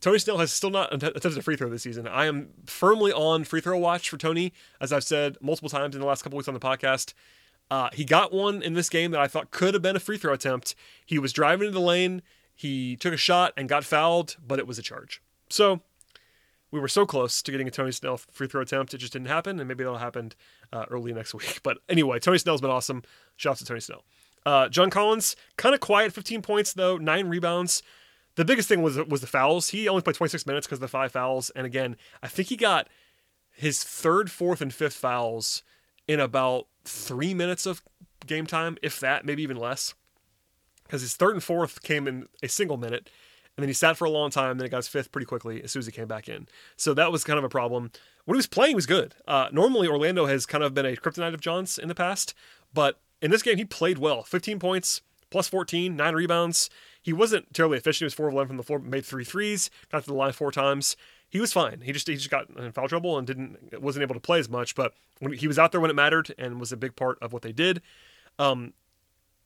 Tony 0.00 0.18
Snell 0.18 0.38
has 0.38 0.52
still 0.52 0.70
not 0.70 0.92
attempted 0.92 1.38
a 1.38 1.42
free 1.42 1.56
throw 1.56 1.68
this 1.68 1.82
season. 1.82 2.06
I 2.06 2.26
am 2.26 2.50
firmly 2.66 3.12
on 3.12 3.44
free 3.44 3.60
throw 3.60 3.78
watch 3.78 4.10
for 4.10 4.18
Tony, 4.18 4.52
as 4.80 4.92
I've 4.92 5.04
said 5.04 5.36
multiple 5.40 5.70
times 5.70 5.94
in 5.94 6.00
the 6.00 6.06
last 6.06 6.22
couple 6.22 6.36
weeks 6.36 6.48
on 6.48 6.54
the 6.54 6.60
podcast. 6.60 7.14
Uh, 7.70 7.88
he 7.92 8.04
got 8.04 8.32
one 8.32 8.62
in 8.62 8.74
this 8.74 8.88
game 8.88 9.10
that 9.10 9.20
I 9.20 9.26
thought 9.26 9.50
could 9.50 9.74
have 9.74 9.82
been 9.82 9.96
a 9.96 10.00
free 10.00 10.18
throw 10.18 10.32
attempt. 10.32 10.74
He 11.04 11.18
was 11.18 11.32
driving 11.32 11.66
into 11.66 11.78
the 11.78 11.84
lane, 11.84 12.22
he 12.54 12.96
took 12.96 13.12
a 13.12 13.18
shot 13.18 13.52
and 13.56 13.68
got 13.68 13.84
fouled, 13.84 14.36
but 14.44 14.58
it 14.58 14.66
was 14.66 14.78
a 14.78 14.82
charge. 14.82 15.20
So 15.50 15.80
we 16.70 16.80
were 16.80 16.88
so 16.88 17.04
close 17.04 17.42
to 17.42 17.50
getting 17.50 17.68
a 17.68 17.70
Tony 17.70 17.92
Snell 17.92 18.16
free 18.16 18.48
throw 18.48 18.62
attempt. 18.62 18.94
It 18.94 18.98
just 18.98 19.12
didn't 19.12 19.28
happen, 19.28 19.60
and 19.60 19.68
maybe 19.68 19.84
that'll 19.84 19.98
happen 19.98 20.32
uh, 20.72 20.86
early 20.90 21.12
next 21.12 21.34
week. 21.34 21.60
But 21.62 21.78
anyway, 21.88 22.18
Tony 22.18 22.38
Snell's 22.38 22.60
been 22.60 22.70
awesome. 22.70 23.02
Shouts 23.36 23.58
to 23.60 23.64
Tony 23.64 23.80
Snell. 23.80 24.04
Uh, 24.44 24.68
John 24.68 24.90
Collins, 24.90 25.36
kind 25.56 25.74
of 25.74 25.80
quiet, 25.80 26.12
15 26.12 26.40
points 26.40 26.72
though, 26.72 26.96
nine 26.96 27.28
rebounds. 27.28 27.82
The 28.36 28.44
biggest 28.44 28.68
thing 28.68 28.82
was 28.82 28.96
was 28.96 29.20
the 29.20 29.26
fouls. 29.26 29.70
He 29.70 29.88
only 29.88 30.02
played 30.02 30.16
26 30.16 30.46
minutes 30.46 30.66
because 30.66 30.76
of 30.76 30.82
the 30.82 30.88
five 30.88 31.12
fouls. 31.12 31.50
And 31.50 31.66
again, 31.66 31.96
I 32.22 32.28
think 32.28 32.48
he 32.48 32.56
got 32.56 32.88
his 33.52 33.82
third, 33.82 34.30
fourth, 34.30 34.60
and 34.60 34.72
fifth 34.72 34.94
fouls 34.94 35.62
in 36.06 36.20
about 36.20 36.66
three 36.84 37.34
minutes 37.34 37.66
of 37.66 37.82
game 38.26 38.46
time, 38.46 38.76
if 38.82 39.00
that, 39.00 39.24
maybe 39.24 39.42
even 39.42 39.56
less. 39.56 39.94
Because 40.84 41.00
his 41.00 41.16
third 41.16 41.34
and 41.34 41.42
fourth 41.42 41.82
came 41.82 42.06
in 42.06 42.28
a 42.42 42.48
single 42.48 42.76
minute, 42.76 43.10
and 43.56 43.62
then 43.62 43.68
he 43.68 43.72
sat 43.74 43.96
for 43.96 44.04
a 44.04 44.10
long 44.10 44.30
time. 44.30 44.58
Then 44.58 44.66
he 44.66 44.70
got 44.70 44.78
his 44.78 44.88
fifth 44.88 45.10
pretty 45.10 45.26
quickly 45.26 45.62
as 45.62 45.72
soon 45.72 45.80
as 45.80 45.86
he 45.86 45.92
came 45.92 46.06
back 46.06 46.28
in. 46.28 46.46
So 46.76 46.94
that 46.94 47.10
was 47.10 47.24
kind 47.24 47.38
of 47.38 47.44
a 47.44 47.48
problem. 47.48 47.90
When 48.26 48.36
he 48.36 48.38
was 48.38 48.46
playing, 48.46 48.72
he 48.72 48.76
was 48.76 48.86
good. 48.86 49.14
Uh, 49.26 49.48
normally, 49.50 49.88
Orlando 49.88 50.26
has 50.26 50.46
kind 50.46 50.62
of 50.62 50.74
been 50.74 50.86
a 50.86 50.94
kryptonite 50.96 51.34
of 51.34 51.40
John's 51.40 51.78
in 51.78 51.88
the 51.88 51.94
past, 51.94 52.34
but 52.74 53.00
in 53.22 53.30
this 53.30 53.42
game, 53.42 53.56
he 53.56 53.64
played 53.64 53.98
well. 53.98 54.22
15 54.22 54.58
points, 54.58 55.00
plus 55.30 55.48
14, 55.48 55.96
nine 55.96 56.14
rebounds. 56.14 56.70
He 57.02 57.12
wasn't 57.12 57.52
terribly 57.54 57.78
efficient. 57.78 58.00
He 58.00 58.04
was 58.06 58.14
four 58.14 58.28
of 58.28 58.34
eleven 58.34 58.48
from 58.48 58.56
the 58.56 58.62
floor, 58.62 58.78
made 58.78 59.04
three 59.04 59.24
threes, 59.24 59.70
got 59.92 60.00
to 60.02 60.06
the 60.06 60.14
line 60.14 60.32
four 60.32 60.50
times. 60.50 60.96
He 61.28 61.40
was 61.40 61.52
fine. 61.52 61.80
He 61.80 61.92
just 61.92 62.08
he 62.08 62.14
just 62.14 62.30
got 62.30 62.48
in 62.50 62.72
foul 62.72 62.88
trouble 62.88 63.18
and 63.18 63.26
didn't 63.26 63.80
wasn't 63.80 64.02
able 64.02 64.14
to 64.14 64.20
play 64.20 64.38
as 64.38 64.48
much. 64.48 64.74
But 64.74 64.92
when 65.20 65.32
he 65.32 65.46
was 65.46 65.58
out 65.58 65.72
there 65.72 65.80
when 65.80 65.90
it 65.90 65.94
mattered 65.94 66.34
and 66.38 66.58
was 66.60 66.72
a 66.72 66.76
big 66.76 66.96
part 66.96 67.18
of 67.22 67.32
what 67.32 67.42
they 67.42 67.52
did. 67.52 67.82
Um, 68.38 68.74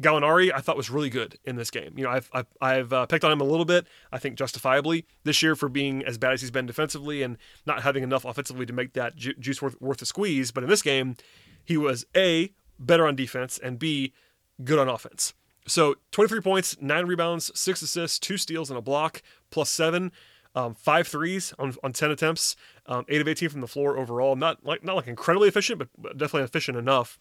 Gallinari, 0.00 0.50
I 0.54 0.60
thought 0.60 0.76
was 0.76 0.88
really 0.88 1.10
good 1.10 1.38
in 1.44 1.56
this 1.56 1.70
game. 1.70 1.92
You 1.96 2.04
know, 2.04 2.10
I've 2.10 2.30
I've, 2.32 2.46
I've 2.60 2.92
uh, 2.92 3.06
picked 3.06 3.24
on 3.24 3.32
him 3.32 3.40
a 3.40 3.44
little 3.44 3.66
bit. 3.66 3.86
I 4.10 4.18
think 4.18 4.36
justifiably 4.36 5.04
this 5.24 5.42
year 5.42 5.54
for 5.54 5.68
being 5.68 6.04
as 6.04 6.16
bad 6.16 6.32
as 6.32 6.40
he's 6.40 6.50
been 6.50 6.66
defensively 6.66 7.22
and 7.22 7.36
not 7.66 7.82
having 7.82 8.02
enough 8.02 8.24
offensively 8.24 8.66
to 8.66 8.72
make 8.72 8.94
that 8.94 9.16
ju- 9.16 9.34
juice 9.38 9.60
worth 9.60 9.80
worth 9.80 10.00
a 10.00 10.06
squeeze. 10.06 10.50
But 10.50 10.64
in 10.64 10.70
this 10.70 10.82
game, 10.82 11.16
he 11.64 11.76
was 11.76 12.06
a 12.16 12.52
better 12.78 13.06
on 13.06 13.14
defense 13.14 13.58
and 13.58 13.78
b 13.78 14.14
good 14.64 14.78
on 14.78 14.88
offense. 14.88 15.34
So 15.70 15.94
23 16.11 16.40
points, 16.40 16.76
nine 16.80 17.06
rebounds, 17.06 17.50
six 17.59 17.80
assists, 17.80 18.18
two 18.18 18.37
steals, 18.37 18.70
and 18.70 18.78
a 18.78 18.83
block, 18.83 19.22
plus 19.50 19.70
seven. 19.70 20.12
Um, 20.52 20.74
five 20.74 21.06
threes 21.06 21.54
on, 21.61 21.76
on 21.85 21.92
10 21.92 22.11
attempts, 22.11 22.56
um, 22.87 23.04
eight 23.09 23.20
of 23.20 23.28
18 23.28 23.50
from 23.50 23.61
the 23.61 23.68
floor 23.68 23.96
overall. 23.96 24.35
Not 24.35 24.66
like 24.66 24.83
not 24.83 24.96
like 24.96 25.06
incredibly 25.06 25.46
efficient, 25.46 25.78
but 25.78 26.18
definitely 26.18 26.42
efficient 26.42 26.76
enough. 26.76 27.20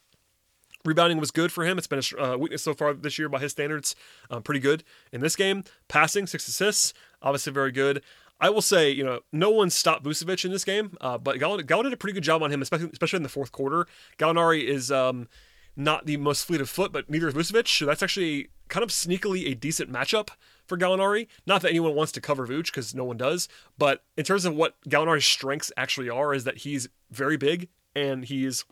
Rebounding 0.83 1.19
was 1.19 1.29
good 1.29 1.51
for 1.51 1.63
him. 1.63 1.77
It's 1.77 1.85
been 1.85 2.01
a 2.17 2.23
uh, 2.23 2.37
weakness 2.37 2.63
so 2.63 2.73
far 2.73 2.91
this 2.95 3.19
year 3.19 3.29
by 3.29 3.37
his 3.37 3.51
standards. 3.51 3.95
Um, 4.31 4.41
pretty 4.41 4.61
good 4.61 4.83
in 5.11 5.21
this 5.21 5.35
game. 5.35 5.63
Passing, 5.87 6.25
six 6.25 6.47
assists, 6.47 6.95
obviously 7.21 7.53
very 7.53 7.71
good. 7.71 8.01
I 8.41 8.49
will 8.49 8.63
say, 8.63 8.89
you 8.89 9.03
know, 9.03 9.19
no 9.31 9.51
one 9.51 9.69
stopped 9.69 10.03
Vucevic 10.03 10.43
in 10.43 10.51
this 10.51 10.65
game, 10.65 10.97
uh, 11.01 11.19
but 11.19 11.37
Gallo, 11.37 11.57
did 11.61 11.93
a 11.93 11.97
pretty 11.97 12.13
good 12.13 12.23
job 12.23 12.41
on 12.41 12.51
him, 12.51 12.63
especially 12.63 12.89
especially 12.91 13.17
in 13.17 13.23
the 13.23 13.29
fourth 13.29 13.51
quarter. 13.51 13.85
Gallinari 14.17 14.63
is 14.63 14.91
um, 14.91 15.27
not 15.79 16.05
the 16.05 16.17
most 16.17 16.45
fleet 16.45 16.61
of 16.61 16.69
foot, 16.69 16.91
but 16.91 17.09
neither 17.09 17.29
is 17.29 17.33
Vucevic, 17.33 17.67
so 17.67 17.85
that's 17.85 18.03
actually 18.03 18.49
kind 18.67 18.83
of 18.83 18.89
sneakily 18.89 19.49
a 19.49 19.55
decent 19.55 19.91
matchup 19.91 20.29
for 20.67 20.77
Gallinari. 20.77 21.27
Not 21.47 21.61
that 21.61 21.69
anyone 21.69 21.95
wants 21.95 22.11
to 22.11 22.21
cover 22.21 22.45
Vooch, 22.45 22.65
because 22.65 22.93
no 22.93 23.05
one 23.05 23.17
does, 23.17 23.47
but 23.77 24.03
in 24.17 24.25
terms 24.25 24.45
of 24.45 24.55
what 24.55 24.75
Gallinari's 24.87 25.25
strengths 25.25 25.71
actually 25.77 26.09
are, 26.09 26.33
is 26.33 26.43
that 26.43 26.59
he's 26.59 26.89
very 27.09 27.37
big 27.37 27.69
and 27.95 28.25
he's 28.25 28.65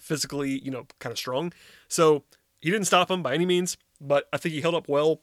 physically, 0.00 0.58
you 0.64 0.70
know, 0.70 0.86
kind 0.98 1.12
of 1.12 1.18
strong. 1.18 1.52
So 1.88 2.24
he 2.60 2.70
didn't 2.70 2.86
stop 2.86 3.10
him 3.10 3.22
by 3.22 3.34
any 3.34 3.44
means, 3.44 3.76
but 4.00 4.26
I 4.32 4.38
think 4.38 4.54
he 4.54 4.62
held 4.62 4.74
up 4.74 4.88
well 4.88 5.20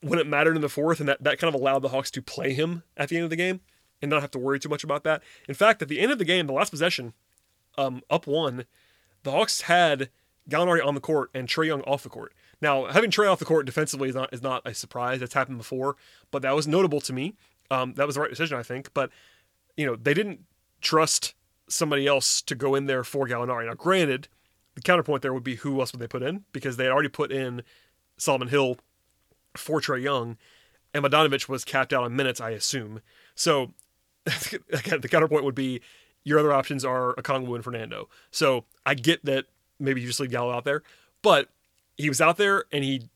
when 0.00 0.18
it 0.18 0.26
mattered 0.26 0.56
in 0.56 0.62
the 0.62 0.68
fourth, 0.68 1.00
and 1.00 1.08
that, 1.08 1.22
that 1.22 1.38
kind 1.38 1.54
of 1.54 1.60
allowed 1.60 1.80
the 1.80 1.88
Hawks 1.88 2.10
to 2.12 2.22
play 2.22 2.52
him 2.52 2.82
at 2.96 3.08
the 3.08 3.16
end 3.16 3.24
of 3.24 3.30
the 3.30 3.36
game 3.36 3.60
and 4.02 4.10
not 4.10 4.20
have 4.20 4.30
to 4.32 4.38
worry 4.38 4.58
too 4.58 4.68
much 4.68 4.84
about 4.84 5.04
that. 5.04 5.22
In 5.48 5.54
fact, 5.54 5.80
at 5.80 5.88
the 5.88 6.00
end 6.00 6.10
of 6.10 6.18
the 6.18 6.24
game, 6.24 6.46
the 6.46 6.52
last 6.52 6.70
possession, 6.70 7.14
um, 7.76 8.02
up 8.10 8.26
one, 8.26 8.64
the 9.22 9.30
Hawks 9.30 9.62
had 9.62 10.10
Gallinari 10.48 10.84
on 10.84 10.94
the 10.94 11.00
court 11.00 11.30
and 11.34 11.48
Trae 11.48 11.66
Young 11.66 11.82
off 11.82 12.02
the 12.02 12.08
court. 12.08 12.32
Now, 12.60 12.86
having 12.86 13.10
Trae 13.10 13.30
off 13.30 13.38
the 13.38 13.44
court 13.44 13.66
defensively 13.66 14.08
is 14.08 14.14
not 14.14 14.32
is 14.32 14.42
not 14.42 14.62
a 14.66 14.74
surprise. 14.74 15.20
That's 15.20 15.34
happened 15.34 15.58
before, 15.58 15.96
but 16.30 16.42
that 16.42 16.54
was 16.54 16.66
notable 16.66 17.00
to 17.02 17.12
me. 17.12 17.34
Um, 17.70 17.94
that 17.94 18.06
was 18.06 18.14
the 18.16 18.22
right 18.22 18.30
decision, 18.30 18.58
I 18.58 18.62
think. 18.62 18.92
But 18.94 19.10
you 19.76 19.86
know, 19.86 19.96
they 19.96 20.14
didn't 20.14 20.40
trust 20.80 21.34
somebody 21.68 22.06
else 22.06 22.42
to 22.42 22.54
go 22.54 22.74
in 22.74 22.86
there 22.86 23.04
for 23.04 23.26
Gallinari. 23.26 23.66
Now, 23.66 23.74
granted, 23.74 24.28
the 24.74 24.80
counterpoint 24.80 25.22
there 25.22 25.34
would 25.34 25.44
be 25.44 25.56
who 25.56 25.78
else 25.80 25.92
would 25.92 26.00
they 26.00 26.06
put 26.06 26.22
in 26.22 26.44
because 26.52 26.76
they 26.76 26.84
had 26.84 26.92
already 26.92 27.08
put 27.08 27.30
in 27.30 27.62
Solomon 28.16 28.48
Hill 28.48 28.78
for 29.56 29.80
Trae 29.80 30.02
Young, 30.02 30.36
and 30.94 31.04
Bogdanovic 31.04 31.48
was 31.48 31.64
capped 31.64 31.92
out 31.92 32.04
on 32.04 32.16
minutes, 32.16 32.40
I 32.40 32.50
assume. 32.50 33.00
So, 33.34 33.74
again, 34.72 35.00
the 35.00 35.08
counterpoint 35.08 35.44
would 35.44 35.54
be 35.54 35.80
your 36.24 36.38
other 36.38 36.52
options 36.52 36.84
are 36.84 37.14
Okongwu 37.16 37.54
and 37.54 37.64
Fernando. 37.64 38.08
So 38.30 38.64
I 38.84 38.94
get 38.94 39.24
that 39.24 39.46
maybe 39.78 40.00
you 40.00 40.06
just 40.06 40.20
leave 40.20 40.30
Gallo 40.30 40.52
out 40.52 40.64
there, 40.64 40.82
but 41.22 41.48
he 41.96 42.08
was 42.08 42.20
out 42.20 42.36
there 42.36 42.64
and 42.72 42.84
he 42.84 43.08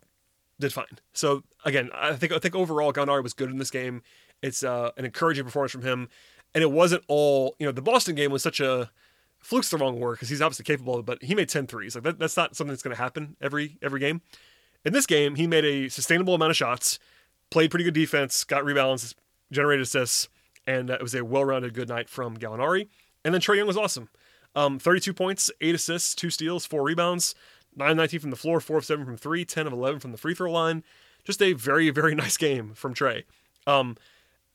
did 0.58 0.72
fine. 0.72 0.86
So 1.12 1.44
again, 1.64 1.90
I 1.94 2.14
think 2.14 2.32
I 2.32 2.38
think 2.38 2.54
overall 2.54 2.92
Gallinari 2.92 3.22
was 3.22 3.34
good 3.34 3.50
in 3.50 3.58
this 3.58 3.70
game. 3.70 4.02
It's 4.42 4.64
uh, 4.64 4.90
an 4.96 5.04
encouraging 5.04 5.44
performance 5.44 5.72
from 5.72 5.82
him, 5.82 6.08
and 6.54 6.62
it 6.62 6.70
wasn't 6.70 7.04
all 7.08 7.54
you 7.58 7.66
know. 7.66 7.72
The 7.72 7.82
Boston 7.82 8.14
game 8.14 8.32
was 8.32 8.42
such 8.42 8.60
a 8.60 8.90
fluke's 9.42 9.70
the 9.70 9.76
wrong 9.76 10.00
word 10.00 10.14
because 10.14 10.28
he's 10.28 10.40
obviously 10.40 10.64
capable, 10.64 11.02
but 11.02 11.22
he 11.22 11.34
made 11.34 11.48
10 11.48 11.66
threes. 11.66 11.94
Like 11.94 12.04
that, 12.04 12.18
that's 12.18 12.36
not 12.36 12.56
something 12.56 12.72
that's 12.72 12.82
going 12.82 12.96
to 12.96 13.02
happen 13.02 13.36
every 13.40 13.76
every 13.82 14.00
game. 14.00 14.22
In 14.84 14.92
this 14.92 15.06
game, 15.06 15.36
he 15.36 15.46
made 15.46 15.64
a 15.64 15.88
sustainable 15.88 16.34
amount 16.34 16.50
of 16.50 16.56
shots, 16.56 16.98
played 17.50 17.70
pretty 17.70 17.84
good 17.84 17.94
defense, 17.94 18.42
got 18.42 18.64
rebounds, 18.64 19.14
generated 19.52 19.82
assists, 19.82 20.28
and 20.66 20.90
uh, 20.90 20.94
it 20.94 21.02
was 21.02 21.14
a 21.14 21.24
well-rounded 21.24 21.74
good 21.74 21.88
night 21.88 22.08
from 22.08 22.36
Gallinari. 22.36 22.88
And 23.24 23.32
then 23.32 23.40
Trae 23.40 23.56
Young 23.56 23.66
was 23.66 23.76
awesome. 23.76 24.08
Um, 24.54 24.78
32 24.78 25.14
points, 25.14 25.50
8 25.60 25.74
assists, 25.74 26.14
2 26.14 26.30
steals, 26.30 26.66
4 26.66 26.82
rebounds, 26.82 27.34
9 27.76 27.96
19 27.96 28.20
from 28.20 28.30
the 28.30 28.36
floor, 28.36 28.60
4 28.60 28.78
of 28.78 28.84
7 28.84 29.04
from 29.04 29.16
3, 29.16 29.44
10 29.44 29.66
of 29.66 29.72
11 29.72 30.00
from 30.00 30.12
the 30.12 30.18
free 30.18 30.34
throw 30.34 30.50
line. 30.50 30.84
Just 31.24 31.42
a 31.42 31.52
very, 31.52 31.90
very 31.90 32.14
nice 32.16 32.36
game 32.36 32.74
from 32.74 32.94
Trae. 32.94 33.24
Um, 33.66 33.96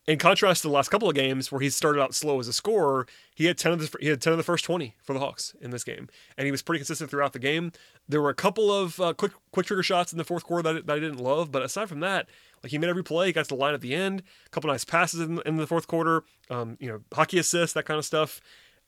in 0.08 0.18
contrast 0.18 0.62
to 0.62 0.70
the 0.70 0.74
last 0.74 0.90
couple 0.90 1.10
of 1.10 1.16
games 1.16 1.52
where 1.52 1.60
he 1.60 1.70
started 1.70 2.02
out 2.02 2.16
slow 2.16 2.40
as 2.40 2.48
a 2.48 2.54
scorer, 2.54 3.06
he 3.36 3.46
had 3.46 3.58
10 3.58 3.74
of 3.74 3.80
the 3.80 3.98
he 4.00 4.08
had 4.08 4.22
10 4.22 4.34
of 4.34 4.38
the 4.38 4.44
first 4.44 4.64
20 4.64 4.96
for 5.04 5.14
the 5.14 5.20
Hawks 5.20 5.54
in 5.62 5.72
this 5.72 5.84
game, 5.84 6.08
and 6.38 6.46
he 6.46 6.52
was 6.52 6.62
pretty 6.62 6.80
consistent 6.80 7.10
throughout 7.10 7.34
the 7.34 7.40
game. 7.40 7.74
There 8.08 8.22
were 8.22 8.30
a 8.30 8.36
couple 8.36 8.72
of 8.74 9.00
uh, 9.02 9.14
quick 9.14 9.34
quick 9.52 9.66
trigger 9.66 9.84
shots 9.84 10.14
in 10.14 10.18
the 10.18 10.24
fourth 10.24 10.46
quarter 10.46 10.74
that, 10.74 10.88
that 10.88 10.94
I 10.94 11.00
didn't 11.00 11.20
love, 11.20 11.52
but 11.52 11.62
aside 11.62 11.90
from 11.90 12.00
that, 12.00 12.28
like 12.64 12.72
he 12.72 12.78
made 12.78 12.90
every 12.90 13.04
play, 13.04 13.28
he 13.28 13.34
got 13.34 13.44
to 13.44 13.50
the 13.50 13.56
line 13.56 13.74
at 13.74 13.82
the 13.82 13.94
end, 13.94 14.24
a 14.46 14.50
couple 14.50 14.70
nice 14.70 14.86
passes 14.86 15.20
in, 15.20 15.42
in 15.46 15.58
the 15.58 15.68
fourth 15.68 15.88
quarter, 15.88 16.24
um, 16.50 16.78
you 16.80 16.90
know, 16.90 17.02
hockey 17.14 17.38
assists, 17.38 17.74
that 17.74 17.86
kind 17.86 17.98
of 17.98 18.06
stuff. 18.06 18.40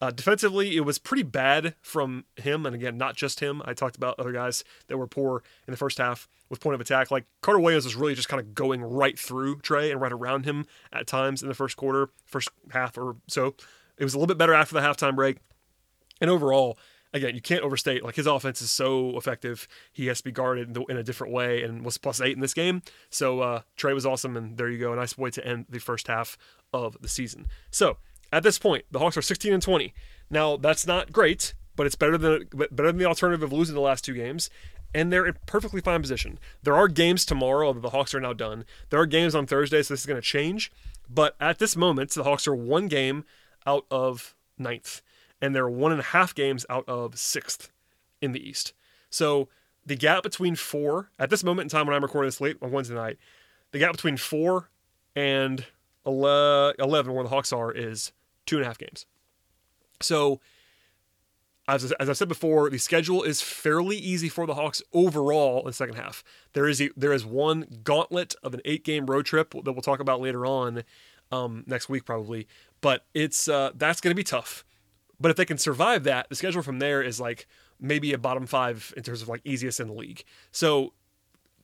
Uh, 0.01 0.11
defensively, 0.11 0.77
it 0.77 0.85
was 0.85 0.97
pretty 0.97 1.23
bad 1.23 1.75
from 1.81 2.23
him, 2.37 2.65
and 2.65 2.73
again, 2.73 2.97
not 2.97 3.15
just 3.17 3.41
him. 3.41 3.61
I 3.65 3.73
talked 3.73 3.97
about 3.97 4.17
other 4.17 4.31
guys 4.31 4.63
that 4.87 4.97
were 4.97 5.07
poor 5.07 5.43
in 5.67 5.71
the 5.71 5.77
first 5.77 5.97
half 5.97 6.29
with 6.49 6.61
point 6.61 6.75
of 6.75 6.81
attack. 6.81 7.11
Like 7.11 7.25
Carter 7.41 7.59
Williams 7.59 7.83
was 7.83 7.97
really 7.97 8.15
just 8.15 8.29
kind 8.29 8.39
of 8.39 8.55
going 8.55 8.81
right 8.81 9.19
through 9.19 9.57
Trae 9.57 9.91
and 9.91 9.99
right 9.99 10.11
around 10.11 10.45
him 10.45 10.65
at 10.93 11.05
times 11.05 11.41
in 11.41 11.49
the 11.49 11.53
first 11.53 11.75
quarter, 11.75 12.09
first 12.25 12.49
half 12.71 12.97
or 12.97 13.17
so. 13.27 13.55
It 13.97 14.05
was 14.05 14.13
a 14.13 14.17
little 14.17 14.27
bit 14.27 14.37
better 14.37 14.53
after 14.53 14.73
the 14.73 14.81
halftime 14.81 15.15
break, 15.15 15.37
and 16.21 16.29
overall, 16.29 16.77
again, 17.13 17.35
you 17.35 17.41
can't 17.41 17.63
overstate 17.63 18.01
like 18.01 18.15
his 18.15 18.27
offense 18.27 18.61
is 18.61 18.71
so 18.71 19.17
effective. 19.17 19.67
He 19.91 20.07
has 20.07 20.19
to 20.19 20.23
be 20.23 20.31
guarded 20.31 20.77
in 20.87 20.95
a 20.95 21.03
different 21.03 21.33
way, 21.33 21.61
and 21.61 21.83
was 21.83 21.97
plus 21.97 22.21
eight 22.21 22.35
in 22.35 22.39
this 22.39 22.53
game. 22.53 22.83
So 23.09 23.41
uh, 23.41 23.61
Trae 23.77 23.93
was 23.93 24.05
awesome, 24.05 24.37
and 24.37 24.57
there 24.57 24.69
you 24.69 24.77
go, 24.77 24.93
a 24.93 24.95
nice 24.95 25.17
way 25.17 25.29
to 25.31 25.45
end 25.45 25.65
the 25.67 25.79
first 25.79 26.07
half 26.07 26.37
of 26.71 26.95
the 27.01 27.09
season. 27.09 27.47
So 27.69 27.97
at 28.31 28.43
this 28.43 28.59
point, 28.59 28.85
the 28.91 28.99
Hawks 28.99 29.17
are 29.17 29.21
16 29.21 29.53
and 29.53 29.61
20. 29.61 29.93
Now 30.29 30.57
that's 30.57 30.85
not 30.85 31.11
great, 31.11 31.53
but 31.75 31.85
it's 31.85 31.95
better 31.95 32.17
than 32.17 32.47
better 32.51 32.91
than 32.91 32.97
the 32.97 33.05
alternative 33.05 33.43
of 33.43 33.53
losing 33.53 33.75
the 33.75 33.81
last 33.81 34.03
two 34.03 34.13
games. 34.13 34.49
And 34.93 35.13
they're 35.13 35.27
in 35.27 35.35
perfectly 35.45 35.81
fine 35.81 36.01
position. 36.01 36.39
There 36.63 36.75
are 36.75 36.87
games 36.87 37.23
tomorrow, 37.23 37.67
although 37.67 37.79
the 37.79 37.91
Hawks 37.91 38.15
are 38.15 38.19
now 38.19 38.33
done. 38.33 38.65
There 38.89 38.99
are 38.99 39.05
games 39.05 39.35
on 39.35 39.45
Thursday, 39.45 39.83
so 39.83 39.93
this 39.93 40.01
is 40.01 40.05
going 40.07 40.19
to 40.19 40.27
change. 40.27 40.71
But 41.07 41.35
at 41.39 41.59
this 41.59 41.75
moment, 41.75 42.09
the 42.11 42.23
Hawks 42.23 42.47
are 42.47 42.55
one 42.55 42.87
game 42.87 43.23
out 43.67 43.85
of 43.91 44.35
ninth, 44.57 45.03
and 45.39 45.55
they're 45.55 45.69
one 45.69 45.91
and 45.91 46.01
a 46.01 46.05
half 46.05 46.33
games 46.33 46.65
out 46.69 46.85
of 46.87 47.19
sixth 47.19 47.71
in 48.19 48.31
the 48.31 48.47
East. 48.47 48.73
So 49.11 49.47
the 49.85 49.95
gap 49.95 50.23
between 50.23 50.55
four 50.55 51.11
at 51.19 51.29
this 51.29 51.43
moment 51.43 51.65
in 51.65 51.69
time 51.69 51.87
when 51.87 51.95
I'm 51.95 52.03
recording 52.03 52.27
this 52.27 52.41
late 52.41 52.57
on 52.61 52.71
Wednesday 52.71 52.95
night, 52.95 53.17
the 53.71 53.79
gap 53.79 53.91
between 53.91 54.17
four 54.17 54.69
and 55.15 55.65
11, 56.05 57.13
where 57.13 57.23
the 57.23 57.29
Hawks 57.29 57.53
are, 57.53 57.71
is 57.71 58.11
two 58.49 58.57
and 58.57 58.63
a 58.63 58.67
half 58.67 58.79
games. 58.79 59.05
So, 60.01 60.39
as, 61.67 61.91
as 61.93 62.09
I 62.09 62.13
said 62.13 62.27
before, 62.27 62.69
the 62.71 62.79
schedule 62.79 63.21
is 63.21 63.43
fairly 63.43 63.95
easy 63.95 64.27
for 64.27 64.47
the 64.47 64.55
Hawks 64.55 64.81
overall 64.91 65.59
in 65.59 65.67
the 65.67 65.73
second 65.73 65.95
half. 65.95 66.23
There 66.53 66.67
is 66.67 66.81
a, 66.81 66.89
there 66.97 67.13
is 67.13 67.23
one 67.25 67.81
gauntlet 67.83 68.33
of 68.41 68.55
an 68.55 68.61
eight 68.65 68.83
game 68.83 69.05
road 69.05 69.27
trip 69.27 69.51
that 69.51 69.71
we'll 69.71 69.83
talk 69.83 69.99
about 69.99 70.19
later 70.19 70.47
on 70.47 70.83
um, 71.31 71.63
next 71.67 71.89
week 71.89 72.05
probably, 72.05 72.47
but 72.81 73.05
it's 73.13 73.47
uh, 73.47 73.69
that's 73.75 74.01
going 74.01 74.11
to 74.11 74.15
be 74.15 74.23
tough. 74.23 74.65
But 75.19 75.29
if 75.29 75.37
they 75.37 75.45
can 75.45 75.59
survive 75.59 76.05
that, 76.05 76.27
the 76.29 76.35
schedule 76.35 76.63
from 76.63 76.79
there 76.79 77.03
is 77.03 77.19
like 77.19 77.45
maybe 77.79 78.13
a 78.13 78.17
bottom 78.17 78.47
five 78.47 78.91
in 78.97 79.03
terms 79.03 79.21
of 79.21 79.27
like 79.27 79.41
easiest 79.43 79.79
in 79.79 79.87
the 79.87 79.93
league. 79.93 80.23
So, 80.51 80.93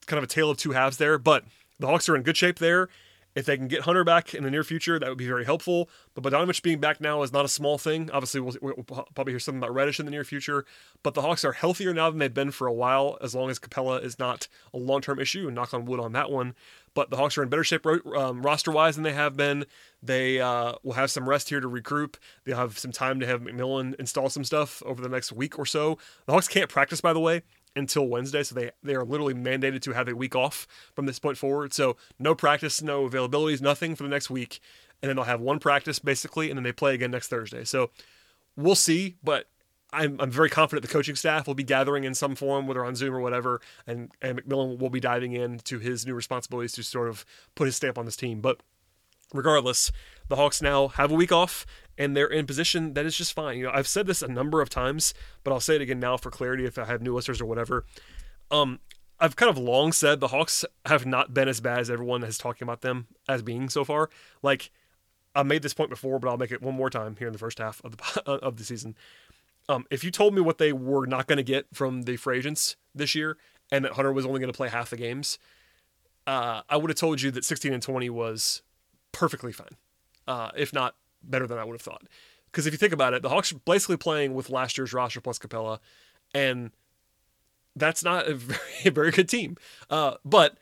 kind 0.05 0.19
of 0.19 0.23
a 0.23 0.27
tale 0.27 0.51
of 0.51 0.57
two 0.57 0.73
halves 0.73 0.97
there. 0.97 1.17
But 1.17 1.45
the 1.79 1.87
Hawks 1.87 2.07
are 2.09 2.15
in 2.15 2.21
good 2.21 2.37
shape 2.37 2.59
there, 2.59 2.89
if 3.35 3.45
they 3.45 3.57
can 3.57 3.67
get 3.67 3.81
Hunter 3.81 4.05
back 4.05 4.33
in 4.33 4.43
the 4.43 4.49
near 4.49 4.63
future, 4.63 4.97
that 4.97 5.09
would 5.09 5.17
be 5.17 5.27
very 5.27 5.43
helpful. 5.43 5.89
But 6.13 6.23
Bogdanovic 6.23 6.63
being 6.63 6.79
back 6.79 7.01
now 7.01 7.21
is 7.21 7.33
not 7.33 7.43
a 7.43 7.49
small 7.49 7.77
thing. 7.77 8.09
Obviously, 8.11 8.39
we'll, 8.39 8.55
we'll, 8.61 8.83
probably 8.83 9.33
hear 9.33 9.39
something 9.39 9.59
about 9.59 9.73
Reddish 9.73 9.99
in 9.99 10.05
the 10.05 10.11
near 10.11 10.23
future. 10.23 10.65
But 11.03 11.15
the 11.15 11.21
Hawks 11.21 11.43
are 11.43 11.51
healthier 11.51 11.93
now 11.93 12.09
than 12.09 12.19
they've 12.19 12.33
been 12.33 12.51
for 12.51 12.65
a 12.65 12.73
while, 12.73 13.17
as 13.21 13.35
long 13.35 13.49
as 13.49 13.59
Capela 13.59 14.01
is 14.01 14.17
not 14.17 14.47
a 14.73 14.77
long 14.77 15.01
term 15.01 15.19
issue. 15.19 15.47
And 15.47 15.55
knock 15.55 15.73
on 15.73 15.85
wood 15.85 15.99
on 15.99 16.13
that 16.13 16.31
one. 16.31 16.55
But 16.93 17.09
the 17.09 17.17
Hawks 17.17 17.37
are 17.37 17.43
in 17.43 17.49
better 17.49 17.65
shape 17.65 17.85
um, 17.85 18.41
roster 18.41 18.71
wise 18.71 18.95
than 18.95 19.03
they 19.03 19.11
have 19.11 19.35
been. 19.35 19.65
They 20.01 20.39
uh, 20.39 20.75
will 20.81 20.93
have 20.93 21.11
some 21.11 21.27
rest 21.27 21.49
here 21.49 21.59
to 21.59 21.67
regroup. 21.67 22.15
They'll 22.45 22.55
have 22.55 22.79
some 22.79 22.93
time 22.93 23.19
to 23.19 23.27
have 23.27 23.41
McMillan 23.41 23.95
install 23.99 24.29
some 24.29 24.45
stuff 24.45 24.81
over 24.85 25.01
the 25.01 25.09
next 25.09 25.33
week 25.33 25.59
or 25.59 25.65
so. 25.65 25.97
The 26.25 26.31
Hawks 26.31 26.47
can't 26.47 26.69
practice, 26.69 27.01
by 27.01 27.11
the 27.11 27.19
way 27.19 27.41
until 27.75 28.07
Wednesday, 28.07 28.43
so 28.43 28.55
they 28.55 28.71
they 28.83 28.95
are 28.95 29.03
literally 29.03 29.33
mandated 29.33 29.81
to 29.81 29.91
have 29.91 30.07
a 30.07 30.15
week 30.15 30.35
off 30.35 30.67
from 30.93 31.05
this 31.05 31.19
point 31.19 31.37
forward. 31.37 31.73
So 31.73 31.97
no 32.19 32.35
practice, 32.35 32.81
no 32.81 33.07
availabilities, 33.07 33.61
nothing 33.61 33.95
for 33.95 34.03
the 34.03 34.09
next 34.09 34.29
week, 34.29 34.59
and 35.01 35.09
then 35.09 35.15
they'll 35.15 35.25
have 35.25 35.41
one 35.41 35.59
practice 35.59 35.99
basically, 35.99 36.49
and 36.49 36.57
then 36.57 36.63
they 36.63 36.71
play 36.71 36.93
again 36.93 37.11
next 37.11 37.27
Thursday. 37.27 37.63
So 37.63 37.91
we'll 38.55 38.75
see, 38.75 39.17
but 39.23 39.47
I'm, 39.93 40.19
I'm 40.19 40.31
very 40.31 40.49
confident 40.49 40.85
the 40.85 40.91
coaching 40.91 41.15
staff 41.15 41.47
will 41.47 41.55
be 41.55 41.63
gathering 41.63 42.03
in 42.03 42.13
some 42.13 42.35
form, 42.35 42.67
whether 42.67 42.83
on 42.83 42.95
Zoom 42.95 43.13
or 43.13 43.21
whatever, 43.21 43.61
and, 43.87 44.11
and 44.21 44.41
McMillan 44.41 44.77
will 44.77 44.89
be 44.89 44.99
diving 44.99 45.33
into 45.33 45.79
his 45.79 46.05
new 46.05 46.13
responsibilities 46.13 46.73
to 46.73 46.83
sort 46.83 47.07
of 47.07 47.25
put 47.55 47.65
his 47.65 47.75
stamp 47.75 47.97
on 47.97 48.05
this 48.05 48.17
team. 48.17 48.41
But 48.41 48.59
regardless, 49.33 49.91
the 50.27 50.35
Hawks 50.35 50.61
now 50.61 50.89
have 50.89 51.11
a 51.11 51.15
week 51.15 51.31
off 51.31 51.65
and 51.97 52.15
they're 52.15 52.27
in 52.27 52.45
position 52.45 52.93
that 52.93 53.05
is 53.05 53.15
just 53.15 53.33
fine. 53.33 53.57
You 53.57 53.65
know, 53.65 53.71
I've 53.73 53.87
said 53.87 54.07
this 54.07 54.21
a 54.21 54.27
number 54.27 54.61
of 54.61 54.69
times, 54.69 55.13
but 55.43 55.51
I'll 55.51 55.59
say 55.59 55.75
it 55.75 55.81
again 55.81 55.99
now 55.99 56.17
for 56.17 56.31
clarity 56.31 56.65
if 56.65 56.77
I 56.77 56.85
have 56.85 57.01
new 57.01 57.13
listeners 57.13 57.41
or 57.41 57.45
whatever. 57.45 57.85
Um, 58.51 58.79
I've 59.19 59.35
kind 59.35 59.49
of 59.49 59.57
long 59.57 59.91
said 59.91 60.19
the 60.19 60.27
Hawks 60.27 60.65
have 60.85 61.05
not 61.05 61.33
been 61.33 61.47
as 61.47 61.61
bad 61.61 61.79
as 61.79 61.89
everyone 61.89 62.21
has 62.23 62.37
talking 62.37 62.65
about 62.65 62.81
them 62.81 63.07
as 63.29 63.41
being 63.41 63.69
so 63.69 63.85
far. 63.85 64.09
Like 64.41 64.71
I 65.33 65.43
made 65.43 65.61
this 65.61 65.73
point 65.73 65.89
before, 65.89 66.19
but 66.19 66.29
I'll 66.29 66.37
make 66.37 66.51
it 66.51 66.61
one 66.61 66.75
more 66.75 66.89
time 66.89 67.15
here 67.17 67.27
in 67.27 67.33
the 67.33 67.39
first 67.39 67.59
half 67.59 67.81
of 67.83 67.97
the 67.97 68.21
of 68.25 68.57
the 68.57 68.63
season. 68.63 68.95
Um, 69.67 69.85
if 69.89 70.03
you 70.03 70.11
told 70.11 70.35
me 70.35 70.41
what 70.41 70.57
they 70.57 70.73
were 70.73 71.07
not 71.07 71.27
going 71.27 71.37
to 71.37 71.43
get 71.43 71.65
from 71.73 72.03
the 72.03 72.17
free 72.17 72.37
agents 72.37 72.75
this 72.93 73.15
year, 73.15 73.37
and 73.71 73.83
that 73.83 73.93
Hunter 73.93 74.13
was 74.13 74.25
only 74.25 74.39
going 74.39 74.51
to 74.51 74.55
play 74.55 74.69
half 74.69 74.91
the 74.91 74.97
games, 74.97 75.39
uh, 76.27 76.61
I 76.69 76.77
would 76.77 76.89
have 76.89 76.97
told 76.97 77.21
you 77.21 77.31
that 77.31 77.43
16 77.43 77.73
and 77.73 77.81
20 77.81 78.09
was 78.11 78.61
perfectly 79.11 79.51
fine, 79.51 79.75
uh, 80.27 80.51
if 80.55 80.71
not 80.71 80.95
better 81.29 81.47
than 81.47 81.57
I 81.57 81.63
would 81.63 81.73
have 81.73 81.81
thought. 81.81 82.03
Because 82.51 82.65
if 82.67 82.73
you 82.73 82.77
think 82.77 82.93
about 82.93 83.13
it, 83.13 83.21
the 83.21 83.29
Hawks 83.29 83.51
are 83.51 83.59
basically 83.65 83.97
playing 83.97 84.33
with 84.33 84.49
last 84.49 84.77
year's 84.77 84.93
roster 84.93 85.21
plus 85.21 85.39
Capela, 85.39 85.79
and 86.33 86.71
that's 87.75 88.03
not 88.03 88.27
a 88.27 88.33
very, 88.35 88.91
very 88.91 89.11
good 89.11 89.27
team. 89.27 89.57
Uh, 89.89 90.15
but 90.23 90.57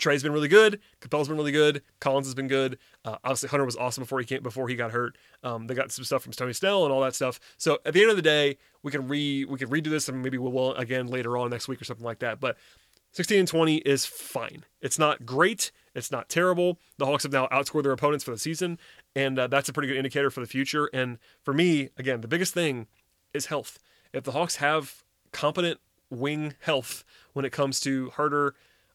Trae's 0.00 0.22
been 0.22 0.32
really 0.32 0.48
good. 0.48 0.80
Capela's 1.00 1.28
been 1.28 1.36
really 1.36 1.52
good. 1.52 1.82
Collins 2.00 2.26
has 2.26 2.34
been 2.34 2.48
good. 2.48 2.78
Uh, 3.04 3.16
obviously, 3.22 3.48
Hunter 3.50 3.64
was 3.64 3.76
awesome 3.76 4.02
before 4.02 4.18
he 4.18 4.26
came 4.26 4.42
before 4.42 4.68
he 4.68 4.74
got 4.74 4.90
hurt. 4.90 5.16
Um, 5.44 5.66
they 5.66 5.74
got 5.74 5.92
some 5.92 6.04
stuff 6.04 6.22
from 6.22 6.32
Tony 6.32 6.52
Snell 6.52 6.84
and 6.84 6.92
all 6.92 7.02
that 7.02 7.14
stuff. 7.14 7.38
So 7.58 7.78
at 7.84 7.94
the 7.94 8.00
end 8.00 8.10
of 8.10 8.16
the 8.16 8.22
day, 8.22 8.56
we 8.82 8.90
can 8.90 9.06
re 9.06 9.44
we 9.44 9.58
can 9.58 9.68
redo 9.68 9.90
this 9.90 10.08
and 10.08 10.22
maybe 10.22 10.38
we 10.38 10.50
will 10.50 10.74
again 10.74 11.06
later 11.06 11.36
on 11.36 11.50
next 11.50 11.68
week 11.68 11.80
or 11.80 11.84
something 11.84 12.04
like 12.04 12.20
that. 12.20 12.40
But 12.40 12.56
16 13.12 13.40
and 13.40 13.48
20 13.48 13.76
is 13.78 14.06
fine. 14.06 14.64
It's 14.80 14.98
not 14.98 15.26
great. 15.26 15.70
It's 15.94 16.10
not 16.10 16.28
terrible. 16.28 16.78
The 16.98 17.06
Hawks 17.06 17.24
have 17.24 17.32
now 17.32 17.48
outscored 17.48 17.82
their 17.82 17.92
opponents 17.92 18.24
for 18.24 18.30
the 18.30 18.38
season, 18.38 18.78
and 19.16 19.38
uh, 19.38 19.46
that's 19.48 19.68
a 19.68 19.72
pretty 19.72 19.88
good 19.88 19.96
indicator 19.96 20.30
for 20.30 20.40
the 20.40 20.46
future. 20.46 20.88
And 20.92 21.18
for 21.42 21.52
me, 21.52 21.90
again, 21.96 22.20
the 22.20 22.28
biggest 22.28 22.54
thing 22.54 22.86
is 23.34 23.46
health. 23.46 23.78
If 24.12 24.24
the 24.24 24.32
Hawks 24.32 24.56
have 24.56 25.02
competent 25.32 25.80
wing 26.10 26.54
health 26.60 27.04
when 27.32 27.44
it 27.44 27.50
comes 27.50 27.80
to 27.80 28.10
Huerter, 28.16 28.52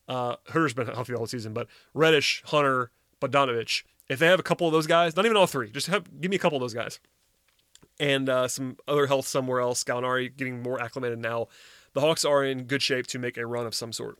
uh, 0.07 0.35
Huerter's 0.49 0.73
been 0.73 0.87
healthy 0.87 1.13
all 1.13 1.27
season, 1.27 1.53
but 1.53 1.67
Reddish, 1.93 2.43
Hunter, 2.45 2.91
Bogdanovic, 3.21 3.83
if 4.07 4.19
they 4.19 4.27
have 4.27 4.39
a 4.39 4.43
couple 4.43 4.67
of 4.67 4.73
those 4.73 4.87
guys, 4.87 5.15
not 5.15 5.25
even 5.25 5.37
all 5.37 5.47
three, 5.47 5.71
just 5.71 5.87
have, 5.87 6.21
give 6.21 6.29
me 6.29 6.35
a 6.35 6.39
couple 6.39 6.57
of 6.57 6.61
those 6.61 6.73
guys, 6.73 6.99
and 7.99 8.29
uh, 8.29 8.47
some 8.47 8.77
other 8.87 9.07
health 9.07 9.27
somewhere 9.27 9.61
else, 9.61 9.83
Gallinari 9.83 10.35
getting 10.35 10.61
more 10.61 10.81
acclimated 10.81 11.19
now, 11.19 11.47
the 11.93 12.01
Hawks 12.01 12.25
are 12.25 12.43
in 12.43 12.65
good 12.65 12.81
shape 12.81 13.07
to 13.07 13.19
make 13.19 13.37
a 13.37 13.45
run 13.45 13.65
of 13.65 13.73
some 13.73 13.93
sort. 13.93 14.19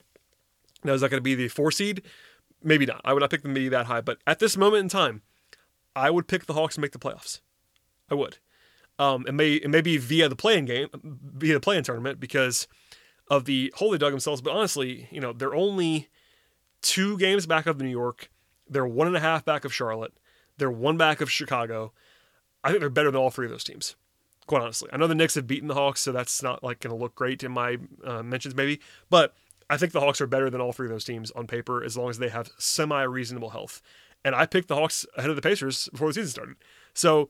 Now, 0.84 0.94
is 0.94 1.02
that 1.02 1.10
going 1.10 1.20
to 1.20 1.24
be 1.24 1.36
the 1.36 1.50
four 1.50 1.72
seed? 1.72 2.02
Maybe 2.66 2.88
not. 2.88 3.00
I 3.06 3.14
would 3.14 3.20
not 3.20 3.30
pick 3.30 3.44
them 3.44 3.54
to 3.54 3.60
be 3.60 3.70
that 3.70 3.86
high, 3.86 4.02
but 4.02 4.18
at 4.26 4.40
this 4.40 4.58
moment 4.58 4.82
in 4.82 4.90
time, 4.90 5.22
I 5.96 6.10
would 6.10 6.28
pick 6.28 6.48
the 6.48 6.54
Hawks 6.54 6.76
to 6.76 6.82
make 6.82 6.92
the 6.92 7.00
playoffs. 7.00 7.40
I 8.10 8.16
would. 8.16 8.40
Um, 8.98 9.26
it 9.28 9.34
may 9.34 9.54
it 9.54 9.70
may 9.70 9.82
be 9.82 9.98
via 9.98 10.28
the 10.28 10.36
play-in 10.36 10.66
game, 10.66 10.88
via 11.04 11.54
the 11.54 11.60
play-in 11.60 11.84
tournament 11.84 12.20
because 12.20 12.68
of 13.30 13.46
the 13.46 13.72
hole 13.76 13.92
they 13.92 13.98
dug 13.98 14.12
themselves. 14.12 14.42
But 14.42 14.56
honestly, 14.56 15.08
you 15.12 15.22
know, 15.22 15.32
they're 15.32 15.54
only 15.54 16.10
two 16.82 17.18
games 17.18 17.46
back 17.46 17.68
of 17.68 17.80
New 17.80 17.88
York. 17.88 18.32
They're 18.68 18.88
one 18.88 19.08
and 19.08 19.16
a 19.16 19.20
half 19.20 19.46
back 19.46 19.64
of 19.64 19.74
Charlotte. 19.74 20.14
They're 20.58 20.72
one 20.72 20.98
back 20.98 21.22
of 21.22 21.32
Chicago. 21.32 21.94
I 22.64 22.70
think 22.70 22.80
they're 22.80 22.90
better 22.90 23.12
than 23.12 23.22
all 23.22 23.30
three 23.30 23.46
of 23.46 23.52
those 23.52 23.64
teams. 23.64 23.96
Quite 24.48 24.64
honestly, 24.64 24.90
I 24.92 24.98
know 24.98 25.08
the 25.08 25.16
Knicks 25.16 25.36
have 25.36 25.48
beaten 25.48 25.68
the 25.68 25.76
Hawks, 25.76 26.02
so 26.02 26.12
that's 26.12 26.42
not 26.42 26.64
like 26.64 26.80
going 26.80 26.96
to 26.96 27.02
look 27.02 27.16
great 27.16 27.44
in 27.44 27.52
my 27.52 27.78
uh, 28.04 28.24
mentions, 28.24 28.56
maybe. 28.56 28.80
But 29.10 29.36
I 29.70 29.78
think 29.78 29.92
the 29.92 30.00
Hawks 30.00 30.22
are 30.22 30.28
better 30.28 30.50
than 30.50 30.62
all 30.62 30.72
three 30.72 30.88
of 30.88 30.92
those 30.92 31.06
teams 31.06 31.32
on 31.32 31.48
paper 31.48 31.84
as 31.84 31.98
long 31.98 32.10
as 32.10 32.20
they 32.20 32.30
have 32.30 32.52
semi 32.58 33.02
reasonable 33.04 33.50
health. 33.50 33.82
And 34.24 34.36
I 34.36 34.46
picked 34.46 34.68
the 34.68 34.76
Hawks 34.76 35.06
ahead 35.18 35.30
of 35.30 35.36
the 35.36 35.42
Pacers 35.42 35.90
before 35.92 36.08
the 36.08 36.14
season 36.14 36.32
started. 36.32 36.56
So 36.94 37.30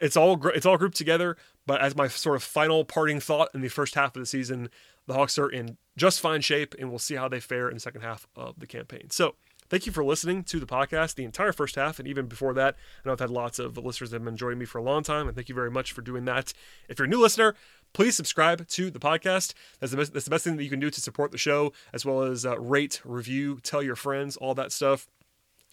it's 0.00 0.16
all 0.16 0.44
it's 0.48 0.66
all 0.66 0.76
grouped 0.76 0.96
together. 0.96 1.36
But 1.66 1.80
as 1.80 1.96
my 1.96 2.08
sort 2.08 2.36
of 2.36 2.42
final 2.42 2.84
parting 2.84 3.20
thought 3.20 3.48
in 3.54 3.60
the 3.60 3.68
first 3.68 3.94
half 3.94 4.14
of 4.14 4.20
the 4.20 4.26
season, 4.26 4.70
the 5.06 5.14
Hawks 5.14 5.38
are 5.38 5.48
in 5.48 5.78
just 5.96 6.20
fine 6.20 6.40
shape, 6.40 6.74
and 6.78 6.90
we'll 6.90 6.98
see 6.98 7.14
how 7.14 7.28
they 7.28 7.40
fare 7.40 7.68
in 7.68 7.74
the 7.74 7.80
second 7.80 8.02
half 8.02 8.26
of 8.36 8.58
the 8.58 8.66
campaign. 8.66 9.10
So 9.10 9.34
Thank 9.68 9.84
you 9.84 9.90
for 9.90 10.04
listening 10.04 10.44
to 10.44 10.60
the 10.60 10.66
podcast 10.66 11.16
the 11.16 11.24
entire 11.24 11.52
first 11.52 11.74
half, 11.74 11.98
and 11.98 12.06
even 12.06 12.26
before 12.26 12.54
that. 12.54 12.76
I 12.76 13.08
know 13.08 13.12
I've 13.12 13.20
had 13.20 13.30
lots 13.30 13.58
of 13.58 13.76
listeners 13.76 14.10
that 14.10 14.16
have 14.16 14.24
been 14.24 14.34
enjoying 14.34 14.58
me 14.58 14.64
for 14.64 14.78
a 14.78 14.82
long 14.82 15.02
time, 15.02 15.26
and 15.26 15.34
thank 15.34 15.48
you 15.48 15.54
very 15.54 15.70
much 15.70 15.90
for 15.90 16.02
doing 16.02 16.24
that. 16.26 16.52
If 16.88 16.98
you're 16.98 17.06
a 17.06 17.10
new 17.10 17.20
listener, 17.20 17.54
please 17.96 18.14
subscribe 18.14 18.68
to 18.68 18.90
the 18.90 18.98
podcast. 18.98 19.54
That's 19.80 19.90
the 19.90 19.96
best, 19.96 20.12
that's 20.12 20.26
the 20.26 20.30
best 20.30 20.44
thing 20.44 20.56
that 20.58 20.64
you 20.64 20.68
can 20.68 20.80
do 20.80 20.90
to 20.90 21.00
support 21.00 21.32
the 21.32 21.38
show, 21.38 21.72
as 21.94 22.04
well 22.04 22.24
as 22.24 22.44
uh, 22.44 22.58
rate, 22.58 23.00
review, 23.06 23.58
tell 23.62 23.82
your 23.82 23.96
friends, 23.96 24.36
all 24.36 24.54
that 24.54 24.70
stuff. 24.70 25.08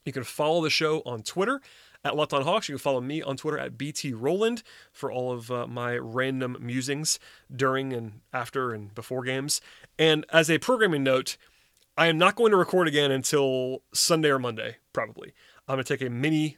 You 0.05 0.13
can 0.13 0.23
follow 0.23 0.63
the 0.63 0.69
show 0.69 1.01
on 1.05 1.23
Twitter 1.23 1.59
at 2.01 2.15
Locked 2.15 2.31
On 2.31 2.43
Hawks. 2.43 2.69
You 2.69 2.75
can 2.75 2.79
follow 2.79 3.01
me 3.01 3.21
on 3.21 3.35
Twitter 3.35 3.59
at 3.59 3.77
BT 3.77 4.13
Rowland 4.13 4.63
for 4.93 5.11
all 5.11 5.33
of 5.33 5.51
uh, 5.51 5.67
my 5.67 5.97
random 5.97 6.55
musings 6.61 7.19
during 7.53 7.91
and 7.91 8.21
after 8.31 8.73
and 8.73 8.95
before 8.95 9.23
games. 9.23 9.59
And 9.99 10.25
as 10.31 10.49
a 10.49 10.59
programming 10.59 11.03
note, 11.03 11.35
I 11.97 12.07
am 12.07 12.17
not 12.17 12.37
going 12.37 12.51
to 12.51 12.57
record 12.57 12.87
again 12.87 13.11
until 13.11 13.83
Sunday 13.93 14.29
or 14.29 14.39
Monday, 14.39 14.77
probably. 14.93 15.33
I'm 15.67 15.75
going 15.75 15.83
to 15.83 15.97
take 15.97 16.07
a 16.07 16.09
mini 16.09 16.57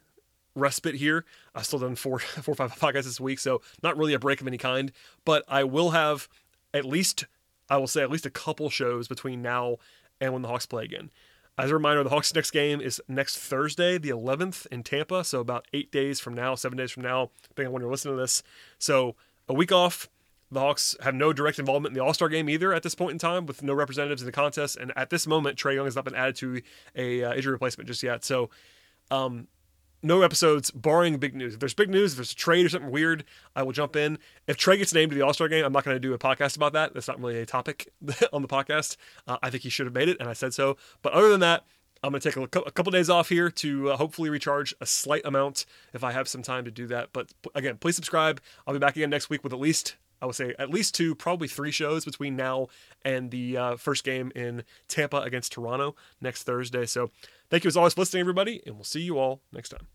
respite 0.55 0.95
here. 0.95 1.25
I've 1.53 1.65
still 1.65 1.79
done 1.79 1.95
four, 1.95 2.19
four 2.19 2.53
or 2.53 2.55
five 2.55 2.73
podcasts 2.73 3.03
this 3.03 3.19
week, 3.19 3.39
so 3.39 3.61
not 3.83 3.97
really 3.97 4.13
a 4.13 4.19
break 4.19 4.41
of 4.41 4.47
any 4.47 4.57
kind, 4.57 4.91
but 5.23 5.43
I 5.47 5.63
will 5.63 5.91
have 5.91 6.27
at 6.73 6.85
least, 6.85 7.25
I 7.69 7.77
will 7.77 7.87
say, 7.87 8.01
at 8.01 8.09
least 8.09 8.25
a 8.25 8.31
couple 8.31 8.69
shows 8.69 9.07
between 9.07 9.41
now 9.41 9.77
and 10.19 10.33
when 10.33 10.41
the 10.41 10.47
Hawks 10.47 10.65
play 10.65 10.85
again. 10.85 11.11
As 11.57 11.71
a 11.71 11.73
reminder, 11.73 12.03
the 12.03 12.09
Hawks' 12.09 12.35
next 12.35 12.51
game 12.51 12.81
is 12.81 13.01
next 13.07 13.37
Thursday, 13.37 13.97
the 13.97 14.09
11th 14.09 14.67
in 14.67 14.83
Tampa, 14.83 15.23
so 15.23 15.39
about 15.39 15.65
eight 15.71 15.89
days 15.89 16.19
from 16.19 16.33
now, 16.33 16.55
seven 16.55 16.77
days 16.77 16.91
from 16.91 17.03
now, 17.03 17.31
depending 17.47 17.67
on 17.67 17.73
when 17.73 17.81
you're 17.81 17.91
listening 17.91 18.15
to 18.15 18.21
this. 18.21 18.43
So 18.77 19.15
a 19.47 19.53
week 19.53 19.71
off, 19.71 20.09
the 20.51 20.59
Hawks 20.59 20.97
have 21.01 21.15
no 21.15 21.31
direct 21.31 21.57
involvement 21.57 21.93
in 21.93 21.97
the 21.97 22.03
All 22.03 22.13
Star 22.13 22.27
game 22.27 22.49
either 22.49 22.73
at 22.73 22.83
this 22.83 22.93
point 22.93 23.13
in 23.13 23.19
time, 23.19 23.45
with 23.45 23.63
no 23.63 23.73
representatives 23.73 24.21
in 24.21 24.25
the 24.25 24.31
contest. 24.31 24.75
And 24.75 24.91
at 24.97 25.09
this 25.09 25.25
moment, 25.25 25.57
Trae 25.57 25.75
Young 25.75 25.85
has 25.85 25.95
not 25.95 26.05
been 26.05 26.15
added 26.15 26.35
to 26.37 26.61
a 26.95 27.23
uh, 27.23 27.33
injury 27.33 27.53
replacement 27.53 27.87
just 27.87 28.03
yet. 28.03 28.25
So, 28.25 28.49
um, 29.09 29.47
no 30.05 30.21
episodes, 30.21 30.71
barring 30.71 31.17
big 31.17 31.35
news. 31.35 31.55
If 31.55 31.59
there's 31.59 31.73
big 31.73 31.89
news, 31.89 32.13
if 32.13 32.17
there's 32.17 32.31
a 32.31 32.35
trade 32.35 32.65
or 32.65 32.69
something 32.69 32.91
weird, 32.91 33.25
I 33.55 33.63
will 33.63 33.71
jump 33.71 33.95
in. 33.95 34.19
If 34.47 34.57
Trae 34.57 34.77
gets 34.77 34.93
named 34.93 35.11
to 35.11 35.17
the 35.17 35.23
All 35.23 35.33
Star 35.33 35.49
game, 35.49 35.65
I'm 35.65 35.73
not 35.73 35.83
going 35.83 35.95
to 35.95 35.99
do 35.99 36.13
a 36.13 36.19
podcast 36.19 36.55
about 36.55 36.73
that. 36.73 36.93
That's 36.93 37.07
not 37.07 37.19
really 37.19 37.39
a 37.39 37.45
topic 37.45 37.91
on 38.33 38.41
the 38.41 38.47
podcast. 38.47 38.97
Uh, 39.27 39.37
I 39.41 39.49
think 39.49 39.63
he 39.63 39.69
should 39.69 39.87
have 39.87 39.95
made 39.95 40.07
it, 40.07 40.17
and 40.19 40.29
I 40.29 40.33
said 40.33 40.53
so. 40.53 40.77
But 41.01 41.13
other 41.13 41.29
than 41.29 41.39
that, 41.41 41.65
I'm 42.03 42.11
going 42.11 42.21
to 42.21 42.31
take 42.31 42.55
a, 42.55 42.71
couple 42.71 42.91
days 42.91 43.09
off 43.09 43.29
here 43.29 43.49
to 43.49 43.91
uh, 43.91 43.97
hopefully 43.97 44.29
recharge 44.29 44.75
a 44.79 44.85
slight 44.85 45.25
amount 45.25 45.65
if 45.91 46.03
I 46.03 46.11
have 46.11 46.27
some 46.27 46.43
time 46.43 46.63
to 46.65 46.71
do 46.71 46.85
that. 46.87 47.09
But 47.11 47.33
again, 47.55 47.77
please 47.77 47.95
subscribe. 47.95 48.39
I'll 48.67 48.73
be 48.73 48.79
back 48.79 48.95
again 48.95 49.09
next 49.09 49.29
week 49.29 49.43
with 49.43 49.53
at 49.53 49.59
least 49.59 49.95
I 50.25 50.27
would 50.27 50.35
say 50.35 50.55
at 50.57 50.71
least 50.71 50.95
two, 50.95 51.13
probably 51.13 51.47
three 51.47 51.69
shows 51.69 52.03
between 52.03 52.35
now 52.35 52.69
and 53.03 53.29
the 53.29 53.57
uh, 53.57 53.75
first 53.75 54.03
game 54.03 54.31
in 54.35 54.63
Tampa 54.87 55.17
against 55.17 55.51
Toronto 55.51 55.95
next 56.19 56.45
Thursday. 56.45 56.87
So 56.87 57.11
thank 57.51 57.63
you 57.63 57.67
as 57.67 57.77
always 57.77 57.93
for 57.93 58.01
listening, 58.01 58.21
everybody, 58.21 58.59
and 58.65 58.73
we'll 58.73 58.85
see 58.85 59.01
you 59.01 59.19
all 59.19 59.41
next 59.53 59.69
time. 59.69 59.85